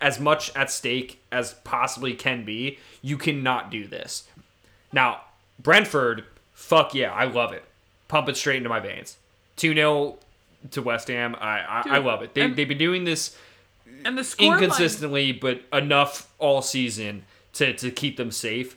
as 0.00 0.18
much 0.18 0.54
at 0.56 0.70
stake 0.70 1.20
as 1.30 1.54
possibly 1.64 2.14
can 2.14 2.44
be. 2.44 2.78
You 3.02 3.16
cannot 3.16 3.70
do 3.70 3.86
this. 3.86 4.26
Now 4.92 5.22
Brentford, 5.62 6.24
fuck 6.52 6.94
yeah, 6.94 7.12
I 7.12 7.24
love 7.24 7.52
it. 7.52 7.64
Pump 8.08 8.28
it 8.28 8.36
straight 8.36 8.56
into 8.56 8.68
my 8.68 8.80
veins. 8.80 9.18
Two 9.56 9.74
0 9.74 10.18
to 10.70 10.82
West 10.82 11.08
Ham. 11.08 11.36
I 11.38 11.60
I, 11.68 11.82
Dude, 11.82 11.92
I 11.92 11.98
love 11.98 12.22
it. 12.22 12.34
They 12.34 12.42
and- 12.42 12.56
they've 12.56 12.68
been 12.68 12.78
doing 12.78 13.04
this 13.04 13.36
And 14.04 14.16
the 14.16 14.24
score 14.24 14.50
line- 14.54 14.62
inconsistently, 14.62 15.32
but 15.32 15.62
enough 15.72 16.32
all 16.38 16.62
season 16.62 17.24
to, 17.54 17.72
to 17.74 17.90
keep 17.90 18.16
them 18.16 18.30
safe. 18.30 18.76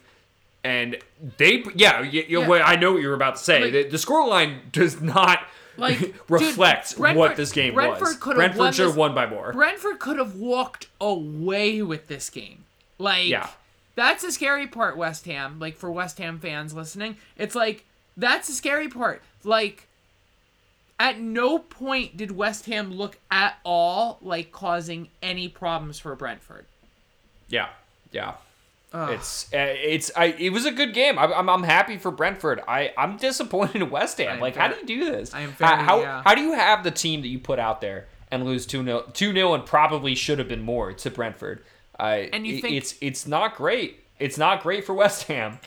And 0.64 0.98
they, 1.38 1.64
yeah, 1.76 2.02
you, 2.02 2.24
you, 2.28 2.42
Yeah. 2.42 2.64
I 2.64 2.76
know 2.76 2.94
what 2.94 3.02
you're 3.02 3.14
about 3.14 3.36
to 3.38 3.44
say. 3.44 3.62
Like- 3.64 3.72
the, 3.74 3.84
the 3.90 3.98
scoreline 3.98 4.72
does 4.72 5.02
not 5.02 5.40
Like, 5.78 6.00
dude, 6.00 6.14
reflect 6.30 6.94
what 6.98 7.36
this 7.36 7.52
game 7.52 7.74
Brentford 7.74 8.02
was. 8.02 8.18
could've 8.18 8.38
Brentford 8.38 8.60
won 8.60 8.74
should 8.74 8.86
have 8.88 8.98
won 8.98 9.16
by 9.16 9.26
more. 9.28 9.54
Brentford 9.54 10.00
could 10.00 10.18
have 10.18 10.36
walked 10.36 10.88
away 11.00 11.82
with 11.82 12.08
this 12.08 12.30
game. 12.30 12.66
Like, 13.00 13.28
Yeah. 13.28 13.50
that's 13.96 14.24
the 14.24 14.32
scary 14.32 14.68
part, 14.68 14.98
West 14.98 15.26
Ham. 15.26 15.58
Like, 15.60 15.76
for 15.78 15.92
West 15.92 16.18
Ham 16.20 16.40
fans 16.40 16.74
listening, 16.74 17.18
it's 17.38 17.56
like, 17.56 17.86
that's 18.18 18.48
the 18.48 18.54
scary 18.54 18.88
part. 18.88 19.24
Like, 19.44 19.88
at 21.02 21.20
no 21.20 21.58
point 21.58 22.16
did 22.16 22.30
West 22.32 22.68
Ham 22.68 22.94
look 22.94 23.18
at 23.32 23.58
all 23.66 24.20
like 24.22 24.52
causing 24.52 25.10
any 25.24 25.50
problems 25.50 25.98
for 26.00 26.16
Brentford. 26.16 26.66
Yeah, 27.50 27.70
yeah. 28.12 28.36
It's 28.94 29.46
uh, 29.54 29.58
it's 29.58 30.12
I 30.16 30.26
it 30.38 30.52
was 30.52 30.66
a 30.66 30.72
good 30.72 30.94
game. 30.94 31.18
I, 31.18 31.24
I'm 31.26 31.50
I'm 31.50 31.64
happy 31.64 31.98
for 31.98 32.12
Brentford. 32.12 32.62
I 32.68 32.92
I'm 32.98 33.18
disappointed 33.18 33.82
in 33.82 33.90
West 33.90 34.18
Ham. 34.20 34.36
am 34.36 34.40
Like, 34.42 34.56
how 34.58 34.68
do 34.68 34.76
you 34.76 34.86
do 34.86 35.12
this? 35.12 35.34
I 35.34 35.42
am 35.42 35.52
How- 35.54 35.58
very, 35.76 35.82
how 35.88 36.00
yeah. 36.02 36.22
how 36.24 36.36
do 36.36 36.42
you 36.42 36.54
have 36.54 36.84
the 36.84 36.92
team 36.92 37.22
that 37.22 37.30
you 37.30 37.40
put 37.40 37.58
out 37.58 37.80
there 37.82 38.08
and 38.30 38.46
lose 38.46 38.66
two 38.66 38.84
0 38.84 39.10
two 39.14 39.34
0 39.34 39.54
and 39.54 39.66
probably 39.66 40.14
should 40.14 40.40
have 40.40 40.50
been 40.50 40.62
more 40.62 40.92
to 40.94 41.10
Brentford? 41.10 41.64
I 41.98 42.30
And 42.34 42.46
you 42.46 42.60
think- 42.62 42.76
it's 42.76 42.96
it's 43.02 43.26
not 43.26 43.56
great. 43.56 44.04
It's 44.20 44.38
not 44.38 44.62
great 44.62 44.86
for 44.86 44.94
West 44.94 45.24
Ham. 45.24 45.60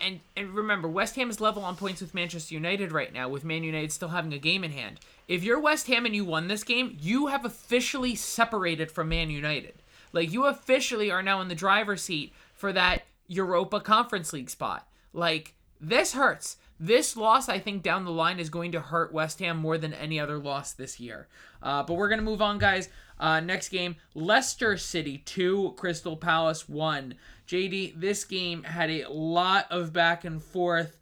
And 0.00 0.20
and 0.36 0.54
remember, 0.54 0.88
West 0.88 1.16
Ham 1.16 1.28
is 1.28 1.40
level 1.40 1.62
on 1.62 1.76
points 1.76 2.00
with 2.00 2.14
Manchester 2.14 2.54
United 2.54 2.90
right 2.90 3.12
now, 3.12 3.28
with 3.28 3.44
Man 3.44 3.62
United 3.62 3.92
still 3.92 4.08
having 4.08 4.32
a 4.32 4.38
game 4.38 4.64
in 4.64 4.70
hand. 4.70 4.98
If 5.28 5.44
you're 5.44 5.60
West 5.60 5.86
Ham 5.88 6.06
and 6.06 6.16
you 6.16 6.24
won 6.24 6.48
this 6.48 6.64
game, 6.64 6.96
you 7.00 7.26
have 7.26 7.44
officially 7.44 8.14
separated 8.14 8.90
from 8.90 9.10
Man 9.10 9.30
United. 9.30 9.74
Like 10.12 10.32
you 10.32 10.46
officially 10.46 11.10
are 11.10 11.22
now 11.22 11.40
in 11.40 11.48
the 11.48 11.54
driver's 11.54 12.02
seat 12.02 12.32
for 12.54 12.72
that 12.72 13.02
Europa 13.28 13.80
Conference 13.80 14.32
League 14.32 14.50
spot. 14.50 14.88
Like 15.12 15.54
this 15.80 16.14
hurts. 16.14 16.56
This 16.82 17.14
loss, 17.14 17.50
I 17.50 17.58
think, 17.58 17.82
down 17.82 18.06
the 18.06 18.10
line 18.10 18.40
is 18.40 18.48
going 18.48 18.72
to 18.72 18.80
hurt 18.80 19.12
West 19.12 19.38
Ham 19.40 19.58
more 19.58 19.76
than 19.76 19.92
any 19.92 20.18
other 20.18 20.38
loss 20.38 20.72
this 20.72 20.98
year. 20.98 21.28
Uh, 21.62 21.82
but 21.82 21.94
we're 21.94 22.08
gonna 22.08 22.22
move 22.22 22.40
on, 22.40 22.58
guys. 22.58 22.88
Uh, 23.18 23.38
next 23.38 23.68
game, 23.68 23.96
Leicester 24.14 24.78
City 24.78 25.18
two, 25.18 25.74
Crystal 25.76 26.16
Palace 26.16 26.70
one. 26.70 27.16
JD, 27.50 28.00
this 28.00 28.22
game 28.22 28.62
had 28.62 28.90
a 28.90 29.08
lot 29.10 29.66
of 29.72 29.92
back 29.92 30.24
and 30.24 30.40
forth. 30.40 30.96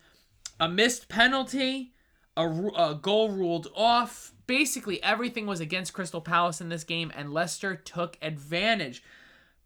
A 0.59 0.67
missed 0.67 1.11
penalty, 1.11 1.93
a, 2.39 2.49
a 2.49 2.95
goal 2.95 3.29
ruled 3.29 3.69
off. 3.77 4.33
Basically, 4.47 5.03
everything 5.03 5.47
was 5.47 5.61
against 5.61 5.93
Crystal 5.93 6.23
Palace 6.23 6.63
in 6.63 6.71
this 6.71 6.85
game, 6.85 7.13
and 7.15 7.35
Leicester 7.35 7.77
took 7.77 8.17
advantage. 8.23 9.03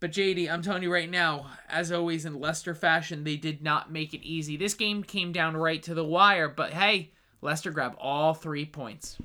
But 0.01 0.11
JD, 0.11 0.51
I'm 0.51 0.61
telling 0.61 0.83
you 0.83 0.91
right 0.91 1.09
now, 1.09 1.51
as 1.69 1.89
always 1.89 2.25
in 2.25 2.37
Leicester 2.37 2.75
fashion, 2.75 3.23
they 3.23 3.37
did 3.37 3.63
not 3.63 3.89
make 3.89 4.13
it 4.13 4.21
easy. 4.21 4.57
This 4.57 4.73
game 4.73 5.03
came 5.03 5.31
down 5.31 5.55
right 5.55 5.81
to 5.83 5.93
the 5.93 6.03
wire, 6.03 6.49
but 6.49 6.73
hey, 6.73 7.11
Leicester 7.41 7.71
grabbed 7.71 7.95
all 7.97 8.33
three 8.33 8.65
points. 8.65 9.17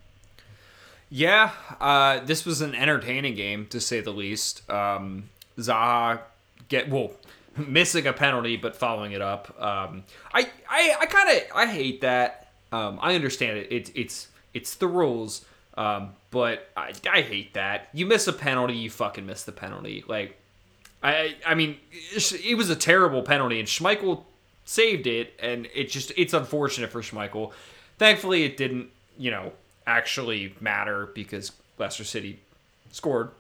Yeah, 1.11 1.51
uh, 1.81 2.21
this 2.21 2.45
was 2.45 2.61
an 2.61 2.77
entertaining 2.77 3.35
game 3.35 3.67
to 3.71 3.81
say 3.81 4.01
the 4.01 4.13
least. 4.13 4.71
Um, 4.71 5.31
Zaha 5.59 6.21
get 6.69 6.89
well 6.89 7.11
missing 7.69 8.07
a 8.07 8.13
penalty 8.13 8.57
but 8.57 8.77
following 8.77 9.13
it 9.13 9.23
up. 9.23 9.55
Um, 9.61 10.05
I 10.33 10.49
I, 10.69 10.97
I 11.01 11.07
kind 11.07 11.31
of 11.31 11.43
I 11.55 11.67
hate 11.67 12.01
that. 12.03 12.49
Um, 12.73 12.99
I 13.01 13.15
understand 13.15 13.59
it. 13.59 13.69
It's 13.71 13.91
it's 13.95 14.29
it's 14.55 14.75
the 14.77 14.87
rules. 14.87 15.45
Um, 15.75 16.15
but 16.31 16.69
I, 16.77 16.93
I 17.11 17.21
hate 17.21 17.55
that. 17.55 17.89
You 17.93 18.05
miss 18.05 18.27
a 18.27 18.33
penalty, 18.33 18.75
you 18.75 18.91
fucking 18.91 19.25
miss 19.25 19.45
the 19.45 19.53
penalty. 19.53 20.05
Like 20.07 20.37
I 21.03 21.37
I 21.47 21.55
mean 21.55 21.77
it 22.13 22.57
was 22.57 22.71
a 22.71 22.77
terrible 22.77 23.23
penalty 23.23 23.59
and 23.59 23.69
Schmeichel 23.69 24.25
saved 24.65 25.07
it 25.07 25.33
and 25.39 25.69
it 25.75 25.89
just 25.89 26.13
it's 26.17 26.35
unfortunate 26.35 26.91
for 26.91 27.01
Schmeichel. 27.01 27.53
Thankfully 27.99 28.45
it 28.45 28.57
didn't, 28.57 28.91
you 29.17 29.31
know, 29.31 29.53
actually 29.87 30.55
matter 30.61 31.07
because 31.15 31.53
Leicester 31.79 32.05
City 32.05 32.41
scored 32.91 33.31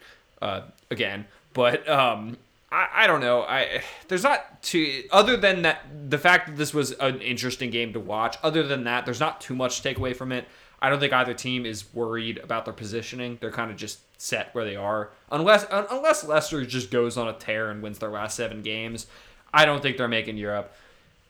uh, 0.40 0.62
again. 0.90 1.26
But 1.52 1.88
um 1.88 2.38
I, 2.70 2.88
I 2.92 3.06
don't 3.06 3.20
know. 3.20 3.42
I 3.42 3.82
there's 4.08 4.22
not 4.22 4.62
too 4.62 5.04
other 5.10 5.36
than 5.36 5.62
that 5.62 5.82
the 6.10 6.18
fact 6.18 6.48
that 6.48 6.56
this 6.56 6.74
was 6.74 6.92
an 6.92 7.20
interesting 7.20 7.70
game 7.70 7.92
to 7.94 8.00
watch. 8.00 8.36
Other 8.42 8.62
than 8.62 8.84
that, 8.84 9.04
there's 9.04 9.20
not 9.20 9.40
too 9.40 9.54
much 9.54 9.78
to 9.78 9.82
take 9.82 9.98
away 9.98 10.14
from 10.14 10.32
it. 10.32 10.46
I 10.80 10.90
don't 10.90 11.00
think 11.00 11.12
either 11.12 11.34
team 11.34 11.66
is 11.66 11.92
worried 11.92 12.38
about 12.38 12.64
their 12.64 12.74
positioning. 12.74 13.38
They're 13.40 13.50
kind 13.50 13.70
of 13.70 13.76
just 13.76 14.00
set 14.20 14.54
where 14.54 14.64
they 14.64 14.76
are. 14.76 15.10
Unless 15.30 15.66
un- 15.70 15.86
unless 15.90 16.24
Leicester 16.24 16.64
just 16.64 16.90
goes 16.90 17.16
on 17.16 17.28
a 17.28 17.32
tear 17.32 17.70
and 17.70 17.82
wins 17.82 17.98
their 17.98 18.10
last 18.10 18.36
seven 18.36 18.62
games, 18.62 19.06
I 19.52 19.64
don't 19.64 19.82
think 19.82 19.96
they're 19.96 20.08
making 20.08 20.36
Europe. 20.36 20.72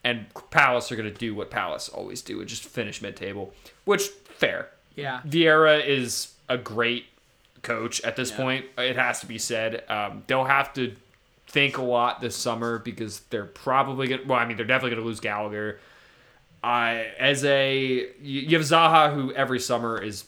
And 0.04 0.26
Palace 0.50 0.92
are 0.92 0.96
going 0.96 1.12
to 1.12 1.18
do 1.18 1.34
what 1.34 1.50
Palace 1.50 1.88
always 1.88 2.22
do 2.22 2.40
and 2.40 2.48
just 2.48 2.64
finish 2.64 3.02
mid-table, 3.02 3.52
which 3.84 4.08
fair. 4.08 4.68
Yeah. 4.94 5.20
Vieira 5.26 5.84
is 5.84 6.34
a 6.48 6.56
great 6.56 7.06
coach 7.62 8.00
at 8.02 8.16
this 8.16 8.30
point. 8.30 8.66
It 8.76 8.96
has 8.96 9.20
to 9.20 9.26
be 9.26 9.38
said. 9.38 9.84
Um, 9.88 10.24
they'll 10.26 10.44
have 10.44 10.72
to 10.74 10.94
think 11.48 11.78
a 11.78 11.82
lot 11.82 12.20
this 12.20 12.36
summer 12.36 12.78
because 12.78 13.20
they're 13.30 13.44
probably 13.44 14.08
going. 14.08 14.22
to 14.22 14.26
Well, 14.28 14.38
I 14.38 14.44
mean, 14.46 14.56
they're 14.56 14.66
definitely 14.66 14.90
going 14.90 15.02
to 15.02 15.06
lose 15.08 15.20
Gallagher. 15.20 15.80
I 16.62 17.06
as 17.18 17.44
a 17.44 17.74
you 18.20 18.40
you 18.42 18.56
have 18.58 18.66
Zaha 18.66 19.14
who 19.14 19.32
every 19.32 19.60
summer 19.60 20.00
is 20.00 20.24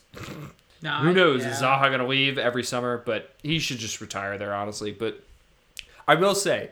Nah, 0.82 1.02
who 1.02 1.12
knows 1.12 1.42
yeah. 1.42 1.50
is 1.50 1.60
Zaha 1.60 1.88
going 1.88 1.98
to 2.00 2.06
leave 2.06 2.38
every 2.38 2.62
summer, 2.62 3.02
but 3.04 3.34
he 3.42 3.58
should 3.58 3.78
just 3.78 4.00
retire 4.00 4.38
there 4.38 4.54
honestly. 4.54 4.92
But 4.92 5.22
I 6.06 6.14
will 6.14 6.34
say. 6.34 6.70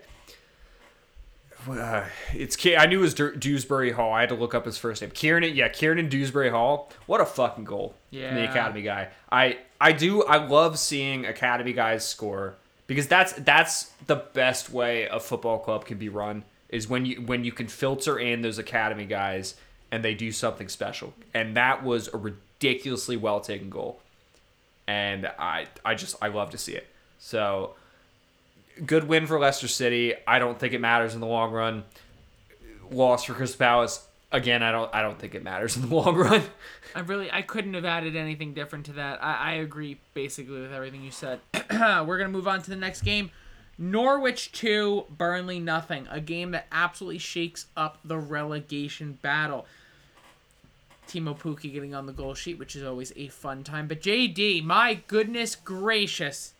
Uh, 1.68 2.04
it's 2.32 2.56
I 2.66 2.86
knew 2.86 3.00
it 3.00 3.02
was 3.02 3.14
Dewsbury 3.14 3.90
Hall. 3.90 4.12
I 4.12 4.20
had 4.20 4.28
to 4.30 4.34
look 4.36 4.54
up 4.54 4.64
his 4.64 4.78
first 4.78 5.02
name. 5.02 5.10
Kieran, 5.10 5.42
yeah, 5.54 5.68
Kieran 5.68 6.08
Dewsbury 6.08 6.50
Hall. 6.50 6.90
What 7.06 7.20
a 7.20 7.26
fucking 7.26 7.64
goal! 7.64 7.94
from 8.10 8.18
the 8.20 8.24
Yeah. 8.42 8.50
academy 8.50 8.82
guy. 8.82 9.08
I 9.30 9.58
I 9.80 9.92
do 9.92 10.22
I 10.24 10.36
love 10.46 10.78
seeing 10.78 11.26
academy 11.26 11.72
guys 11.72 12.06
score 12.08 12.54
because 12.88 13.06
that's 13.06 13.34
that's 13.34 13.92
the 14.06 14.16
best 14.16 14.70
way 14.70 15.04
a 15.04 15.20
football 15.20 15.60
club 15.60 15.84
can 15.84 15.98
be 15.98 16.08
run 16.08 16.42
is 16.68 16.88
when 16.88 17.04
you 17.04 17.22
when 17.22 17.44
you 17.44 17.52
can 17.52 17.68
filter 17.68 18.18
in 18.18 18.42
those 18.42 18.58
academy 18.58 19.06
guys 19.06 19.54
and 19.92 20.04
they 20.04 20.14
do 20.14 20.32
something 20.32 20.68
special. 20.68 21.14
And 21.32 21.56
that 21.56 21.84
was 21.84 22.08
a 22.12 22.16
ridiculously 22.16 23.16
well 23.16 23.40
taken 23.40 23.70
goal. 23.70 24.00
And 24.88 25.26
I 25.38 25.66
I 25.84 25.94
just 25.94 26.16
I 26.20 26.28
love 26.28 26.50
to 26.50 26.58
see 26.58 26.72
it. 26.72 26.86
So 27.18 27.74
good 28.84 29.06
win 29.06 29.26
for 29.26 29.38
Leicester 29.38 29.68
City. 29.68 30.14
I 30.26 30.38
don't 30.38 30.58
think 30.58 30.72
it 30.72 30.80
matters 30.80 31.14
in 31.14 31.20
the 31.20 31.26
long 31.26 31.52
run. 31.52 31.84
Loss 32.90 33.24
for 33.24 33.34
Crystal 33.34 33.58
Palace. 33.58 34.06
Again, 34.32 34.62
I 34.62 34.72
don't 34.72 34.94
I 34.94 35.02
don't 35.02 35.18
think 35.18 35.34
it 35.34 35.44
matters 35.44 35.76
in 35.76 35.88
the 35.88 35.94
long 35.94 36.16
run. 36.16 36.42
I 36.98 37.02
really 37.02 37.30
I 37.30 37.42
couldn't 37.42 37.74
have 37.74 37.84
added 37.84 38.16
anything 38.16 38.54
different 38.54 38.86
to 38.86 38.92
that. 38.94 39.22
I, 39.22 39.34
I 39.34 39.52
agree 39.52 40.00
basically 40.14 40.60
with 40.60 40.72
everything 40.72 41.04
you 41.04 41.12
said. 41.12 41.38
We're 41.70 42.18
gonna 42.18 42.28
move 42.28 42.48
on 42.48 42.60
to 42.62 42.70
the 42.70 42.76
next 42.76 43.02
game. 43.02 43.30
Norwich 43.78 44.50
two, 44.50 45.04
Burnley 45.08 45.60
nothing. 45.60 46.08
A 46.10 46.20
game 46.20 46.50
that 46.50 46.66
absolutely 46.72 47.18
shakes 47.18 47.66
up 47.76 48.00
the 48.04 48.18
relegation 48.18 49.16
battle. 49.22 49.66
Teemu 51.06 51.38
Pukki 51.38 51.72
getting 51.72 51.94
on 51.94 52.06
the 52.06 52.12
goal 52.12 52.34
sheet, 52.34 52.58
which 52.58 52.74
is 52.74 52.82
always 52.82 53.12
a 53.14 53.28
fun 53.28 53.62
time. 53.62 53.86
But 53.86 54.00
JD, 54.00 54.64
my 54.64 54.94
goodness 55.06 55.54
gracious. 55.54 56.54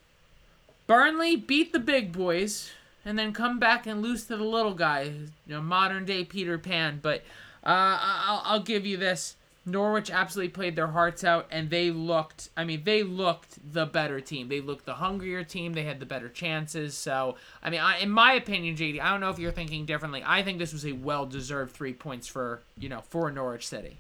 Burnley 0.87 1.35
beat 1.35 1.73
the 1.73 1.81
big 1.81 2.13
boys 2.13 2.71
and 3.05 3.19
then 3.19 3.33
come 3.33 3.59
back 3.59 3.89
and 3.89 4.03
lose 4.03 4.27
to 4.27 4.37
the 4.37 4.45
little 4.45 4.75
guy, 4.75 5.03
you 5.03 5.31
know, 5.49 5.61
modern 5.61 6.05
day 6.05 6.23
Peter 6.25 6.59
Pan. 6.59 7.01
But 7.03 7.25
uh, 7.65 7.99
I'll, 8.01 8.43
I'll 8.45 8.63
give 8.63 8.87
you 8.87 8.97
this. 8.97 9.35
Norwich 9.71 10.11
absolutely 10.11 10.51
played 10.51 10.77
their 10.77 10.89
hearts 10.89 11.23
out, 11.25 11.47
and 11.51 11.71
they 11.71 11.91
looked. 11.91 12.49
I 12.57 12.65
mean, 12.65 12.83
they 12.85 13.03
looked 13.03 13.73
the 13.73 13.87
better 13.87 14.21
team. 14.21 14.49
They 14.49 14.61
looked 14.61 14.87
the 14.87 14.95
hungrier 14.95 15.45
team. 15.45 15.75
They 15.75 15.85
had 15.85 16.01
the 16.01 16.07
better 16.07 16.29
chances. 16.29 16.97
So, 16.97 17.37
I 17.63 17.71
mean, 17.71 17.81
I, 17.81 17.99
in 17.99 18.11
my 18.11 18.33
opinion, 18.33 18.77
JD, 18.77 19.01
I 19.01 19.11
don't 19.11 19.21
know 19.21 19.31
if 19.31 19.39
you're 19.39 19.53
thinking 19.53 19.85
differently. 19.85 20.23
I 20.25 20.43
think 20.43 20.59
this 20.59 20.73
was 20.73 20.87
a 20.87 20.93
well-deserved 20.93 21.73
three 21.73 21.93
points 21.93 22.27
for 22.27 22.61
you 22.79 22.89
know 22.89 23.03
for 23.03 23.31
Norwich 23.31 23.67
City. 23.67 23.99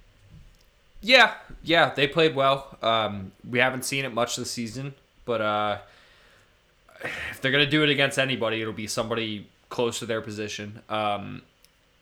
Yeah, 1.00 1.34
yeah, 1.62 1.94
they 1.94 2.08
played 2.08 2.34
well. 2.34 2.76
Um, 2.82 3.32
we 3.48 3.58
haven't 3.58 3.84
seen 3.84 4.04
it 4.04 4.12
much 4.12 4.36
this 4.36 4.50
season, 4.50 4.94
but 5.24 5.40
uh, 5.40 5.78
if 7.30 7.40
they're 7.40 7.52
gonna 7.52 7.66
do 7.66 7.82
it 7.84 7.90
against 7.90 8.18
anybody, 8.18 8.60
it'll 8.60 8.72
be 8.72 8.86
somebody 8.86 9.46
close 9.68 9.98
to 10.00 10.06
their 10.06 10.20
position. 10.20 10.80
Um, 10.88 11.42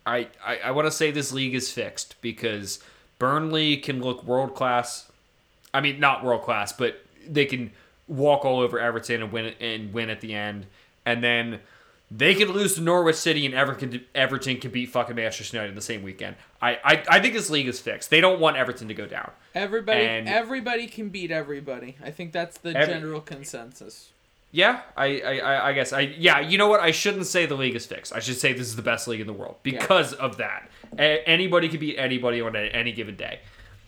I 0.06 0.28
I, 0.44 0.58
I 0.64 0.70
want 0.70 0.86
to 0.86 0.92
say 0.92 1.10
this 1.10 1.32
league 1.32 1.54
is 1.54 1.70
fixed 1.70 2.14
because 2.22 2.80
Burnley 3.18 3.76
can 3.76 4.00
look 4.02 4.24
world 4.24 4.54
class. 4.54 5.10
I 5.72 5.80
mean, 5.80 6.00
not 6.00 6.24
world 6.24 6.42
class, 6.42 6.72
but 6.72 7.04
they 7.26 7.44
can 7.46 7.72
walk 8.08 8.44
all 8.44 8.60
over 8.60 8.78
Everton 8.78 9.22
and 9.22 9.32
win 9.32 9.54
and 9.60 9.92
win 9.92 10.10
at 10.10 10.20
the 10.20 10.34
end, 10.34 10.66
and 11.04 11.22
then 11.24 11.60
they 12.10 12.34
could 12.36 12.48
lose 12.50 12.76
to 12.76 12.80
Norwich 12.80 13.16
City 13.16 13.44
and 13.46 13.54
Everton 13.54 14.04
Everton 14.14 14.58
can 14.58 14.70
beat 14.70 14.90
fucking 14.90 15.16
Manchester 15.16 15.56
United 15.56 15.70
in 15.70 15.74
the 15.74 15.80
same 15.82 16.02
weekend. 16.02 16.36
I, 16.62 16.78
I 16.84 17.04
I 17.08 17.20
think 17.20 17.34
this 17.34 17.50
league 17.50 17.66
is 17.66 17.80
fixed. 17.80 18.10
They 18.10 18.20
don't 18.20 18.38
want 18.40 18.56
Everton 18.56 18.88
to 18.88 18.94
go 18.94 19.06
down. 19.06 19.30
Everybody, 19.54 20.00
And- 20.04 20.28
everybody 20.28 20.86
can 20.86 21.08
beat 21.08 21.30
everybody. 21.30 21.96
I 22.04 22.10
think 22.10 22.32
that's 22.32 22.58
the 22.58 22.76
Every- 22.76 22.94
general 22.94 23.20
consensus. 23.22 24.10
Yeah, 24.52 24.82
I, 24.96 25.20
I, 25.20 25.38
I- 25.38 25.68
I 25.68 25.72
guess 25.72 25.92
I 25.92 26.00
yeah. 26.02 26.38
You 26.40 26.56
know 26.58 26.68
what? 26.68 26.80
I 26.80 26.92
shouldn't 26.92 27.26
say 27.26 27.44
the 27.46 27.56
league 27.56 27.74
is 27.74 27.84
fixed. 27.86 28.12
I 28.14 28.20
should 28.20 28.36
say 28.36 28.52
this 28.52 28.68
is 28.68 28.76
the 28.76 28.82
best 28.82 29.08
league 29.08 29.20
in 29.20 29.26
the 29.26 29.32
world 29.32 29.56
because 29.64 30.12
of 30.12 30.36
that. 30.36 30.70
A- 30.98 31.22
anybody 31.28 31.68
could 31.68 31.80
beat 31.80 31.96
anybody 31.98 32.40
on 32.40 32.54
a- 32.56 32.58
any 32.70 32.92
given 32.92 33.16
day. 33.16 33.40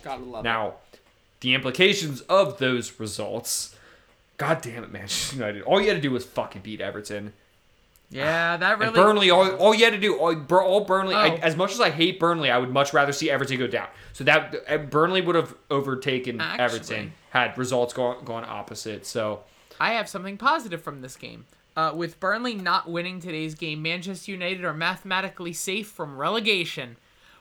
Gotta 0.05 0.23
love 0.23 0.45
it. 0.45 0.49
Now, 0.49 0.75
the 1.41 1.55
implications 1.55 2.21
of 2.23 2.59
those 2.59 2.99
results. 3.01 3.75
God 4.37 4.61
damn 4.63 4.85
it, 4.85 4.93
Manchester 4.93 5.37
United! 5.37 5.63
All 5.63 5.81
you 5.81 5.89
had 5.89 5.97
to 5.97 6.01
do 6.01 6.11
was 6.11 6.25
fucking 6.25 6.63
beat 6.63 6.81
Everton. 6.81 7.33
Yeah, 8.11 8.57
that 8.57 8.79
really. 8.79 8.87
And 8.89 8.95
Burnley, 8.97 9.31
all, 9.31 9.51
all 9.57 9.75
you 9.75 9.85
had 9.85 9.93
to 9.93 10.01
do, 10.01 10.17
all, 10.19 10.35
all 10.61 10.81
Burnley. 10.85 11.15
I, 11.15 11.29
Oh. 11.31 11.35
as 11.43 11.57
much 11.57 11.73
as 11.73 11.81
I 11.81 11.91
hate 11.91 12.19
Burnley, 12.19 12.51
I 12.51 12.57
would 12.57 12.71
much 12.71 12.93
rather 12.95 13.13
see 13.13 13.31
Everton 13.31 13.59
go 13.59 13.67
down. 13.67 13.89
So 14.15 14.25
that 14.25 14.55
uh, 14.67 14.79
Burnley 14.79 15.21
would 15.21 15.35
have 15.35 15.55
overtaken 15.71 16.41
Actually. 16.41 16.65
Everton 16.65 17.13
had 17.31 17.59
results 17.59 17.93
gone 17.93 18.25
gone 18.25 18.45
opposite. 18.49 19.05
So 19.05 19.41
I 19.79 19.93
have 19.95 20.09
something 20.09 20.39
positive 20.39 20.81
from 20.83 21.03
this 21.03 21.17
game. 21.17 21.45
Uh, 21.79 21.93
with 21.95 22.19
Burnley 22.19 22.57
not 22.57 22.91
winning 22.91 23.21
today's 23.21 23.55
game, 23.55 23.81
Manchester 23.83 24.33
United 24.33 24.65
are 24.65 24.75
mathematically 24.75 25.53
safe 25.53 25.87
from 25.87 26.19
relegation. 26.19 26.97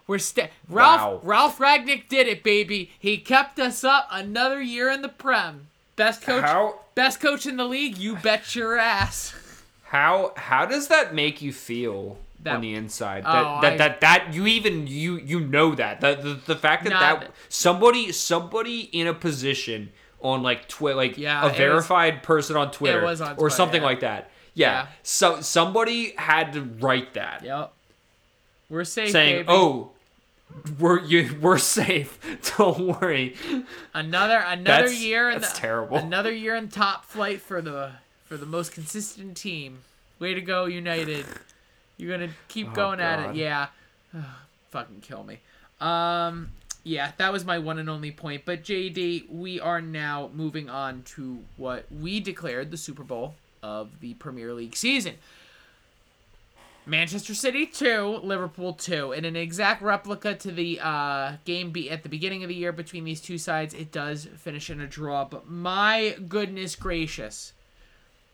We're 0.05 0.19
sta- 0.19 0.49
Ralf 0.69 1.01
Wow. 1.01 1.19
Ralf 1.23 1.57
Rangnick 1.57 2.07
did 2.07 2.27
it, 2.27 2.43
baby. 2.43 2.91
He 2.99 3.17
kept 3.17 3.57
us 3.57 3.83
up 3.83 4.07
another 4.11 4.61
year 4.61 4.91
in 4.91 5.01
the 5.01 5.09
Prem. 5.09 5.69
Best 5.95 6.21
coach, 6.21 6.43
How- 6.43 6.81
best 6.93 7.19
coach 7.19 7.47
in 7.47 7.57
the 7.57 7.65
league. 7.65 7.97
You 7.97 8.15
bet 8.17 8.53
your 8.55 8.77
ass. 8.77 9.33
How 9.85 10.33
how 10.38 10.67
does 10.67 10.88
that 10.89 11.15
make 11.15 11.41
you 11.41 11.51
feel 11.51 12.19
That- 12.43 12.57
on 12.57 12.61
the 12.61 12.75
inside? 12.75 13.23
Oh, 13.25 13.59
That 13.61 13.61
that, 13.61 13.73
I- 13.73 13.77
that 13.77 14.01
that 14.01 14.33
you 14.35 14.45
even 14.45 14.85
you 14.85 15.15
you 15.17 15.39
know 15.39 15.73
that 15.73 15.99
the 15.99 16.13
the, 16.13 16.33
the 16.45 16.55
fact 16.55 16.83
that 16.83 16.91
Nah, 16.91 16.99
that 16.99 17.31
somebody 17.49 18.11
somebody 18.11 18.81
in 18.81 19.07
a 19.07 19.15
position 19.15 19.91
on 20.22 20.43
like 20.43 20.68
twi- 20.68 20.93
like 20.93 21.18
Yeah, 21.18 21.41
a 21.41 21.45
it 21.45 21.49
was- 21.49 21.57
verified 21.57 22.24
person 22.24 22.55
on 22.55 22.72
Twitter 22.72 23.05
on 23.05 23.36
or 23.38 23.49
something 23.49 23.82
yeah. 23.82 23.88
like 23.88 23.99
that. 24.01 24.30
Yeah. 24.53 24.72
Yeah. 24.84 24.88
So 25.03 25.41
somebody 25.41 26.13
had 26.18 26.53
to 26.53 26.61
write 26.63 27.13
that 27.13 27.43
Yep. 27.43 27.74
We're 28.70 28.84
safe, 28.84 29.11
saying, 29.11 29.36
baby. 29.38 29.47
"Oh, 29.49 29.91
we're 30.80 30.99
you 31.01 31.38
we're 31.41 31.57
safe. 31.57 32.18
Don't 32.57 32.99
worry." 33.01 33.36
another 33.93 34.38
another 34.39 34.63
That's- 34.84 34.99
year. 35.01 35.30
in 35.30 35.39
that's 35.41 35.53
the, 35.53 35.59
terrible. 35.59 35.97
Another 35.97 36.32
year 36.32 36.55
in 36.55 36.68
top 36.70 37.05
flight 37.05 37.41
for 37.41 37.61
the 37.61 37.91
for 38.26 38.36
the 38.38 38.45
most 38.45 38.72
consistent 38.74 39.38
team. 39.38 39.84
Way 40.20 40.34
to 40.34 40.41
go, 40.41 40.65
United! 40.65 41.26
You're 41.97 42.18
gonna 42.18 42.32
keep 42.47 42.70
Oh, 42.72 42.74
going 42.74 42.99
at 42.99 43.30
it. 43.30 43.36
Yeah, 43.36 43.68
fucking 44.72 45.01
kill 45.01 45.24
me. 45.24 45.39
Um, 45.80 46.49
yeah, 46.88 47.11
that 47.17 47.33
was 47.33 47.43
my 47.43 47.59
one 47.59 47.79
and 47.79 47.89
only 47.89 48.11
point. 48.11 48.43
But 48.45 48.63
JD, 48.63 49.29
we 49.29 49.59
are 49.59 49.81
now 49.81 50.29
moving 50.33 50.69
on 50.69 51.03
to 51.15 51.39
what 51.57 51.85
we 51.91 52.19
declared 52.19 52.71
the 52.71 52.77
Super 52.77 53.03
Bowl 53.03 53.35
of 53.61 53.99
the 53.99 54.13
Premier 54.15 54.53
League 54.53 54.75
season. 54.75 55.15
Manchester 56.85 57.35
City 57.35 57.65
2, 57.65 58.21
Liverpool 58.23 58.71
2. 58.71 59.11
In 59.11 59.25
an 59.25 59.35
exact 59.35 59.81
replica 59.81 60.33
to 60.35 60.51
the 60.51 60.79
uh, 60.81 61.33
game 61.43 61.71
be- 61.71 61.89
at 61.89 62.03
the 62.03 62.09
beginning 62.09 62.43
of 62.43 62.47
the 62.47 62.55
year 62.55 62.71
between 62.71 63.03
these 63.03 63.19
two 63.19 63.38
sides, 63.38 63.73
it 63.73 63.91
does 63.91 64.25
finish 64.38 64.69
in 64.69 64.79
a 64.79 64.88
draw. 64.88 65.25
But 65.25 65.49
my 65.49 66.15
goodness 66.29 66.77
gracious. 66.77 67.51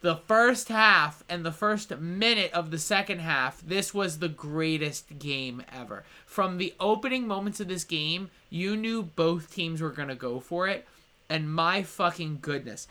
The 0.04 0.18
first 0.18 0.68
half 0.68 1.24
and 1.30 1.46
the 1.46 1.52
first 1.54 1.98
minute 1.98 2.52
of 2.52 2.72
the 2.72 2.78
second 2.78 3.20
half, 3.20 3.62
this 3.62 3.94
was 3.94 4.20
the 4.20 4.28
greatest 4.28 5.18
game 5.18 5.64
ever. 5.72 6.04
From 6.26 6.58
the 6.58 6.74
opening 6.78 7.26
moments 7.26 7.62
of 7.62 7.70
this 7.70 7.86
game, 7.86 8.30
you 8.50 8.76
knew 8.76 9.02
both 9.02 9.56
teams 9.56 9.80
were 9.80 9.92
going 9.92 10.10
to 10.10 10.16
go 10.16 10.42
for 10.42 10.68
it. 10.68 10.86
And 11.30 11.56
my 11.56 11.84
fucking 11.84 12.40
goodness. 12.42 12.90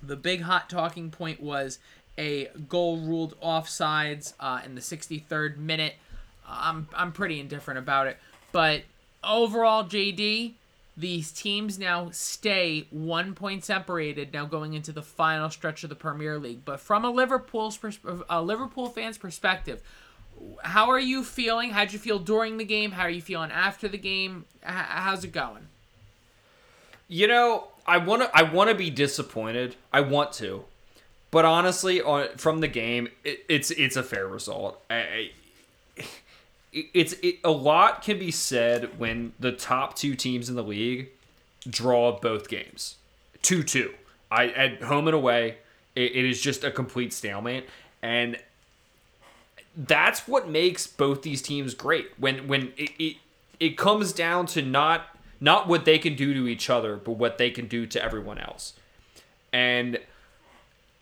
The 0.00 0.14
big 0.14 0.42
hot 0.42 0.70
talking 0.70 1.10
point 1.10 1.42
was 1.42 1.80
a 2.16 2.50
goal 2.68 2.98
ruled 2.98 3.34
offsides 3.40 4.34
uh, 4.38 4.60
in 4.64 4.76
the 4.76 4.80
63rd 4.80 5.56
minute. 5.56 5.96
I'm 6.46 6.86
I'm 6.94 7.10
pretty 7.10 7.40
indifferent 7.40 7.78
about 7.78 8.06
it, 8.06 8.16
but 8.52 8.82
overall, 9.24 9.82
JD, 9.82 10.52
these 10.96 11.32
teams 11.32 11.78
now 11.78 12.10
stay 12.10 12.86
one 12.90 13.34
point 13.34 13.64
separated. 13.64 14.32
Now 14.32 14.44
going 14.44 14.74
into 14.74 14.92
the 14.92 15.02
final 15.02 15.50
stretch 15.50 15.82
of 15.84 15.88
the 15.88 15.96
Premier 15.96 16.38
League, 16.38 16.64
but 16.64 16.80
from 16.80 17.04
a 17.04 17.10
Liverpool's 17.10 17.76
pers- 17.76 17.98
a 18.28 18.42
Liverpool 18.42 18.88
fan's 18.88 19.18
perspective, 19.18 19.82
how 20.62 20.90
are 20.90 21.00
you 21.00 21.24
feeling? 21.24 21.70
How'd 21.70 21.92
you 21.92 21.98
feel 21.98 22.18
during 22.18 22.58
the 22.58 22.64
game? 22.64 22.92
How 22.92 23.02
are 23.02 23.10
you 23.10 23.22
feeling 23.22 23.50
after 23.50 23.88
the 23.88 23.98
game? 23.98 24.44
H- 24.64 24.70
how's 24.72 25.24
it 25.24 25.32
going? 25.32 25.68
You 27.08 27.28
know, 27.28 27.68
I 27.86 27.98
want 27.98 28.22
to 28.22 28.36
I 28.36 28.42
want 28.42 28.70
to 28.70 28.74
be 28.74 28.90
disappointed. 28.90 29.76
I 29.92 30.00
want 30.00 30.32
to. 30.34 30.64
But 31.30 31.46
honestly, 31.46 32.02
on 32.02 32.28
from 32.36 32.60
the 32.60 32.68
game, 32.68 33.08
it, 33.24 33.44
it's 33.48 33.70
it's 33.70 33.96
a 33.96 34.02
fair 34.02 34.26
result. 34.26 34.82
I, 34.90 35.30
it's 36.72 37.12
it, 37.22 37.38
a 37.44 37.50
lot 37.50 38.02
can 38.02 38.18
be 38.18 38.30
said 38.30 38.98
when 38.98 39.32
the 39.38 39.52
top 39.52 39.94
two 39.94 40.14
teams 40.14 40.48
in 40.48 40.56
the 40.56 40.62
league 40.62 41.10
draw 41.68 42.18
both 42.18 42.48
games, 42.48 42.96
two 43.42 43.62
two. 43.62 43.94
I 44.30 44.48
at 44.48 44.82
home 44.82 45.06
and 45.08 45.14
away, 45.14 45.58
it, 45.94 46.12
it 46.12 46.24
is 46.24 46.40
just 46.40 46.64
a 46.64 46.70
complete 46.70 47.12
stalemate, 47.12 47.68
and 48.02 48.38
that's 49.76 50.26
what 50.26 50.48
makes 50.48 50.86
both 50.86 51.22
these 51.22 51.42
teams 51.42 51.74
great. 51.74 52.10
When 52.18 52.48
when 52.48 52.72
it, 52.76 52.90
it 52.98 53.16
it 53.60 53.76
comes 53.76 54.12
down 54.12 54.46
to 54.46 54.62
not 54.62 55.18
not 55.40 55.68
what 55.68 55.84
they 55.84 55.98
can 55.98 56.14
do 56.14 56.32
to 56.34 56.48
each 56.48 56.70
other, 56.70 56.96
but 56.96 57.12
what 57.12 57.36
they 57.36 57.50
can 57.50 57.66
do 57.66 57.86
to 57.86 58.02
everyone 58.02 58.38
else. 58.38 58.74
And 59.52 59.98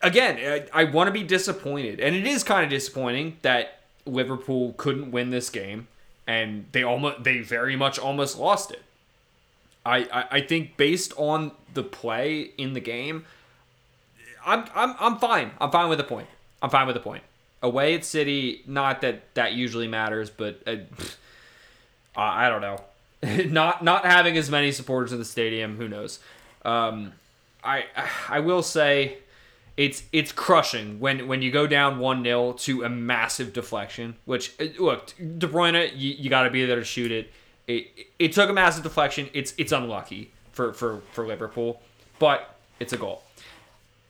again, 0.03 0.67
I, 0.75 0.81
I 0.83 0.85
want 0.85 1.09
to 1.09 1.13
be 1.13 1.23
disappointed, 1.23 2.01
and 2.01 2.17
it 2.17 2.27
is 2.27 2.43
kind 2.43 2.65
of 2.65 2.71
disappointing 2.71 3.37
that 3.43 3.80
Liverpool 4.07 4.75
couldn't 4.77 5.11
win 5.11 5.31
this 5.31 5.51
game, 5.51 5.89
and 6.27 6.67
they 6.73 6.83
almost 6.83 7.25
they 7.25 7.41
very 7.41 7.77
much 7.77 7.99
almost 7.99 8.39
lost 8.39 8.71
it. 8.71 8.83
I, 9.85 9.99
I, 10.13 10.25
I 10.33 10.41
think 10.43 10.77
based 10.77 11.13
on 11.17 11.53
the 11.73 11.83
play 11.83 12.51
in 12.59 12.75
the 12.75 12.81
game, 12.81 13.25
I'm, 14.45 14.65
I'm 14.75 14.95
I'm 14.99 15.19
fine. 15.19 15.53
I'm 15.61 15.71
fine 15.71 15.89
with 15.89 15.99
the 15.99 16.05
point. 16.05 16.29
I'm 16.63 16.71
fine 16.71 16.87
with 16.87 16.95
the 16.95 17.01
point. 17.01 17.23
Away 17.63 17.95
at 17.95 18.05
City, 18.05 18.63
not 18.67 19.01
that 19.03 19.35
that 19.35 19.53
usually 19.53 19.89
matters, 19.89 20.31
but 20.31 20.63
uh, 20.67 20.77
I 22.17 22.49
don't 22.49 22.61
know. 22.61 22.81
not 23.53 23.85
not 23.85 24.05
having 24.05 24.37
as 24.37 24.51
many 24.51 24.73
supporters 24.73 25.13
in 25.13 25.19
the 25.19 25.25
stadium, 25.25 25.77
who 25.77 25.89
knows? 25.89 26.21
Um, 26.65 27.13
I 27.63 27.85
I 28.29 28.41
will 28.41 28.63
say 28.63 29.19
it's 29.81 30.03
it's 30.13 30.31
crushing 30.31 31.01
when 31.01 31.27
when 31.27 31.41
you 31.41 31.51
go 31.51 31.67
down 31.67 31.99
one 31.99 32.23
0 32.23 32.53
to 32.53 32.85
a 32.85 32.91
massive 32.91 33.55
deflection. 33.55 34.15
Which 34.27 34.53
uh, 34.61 34.67
look, 34.79 35.15
De 35.17 35.47
Bruyne, 35.47 35.91
you, 35.97 36.11
you 36.19 36.29
got 36.29 36.43
to 36.43 36.51
be 36.51 36.67
there 36.67 36.77
to 36.77 36.85
shoot 36.85 37.11
it. 37.11 37.33
It 37.67 37.89
it 38.19 38.33
took 38.33 38.51
a 38.51 38.53
massive 38.53 38.83
deflection. 38.83 39.31
It's 39.33 39.55
it's 39.57 39.73
unlucky 39.73 40.33
for 40.53 40.75
for 40.75 41.01
for 41.13 41.27
Liverpool, 41.27 41.81
but 42.19 42.57
it's 42.79 42.93
a 42.93 42.99
goal. 42.99 43.23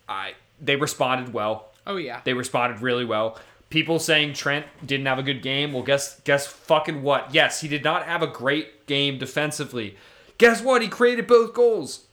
I 0.08 0.34
they 0.60 0.74
responded 0.74 1.32
well. 1.32 1.68
Oh 1.86 1.96
yeah. 1.98 2.20
They 2.24 2.32
responded 2.32 2.82
really 2.82 3.04
well. 3.04 3.38
People 3.68 4.00
saying 4.00 4.32
Trent 4.32 4.66
didn't 4.84 5.06
have 5.06 5.20
a 5.20 5.22
good 5.22 5.40
game. 5.40 5.72
Well, 5.72 5.84
guess 5.84 6.18
guess 6.22 6.48
fucking 6.48 7.04
what? 7.04 7.32
Yes, 7.32 7.60
he 7.60 7.68
did 7.68 7.84
not 7.84 8.06
have 8.06 8.24
a 8.24 8.26
great 8.26 8.88
game 8.88 9.18
defensively. 9.18 9.96
Guess 10.36 10.62
what? 10.62 10.82
He 10.82 10.88
created 10.88 11.28
both 11.28 11.54
goals. 11.54 12.06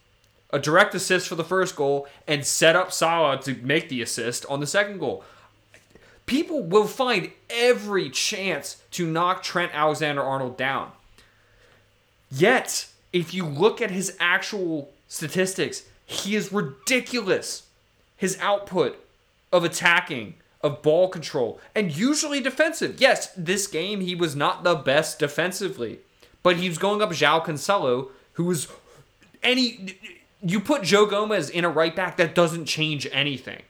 A 0.50 0.58
direct 0.58 0.94
assist 0.94 1.28
for 1.28 1.34
the 1.34 1.44
first 1.44 1.76
goal 1.76 2.06
and 2.26 2.44
set 2.44 2.74
up 2.74 2.92
Salah 2.92 3.40
to 3.42 3.54
make 3.56 3.88
the 3.88 4.00
assist 4.00 4.46
on 4.46 4.60
the 4.60 4.66
second 4.66 4.98
goal. 4.98 5.24
People 6.26 6.62
will 6.62 6.86
find 6.86 7.30
every 7.50 8.10
chance 8.10 8.82
to 8.92 9.06
knock 9.06 9.42
Trent 9.42 9.74
Alexander-Arnold 9.74 10.56
down. 10.56 10.92
Yet, 12.30 12.88
if 13.12 13.32
you 13.32 13.44
look 13.44 13.80
at 13.80 13.90
his 13.90 14.16
actual 14.20 14.90
statistics, 15.06 15.84
he 16.04 16.34
is 16.34 16.52
ridiculous. 16.52 17.64
His 18.16 18.36
output 18.40 18.98
of 19.52 19.64
attacking, 19.64 20.34
of 20.60 20.82
ball 20.82 21.08
control, 21.08 21.60
and 21.74 21.96
usually 21.96 22.40
defensive. 22.40 23.00
Yes, 23.00 23.28
this 23.36 23.66
game 23.66 24.00
he 24.00 24.14
was 24.14 24.34
not 24.34 24.64
the 24.64 24.74
best 24.74 25.18
defensively, 25.18 26.00
but 26.42 26.56
he 26.56 26.68
was 26.68 26.78
going 26.78 27.00
up 27.00 27.10
João 27.10 27.44
Cancelo, 27.44 28.08
who 28.32 28.44
was 28.44 28.68
any. 29.42 29.96
You 30.42 30.60
put 30.60 30.82
Joe 30.82 31.06
Gomez 31.06 31.50
in 31.50 31.64
a 31.64 31.68
right 31.68 31.94
back 31.94 32.16
that 32.16 32.34
doesn't 32.34 32.66
change 32.66 33.06
anything, 33.10 33.62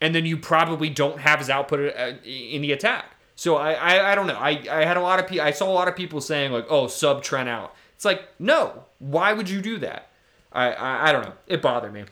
and 0.00 0.14
then 0.14 0.26
you 0.26 0.36
probably 0.36 0.90
don't 0.90 1.20
have 1.20 1.38
his 1.40 1.50
output 1.50 1.94
uh, 1.96 2.12
in 2.24 2.62
the 2.62 2.72
attack. 2.72 3.06
So 3.34 3.56
I, 3.56 3.72
I, 3.72 4.12
I 4.12 4.14
don't 4.14 4.26
know. 4.26 4.38
I, 4.38 4.62
I 4.70 4.84
had 4.84 4.96
a 4.96 5.00
lot 5.00 5.18
of 5.20 5.26
people. 5.26 5.44
I 5.44 5.50
saw 5.50 5.70
a 5.70 5.72
lot 5.72 5.88
of 5.88 5.96
people 5.96 6.20
saying 6.20 6.52
like, 6.52 6.66
"Oh, 6.68 6.86
sub 6.86 7.22
Trent 7.22 7.48
out." 7.48 7.74
It's 7.98 8.04
like, 8.04 8.28
no. 8.38 8.84
Why 9.00 9.32
would 9.32 9.50
you 9.50 9.60
do 9.60 9.78
that? 9.78 10.08
I, 10.52 10.70
I, 10.70 11.08
I 11.08 11.12
don't 11.12 11.24
know. 11.24 11.32
It 11.48 11.60
bothered 11.60 11.92
me. 11.92 12.04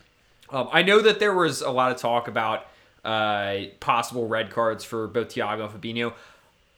Um, 0.51 0.68
I 0.72 0.82
know 0.82 1.01
that 1.01 1.20
there 1.20 1.32
was 1.32 1.62
a 1.62 1.70
lot 1.70 1.93
of 1.93 1.99
talk 1.99 2.26
about 2.26 2.66
uh, 3.05 3.66
possible 3.78 4.26
red 4.26 4.51
cards 4.51 4.84
for 4.84 5.07
both 5.07 5.28
Thiago 5.28 5.72
and 5.72 5.80
Fabinho. 5.80 6.12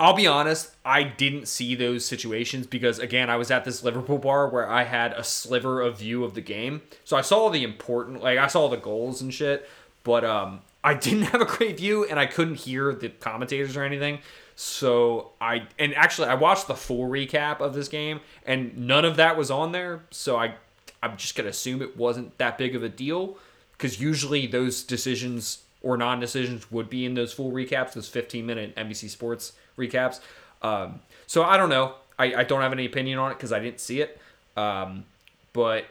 I'll 0.00 0.14
be 0.14 0.28
honest, 0.28 0.76
I 0.84 1.02
didn't 1.02 1.48
see 1.48 1.74
those 1.74 2.06
situations 2.06 2.68
because 2.68 3.00
again, 3.00 3.28
I 3.28 3.36
was 3.36 3.50
at 3.50 3.64
this 3.64 3.82
Liverpool 3.82 4.18
bar 4.18 4.48
where 4.48 4.68
I 4.68 4.84
had 4.84 5.12
a 5.12 5.24
sliver 5.24 5.80
of 5.80 5.98
view 5.98 6.22
of 6.22 6.34
the 6.34 6.40
game. 6.40 6.82
So 7.04 7.16
I 7.16 7.20
saw 7.20 7.48
the 7.48 7.64
important 7.64 8.22
like 8.22 8.38
I 8.38 8.46
saw 8.46 8.68
the 8.68 8.76
goals 8.76 9.20
and 9.20 9.34
shit, 9.34 9.68
but 10.04 10.24
um 10.24 10.60
I 10.84 10.94
didn't 11.06 11.22
have 11.22 11.40
a 11.40 11.44
great 11.46 11.78
view 11.78 12.04
and 12.04 12.18
I 12.18 12.26
couldn't 12.26 12.56
hear 12.56 12.94
the 12.94 13.08
commentators 13.08 13.76
or 13.76 13.82
anything. 13.82 14.20
So 14.54 15.32
I 15.40 15.66
and 15.80 15.92
actually 15.96 16.28
I 16.28 16.34
watched 16.34 16.68
the 16.68 16.76
full 16.76 17.08
recap 17.08 17.60
of 17.60 17.74
this 17.74 17.88
game 17.88 18.20
and 18.46 18.78
none 18.78 19.04
of 19.04 19.16
that 19.16 19.36
was 19.36 19.50
on 19.50 19.72
there. 19.72 20.04
So 20.10 20.36
I 20.36 20.54
I'm 21.02 21.16
just 21.16 21.34
gonna 21.34 21.48
assume 21.48 21.82
it 21.82 21.96
wasn't 21.96 22.38
that 22.38 22.56
big 22.56 22.76
of 22.76 22.84
a 22.84 22.88
deal 22.88 23.36
because 23.72 24.00
usually 24.00 24.46
those 24.46 24.84
decisions 24.84 25.64
or 25.82 25.96
non-decisions 25.96 26.70
would 26.70 26.90
be 26.90 27.04
in 27.04 27.14
those 27.14 27.32
full 27.32 27.52
recaps, 27.52 27.92
those 27.92 28.08
15 28.08 28.46
minute 28.46 28.76
NBC 28.76 29.08
Sports 29.08 29.52
recaps. 29.78 30.20
Um, 30.62 31.00
so 31.26 31.44
I 31.44 31.56
don't 31.56 31.68
know. 31.68 31.94
I, 32.18 32.34
I 32.34 32.44
don't 32.44 32.60
have 32.60 32.72
any 32.72 32.84
opinion 32.84 33.18
on 33.18 33.30
it 33.30 33.34
because 33.34 33.52
I 33.52 33.60
didn't 33.60 33.80
see 33.80 34.00
it. 34.00 34.20
Um, 34.56 35.04
but 35.52 35.84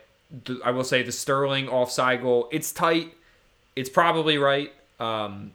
I 0.64 0.72
will 0.72 0.84
say 0.84 1.04
the 1.04 1.12
Sterling 1.12 1.70
offside 1.70 2.22
goal, 2.22 2.50
it's 2.52 2.72
tight. 2.72 3.14
It's 3.76 3.90
probably 3.90 4.38
right. 4.38 4.74
Um, 5.00 5.52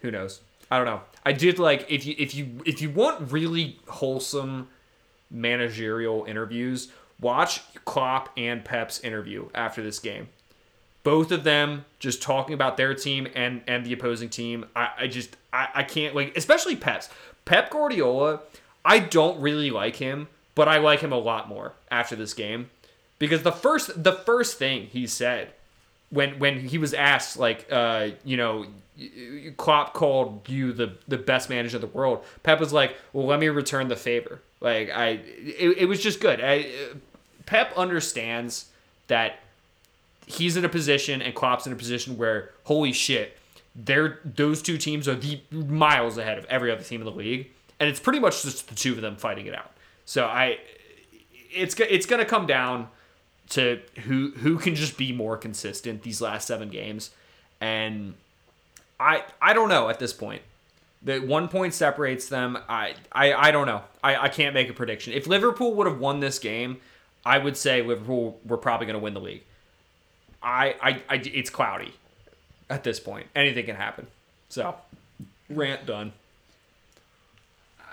who 0.00 0.10
knows? 0.10 0.40
I 0.70 0.78
don't 0.78 0.86
know. 0.86 1.02
I 1.24 1.32
did 1.32 1.58
like 1.58 1.86
if 1.90 2.06
you 2.06 2.14
if 2.18 2.34
you 2.34 2.48
if 2.64 2.80
you 2.80 2.90
want 2.90 3.30
really 3.30 3.78
wholesome 3.86 4.68
managerial 5.30 6.24
interviews, 6.24 6.90
watch 7.20 7.62
Klopp 7.84 8.30
and 8.36 8.64
Pep's 8.64 9.00
interview 9.00 9.48
after 9.54 9.82
this 9.82 9.98
game. 9.98 10.28
Both 11.02 11.32
of 11.32 11.44
them 11.44 11.84
just 11.98 12.22
talking 12.22 12.54
about 12.54 12.76
their 12.76 12.94
team 12.94 13.28
and 13.34 13.62
and 13.66 13.84
the 13.84 13.92
opposing 13.92 14.28
team. 14.28 14.66
I, 14.76 14.90
I 14.98 15.06
just 15.06 15.36
I, 15.52 15.68
I 15.74 15.82
can't 15.82 16.14
like 16.14 16.36
especially 16.36 16.76
Pep's. 16.76 17.08
Pep 17.44 17.70
Guardiola, 17.70 18.40
I 18.84 18.98
don't 18.98 19.40
really 19.40 19.70
like 19.70 19.96
him, 19.96 20.28
but 20.54 20.68
I 20.68 20.78
like 20.78 21.00
him 21.00 21.12
a 21.12 21.18
lot 21.18 21.48
more 21.48 21.72
after 21.90 22.14
this 22.14 22.34
game. 22.34 22.70
Because 23.18 23.42
the 23.42 23.52
first 23.52 24.02
the 24.02 24.12
first 24.12 24.58
thing 24.58 24.86
he 24.86 25.06
said 25.06 25.52
when 26.10 26.38
when 26.38 26.60
he 26.60 26.78
was 26.78 26.92
asked 26.92 27.38
like 27.38 27.66
uh 27.70 28.08
you 28.24 28.36
know 28.36 28.66
Klopp 29.56 29.94
called 29.94 30.48
you 30.48 30.72
the 30.72 30.96
the 31.08 31.16
best 31.16 31.48
manager 31.48 31.76
in 31.76 31.80
the 31.80 31.86
world. 31.86 32.24
Pep 32.42 32.60
was 32.60 32.72
like, 32.72 32.96
"Well, 33.12 33.26
let 33.26 33.40
me 33.40 33.48
return 33.48 33.88
the 33.88 33.96
favor." 33.96 34.42
Like 34.60 34.90
I, 34.90 35.20
it, 35.38 35.78
it 35.78 35.84
was 35.86 36.02
just 36.02 36.20
good. 36.20 36.40
I, 36.42 36.66
Pep 37.46 37.72
understands 37.76 38.66
that 39.06 39.38
he's 40.26 40.56
in 40.56 40.64
a 40.64 40.68
position 40.68 41.22
and 41.22 41.34
Klopp's 41.34 41.66
in 41.66 41.72
a 41.72 41.76
position 41.76 42.16
where 42.16 42.50
holy 42.64 42.92
shit, 42.92 43.36
they're 43.74 44.20
those 44.24 44.62
two 44.62 44.78
teams 44.78 45.08
are 45.08 45.14
the 45.14 45.40
miles 45.50 46.18
ahead 46.18 46.38
of 46.38 46.44
every 46.46 46.70
other 46.70 46.82
team 46.82 47.00
in 47.00 47.04
the 47.04 47.12
league, 47.12 47.50
and 47.78 47.88
it's 47.88 48.00
pretty 48.00 48.18
much 48.18 48.42
just 48.42 48.68
the 48.68 48.74
two 48.74 48.92
of 48.92 49.00
them 49.00 49.16
fighting 49.16 49.46
it 49.46 49.54
out. 49.54 49.72
So 50.04 50.26
I, 50.26 50.58
it's 51.50 51.78
it's 51.78 52.06
gonna 52.06 52.24
come 52.24 52.46
down 52.46 52.88
to 53.50 53.80
who 54.04 54.30
who 54.32 54.58
can 54.58 54.74
just 54.74 54.96
be 54.96 55.12
more 55.12 55.36
consistent 55.36 56.02
these 56.02 56.20
last 56.20 56.46
seven 56.46 56.68
games, 56.68 57.10
and 57.60 58.14
I 58.98 59.24
I 59.40 59.52
don't 59.52 59.68
know 59.68 59.88
at 59.88 59.98
this 59.98 60.12
point. 60.12 60.42
The 61.02 61.18
one 61.20 61.48
point 61.48 61.72
separates 61.72 62.28
them. 62.28 62.58
I 62.68 62.94
I, 63.12 63.32
I 63.32 63.50
don't 63.50 63.66
know. 63.66 63.82
I, 64.02 64.16
I 64.16 64.28
can't 64.28 64.52
make 64.52 64.68
a 64.68 64.74
prediction. 64.74 65.12
If 65.12 65.26
Liverpool 65.26 65.74
would 65.74 65.86
have 65.86 65.98
won 65.98 66.20
this 66.20 66.38
game, 66.38 66.78
I 67.24 67.38
would 67.38 67.56
say 67.56 67.82
Liverpool 67.82 68.38
were 68.44 68.56
probably 68.56 68.86
going 68.86 68.98
to 68.98 69.02
win 69.02 69.14
the 69.14 69.20
league. 69.20 69.42
I, 70.42 70.74
I 70.80 71.02
I 71.08 71.14
it's 71.16 71.50
cloudy 71.50 71.92
at 72.68 72.84
this 72.84 73.00
point. 73.00 73.26
Anything 73.34 73.66
can 73.66 73.76
happen. 73.76 74.06
So 74.48 74.74
rant 75.48 75.86
done. 75.86 76.12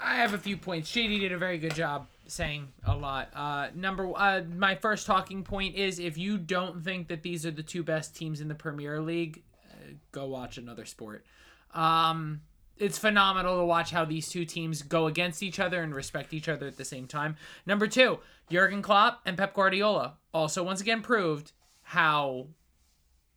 I 0.01 0.15
have 0.15 0.33
a 0.33 0.37
few 0.37 0.57
points. 0.57 0.91
JD 0.91 1.19
did 1.19 1.31
a 1.31 1.37
very 1.37 1.57
good 1.57 1.73
job 1.73 2.07
saying 2.27 2.67
a 2.85 2.95
lot. 2.95 3.29
Uh, 3.33 3.67
number 3.75 4.11
uh, 4.15 4.43
my 4.55 4.75
first 4.75 5.05
talking 5.05 5.43
point 5.43 5.75
is 5.75 5.99
if 5.99 6.17
you 6.17 6.37
don't 6.37 6.83
think 6.83 7.07
that 7.07 7.23
these 7.23 7.45
are 7.45 7.51
the 7.51 7.63
two 7.63 7.83
best 7.83 8.15
teams 8.15 8.41
in 8.41 8.47
the 8.47 8.55
Premier 8.55 9.01
League, 9.01 9.41
uh, 9.69 9.93
go 10.11 10.25
watch 10.25 10.57
another 10.57 10.85
sport. 10.85 11.25
Um, 11.73 12.41
it's 12.77 12.97
phenomenal 12.97 13.57
to 13.57 13.65
watch 13.65 13.91
how 13.91 14.05
these 14.05 14.29
two 14.29 14.45
teams 14.45 14.83
go 14.83 15.07
against 15.07 15.41
each 15.41 15.59
other 15.59 15.81
and 15.81 15.95
respect 15.95 16.33
each 16.33 16.47
other 16.47 16.67
at 16.67 16.77
the 16.77 16.85
same 16.85 17.07
time. 17.07 17.35
Number 17.65 17.87
two, 17.87 18.19
Jurgen 18.51 18.81
Klopp 18.81 19.21
and 19.25 19.37
Pep 19.37 19.53
Guardiola 19.53 20.13
also 20.33 20.63
once 20.63 20.79
again 20.79 21.01
proved 21.01 21.53
how 21.87 22.47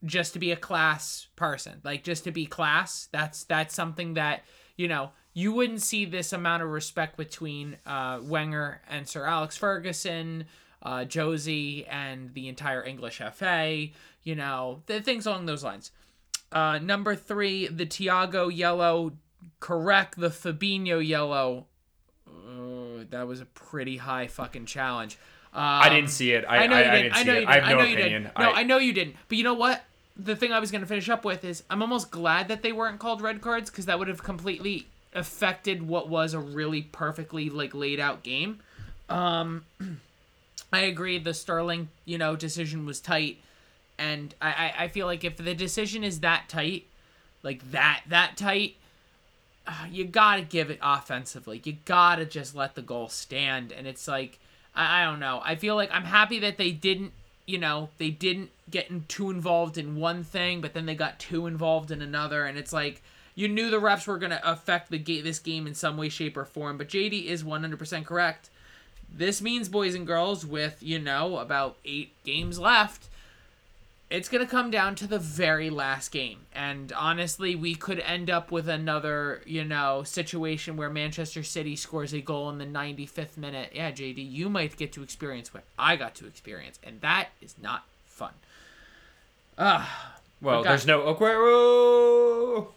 just 0.03 0.33
to 0.33 0.39
be 0.39 0.51
a 0.51 0.57
class 0.57 1.27
person, 1.37 1.79
like 1.85 2.03
just 2.03 2.25
to 2.25 2.31
be 2.31 2.45
class. 2.45 3.07
That's 3.13 3.45
that's 3.45 3.73
something 3.73 4.15
that 4.15 4.43
you 4.75 4.89
know 4.89 5.11
you 5.33 5.53
wouldn't 5.53 5.81
see 5.81 6.03
this 6.03 6.33
amount 6.33 6.61
of 6.61 6.69
respect 6.69 7.15
between 7.15 7.77
uh, 7.85 8.19
Wenger 8.21 8.81
and 8.89 9.07
Sir 9.07 9.25
Alex 9.25 9.55
Ferguson, 9.55 10.47
uh, 10.83 11.05
Josie, 11.05 11.85
and 11.85 12.33
the 12.33 12.49
entire 12.49 12.83
English 12.83 13.21
FA. 13.33 13.87
You 14.23 14.35
know, 14.35 14.83
the 14.85 14.99
things 14.99 15.25
along 15.25 15.45
those 15.45 15.63
lines. 15.63 15.91
Uh, 16.51 16.77
number 16.79 17.15
three, 17.15 17.67
the 17.67 17.85
Thiago 17.85 18.53
yellow. 18.53 19.13
Correct 19.61 20.19
the 20.19 20.29
Fabinho 20.29 21.05
yellow. 21.05 21.67
That 23.09 23.27
was 23.27 23.39
a 23.39 23.45
pretty 23.45 23.97
high 23.97 24.27
fucking 24.27 24.65
challenge. 24.65 25.17
Um, 25.53 25.61
I 25.63 25.89
didn't 25.89 26.11
see 26.11 26.31
it. 26.31 26.45
I, 26.47 26.59
I 26.59 26.67
know 26.67 26.77
you 26.77 26.83
I, 26.83 26.91
didn't. 26.91 27.13
I, 27.13 27.19
I 27.19 27.23
know 27.23 27.33
you 27.33 27.43
didn't. 27.43 27.47
I 27.47 27.53
have 27.53 27.63
no 27.63 27.69
I 27.69 27.73
know 27.73 27.79
opinion. 27.81 28.11
You 28.11 28.19
did. 28.19 28.31
No, 28.39 28.51
I, 28.51 28.63
know 28.63 28.77
you 28.77 28.93
didn't. 28.93 29.15
But 29.27 29.37
you 29.37 29.43
know 29.43 29.53
what? 29.53 29.83
The 30.15 30.35
thing 30.35 30.53
I 30.53 30.59
was 30.59 30.71
going 30.71 30.81
to 30.81 30.87
finish 30.87 31.09
up 31.09 31.25
with 31.25 31.43
is 31.43 31.63
I'm 31.69 31.81
almost 31.81 32.09
glad 32.09 32.47
that 32.47 32.61
they 32.61 32.71
weren't 32.71 32.99
called 32.99 33.21
red 33.21 33.41
cards 33.41 33.69
because 33.69 33.85
that 33.87 33.99
would 33.99 34.07
have 34.07 34.23
completely 34.23 34.87
affected 35.13 35.85
what 35.85 36.07
was 36.07 36.33
a 36.33 36.39
really 36.39 36.83
perfectly 36.83 37.49
like 37.49 37.75
laid 37.75 37.99
out 37.99 38.23
game. 38.23 38.59
Um, 39.09 39.65
I 40.73 40.81
agree. 40.81 41.19
The 41.19 41.33
Sterling, 41.33 41.89
you 42.05 42.17
know, 42.17 42.37
decision 42.37 42.85
was 42.85 43.01
tight, 43.01 43.39
and 43.97 44.33
I, 44.41 44.47
I, 44.49 44.83
I 44.83 44.87
feel 44.87 45.05
like 45.05 45.25
if 45.25 45.35
the 45.35 45.53
decision 45.53 46.05
is 46.05 46.21
that 46.21 46.47
tight, 46.47 46.85
like 47.43 47.71
that 47.71 48.03
that 48.07 48.37
tight, 48.37 48.77
uh, 49.67 49.87
you 49.89 50.05
gotta 50.05 50.43
give 50.43 50.69
it 50.69 50.79
offensively. 50.81 51.61
You 51.61 51.75
gotta 51.83 52.23
just 52.23 52.55
let 52.55 52.75
the 52.75 52.81
goal 52.81 53.09
stand, 53.09 53.73
and 53.73 53.85
it's 53.85 54.07
like 54.07 54.39
I, 54.75 55.01
I 55.01 55.05
don't 55.05 55.19
know. 55.19 55.41
I 55.43 55.55
feel 55.55 55.75
like 55.75 55.89
I'm 55.91 56.05
happy 56.05 56.39
that 56.39 56.57
they 56.57 56.71
didn't, 56.71 57.11
you 57.45 57.57
know, 57.57 57.89
they 57.97 58.09
didn't 58.09 58.51
get 58.69 58.89
in 58.89 59.05
too 59.07 59.29
involved 59.29 59.77
in 59.77 59.95
one 59.97 60.23
thing, 60.23 60.61
but 60.61 60.73
then 60.73 60.85
they 60.85 60.95
got 60.95 61.19
too 61.19 61.47
involved 61.47 61.91
in 61.91 62.01
another, 62.01 62.45
and 62.45 62.57
it's 62.57 62.73
like 62.73 63.01
you 63.35 63.47
knew 63.47 63.69
the 63.69 63.77
refs 63.77 64.07
were 64.07 64.17
going 64.17 64.31
to 64.31 64.49
affect 64.49 64.89
the 64.91 64.97
ga- 64.97 65.21
this 65.21 65.39
game 65.39 65.67
in 65.67 65.75
some 65.75 65.97
way, 65.97 66.09
shape, 66.09 66.37
or 66.37 66.45
form. 66.45 66.77
But 66.77 66.89
JD 66.89 67.25
is 67.25 67.43
100% 67.43 68.05
correct. 68.05 68.49
This 69.13 69.41
means, 69.41 69.67
boys 69.69 69.95
and 69.95 70.07
girls, 70.07 70.45
with, 70.45 70.77
you 70.81 70.99
know, 70.99 71.37
about 71.37 71.77
eight 71.83 72.11
games 72.23 72.59
left, 72.59 73.07
it's 74.11 74.27
going 74.27 74.45
to 74.45 74.49
come 74.49 74.69
down 74.69 74.93
to 74.95 75.07
the 75.07 75.17
very 75.17 75.69
last 75.69 76.11
game. 76.11 76.39
And 76.53 76.91
honestly, 76.91 77.55
we 77.55 77.75
could 77.75 77.99
end 77.99 78.29
up 78.29 78.51
with 78.51 78.67
another, 78.67 79.41
you 79.45 79.63
know, 79.63 80.03
situation 80.03 80.75
where 80.75 80.89
Manchester 80.89 81.43
City 81.43 81.77
scores 81.77 82.11
a 82.13 82.19
goal 82.19 82.49
in 82.49 82.57
the 82.57 82.65
95th 82.65 83.37
minute. 83.37 83.71
Yeah, 83.73 83.89
JD, 83.91 84.29
you 84.29 84.49
might 84.49 84.75
get 84.75 84.91
to 84.93 85.03
experience 85.03 85.53
what 85.53 85.63
I 85.79 85.95
got 85.95 86.13
to 86.15 86.27
experience. 86.27 86.77
And 86.83 86.99
that 86.99 87.29
is 87.41 87.55
not 87.61 87.85
fun. 88.05 88.33
Ah. 89.57 90.17
well, 90.41 90.61
there's 90.61 90.85
no 90.85 91.13
Aguero. 91.13 92.67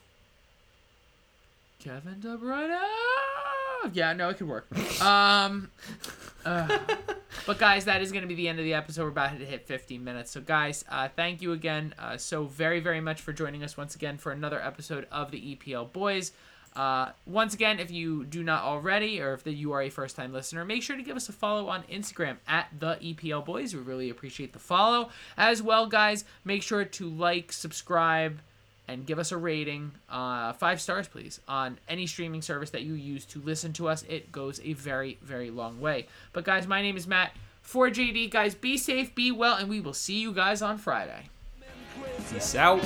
Kevin 1.80 2.20
De 2.20 2.36
Bruyne. 2.36 2.78
Yeah, 3.92 4.12
no, 4.12 4.28
it 4.30 4.38
could 4.38 4.48
work. 4.48 4.66
Um, 5.02 5.70
uh, 6.44 6.78
but 7.46 7.58
guys, 7.58 7.84
that 7.86 8.02
is 8.02 8.12
going 8.12 8.22
to 8.22 8.28
be 8.28 8.34
the 8.34 8.48
end 8.48 8.58
of 8.58 8.64
the 8.64 8.74
episode. 8.74 9.02
We're 9.04 9.10
about 9.10 9.38
to 9.38 9.44
hit 9.44 9.66
15 9.66 10.02
minutes. 10.02 10.30
So 10.30 10.40
guys, 10.40 10.84
uh, 10.88 11.08
thank 11.14 11.42
you 11.42 11.52
again 11.52 11.94
uh, 11.98 12.16
so 12.16 12.44
very 12.44 12.80
very 12.80 13.00
much 13.00 13.20
for 13.20 13.32
joining 13.32 13.62
us 13.62 13.76
once 13.76 13.94
again 13.94 14.18
for 14.18 14.32
another 14.32 14.60
episode 14.60 15.06
of 15.10 15.30
the 15.30 15.56
EPL 15.56 15.92
Boys. 15.92 16.32
Uh, 16.76 17.10
once 17.24 17.54
again, 17.54 17.78
if 17.78 17.90
you 17.90 18.24
do 18.24 18.42
not 18.42 18.64
already, 18.64 19.20
or 19.20 19.32
if 19.32 19.44
the, 19.44 19.52
you 19.52 19.72
are 19.72 19.82
a 19.82 19.90
first 19.90 20.16
time 20.16 20.32
listener, 20.32 20.64
make 20.64 20.82
sure 20.82 20.96
to 20.96 21.02
give 21.02 21.16
us 21.16 21.28
a 21.28 21.32
follow 21.32 21.68
on 21.68 21.84
Instagram 21.84 22.36
at 22.48 22.68
the 22.78 22.96
EPL 22.96 23.44
Boys. 23.44 23.74
We 23.74 23.80
really 23.80 24.10
appreciate 24.10 24.52
the 24.52 24.58
follow. 24.58 25.10
As 25.36 25.62
well, 25.62 25.86
guys, 25.86 26.24
make 26.44 26.62
sure 26.62 26.84
to 26.84 27.08
like, 27.08 27.52
subscribe, 27.52 28.40
and 28.86 29.06
give 29.06 29.18
us 29.18 29.32
a 29.32 29.36
rating, 29.36 29.92
uh, 30.10 30.52
five 30.52 30.80
stars, 30.80 31.08
please, 31.08 31.40
on 31.48 31.78
any 31.88 32.06
streaming 32.06 32.42
service 32.42 32.70
that 32.70 32.82
you 32.82 32.94
use 32.94 33.24
to 33.26 33.40
listen 33.40 33.72
to 33.74 33.88
us. 33.88 34.04
It 34.08 34.30
goes 34.30 34.60
a 34.62 34.74
very, 34.74 35.18
very 35.22 35.50
long 35.50 35.80
way. 35.80 36.06
But, 36.32 36.44
guys, 36.44 36.66
my 36.66 36.82
name 36.82 36.96
is 36.96 37.06
Matt. 37.06 37.32
For 37.62 37.88
JD, 37.88 38.30
guys, 38.30 38.54
be 38.54 38.76
safe, 38.76 39.14
be 39.14 39.32
well, 39.32 39.56
and 39.56 39.68
we 39.68 39.80
will 39.80 39.94
see 39.94 40.18
you 40.18 40.32
guys 40.32 40.60
on 40.60 40.76
Friday. 40.76 41.30
Peace 42.30 42.54
out. 42.54 42.80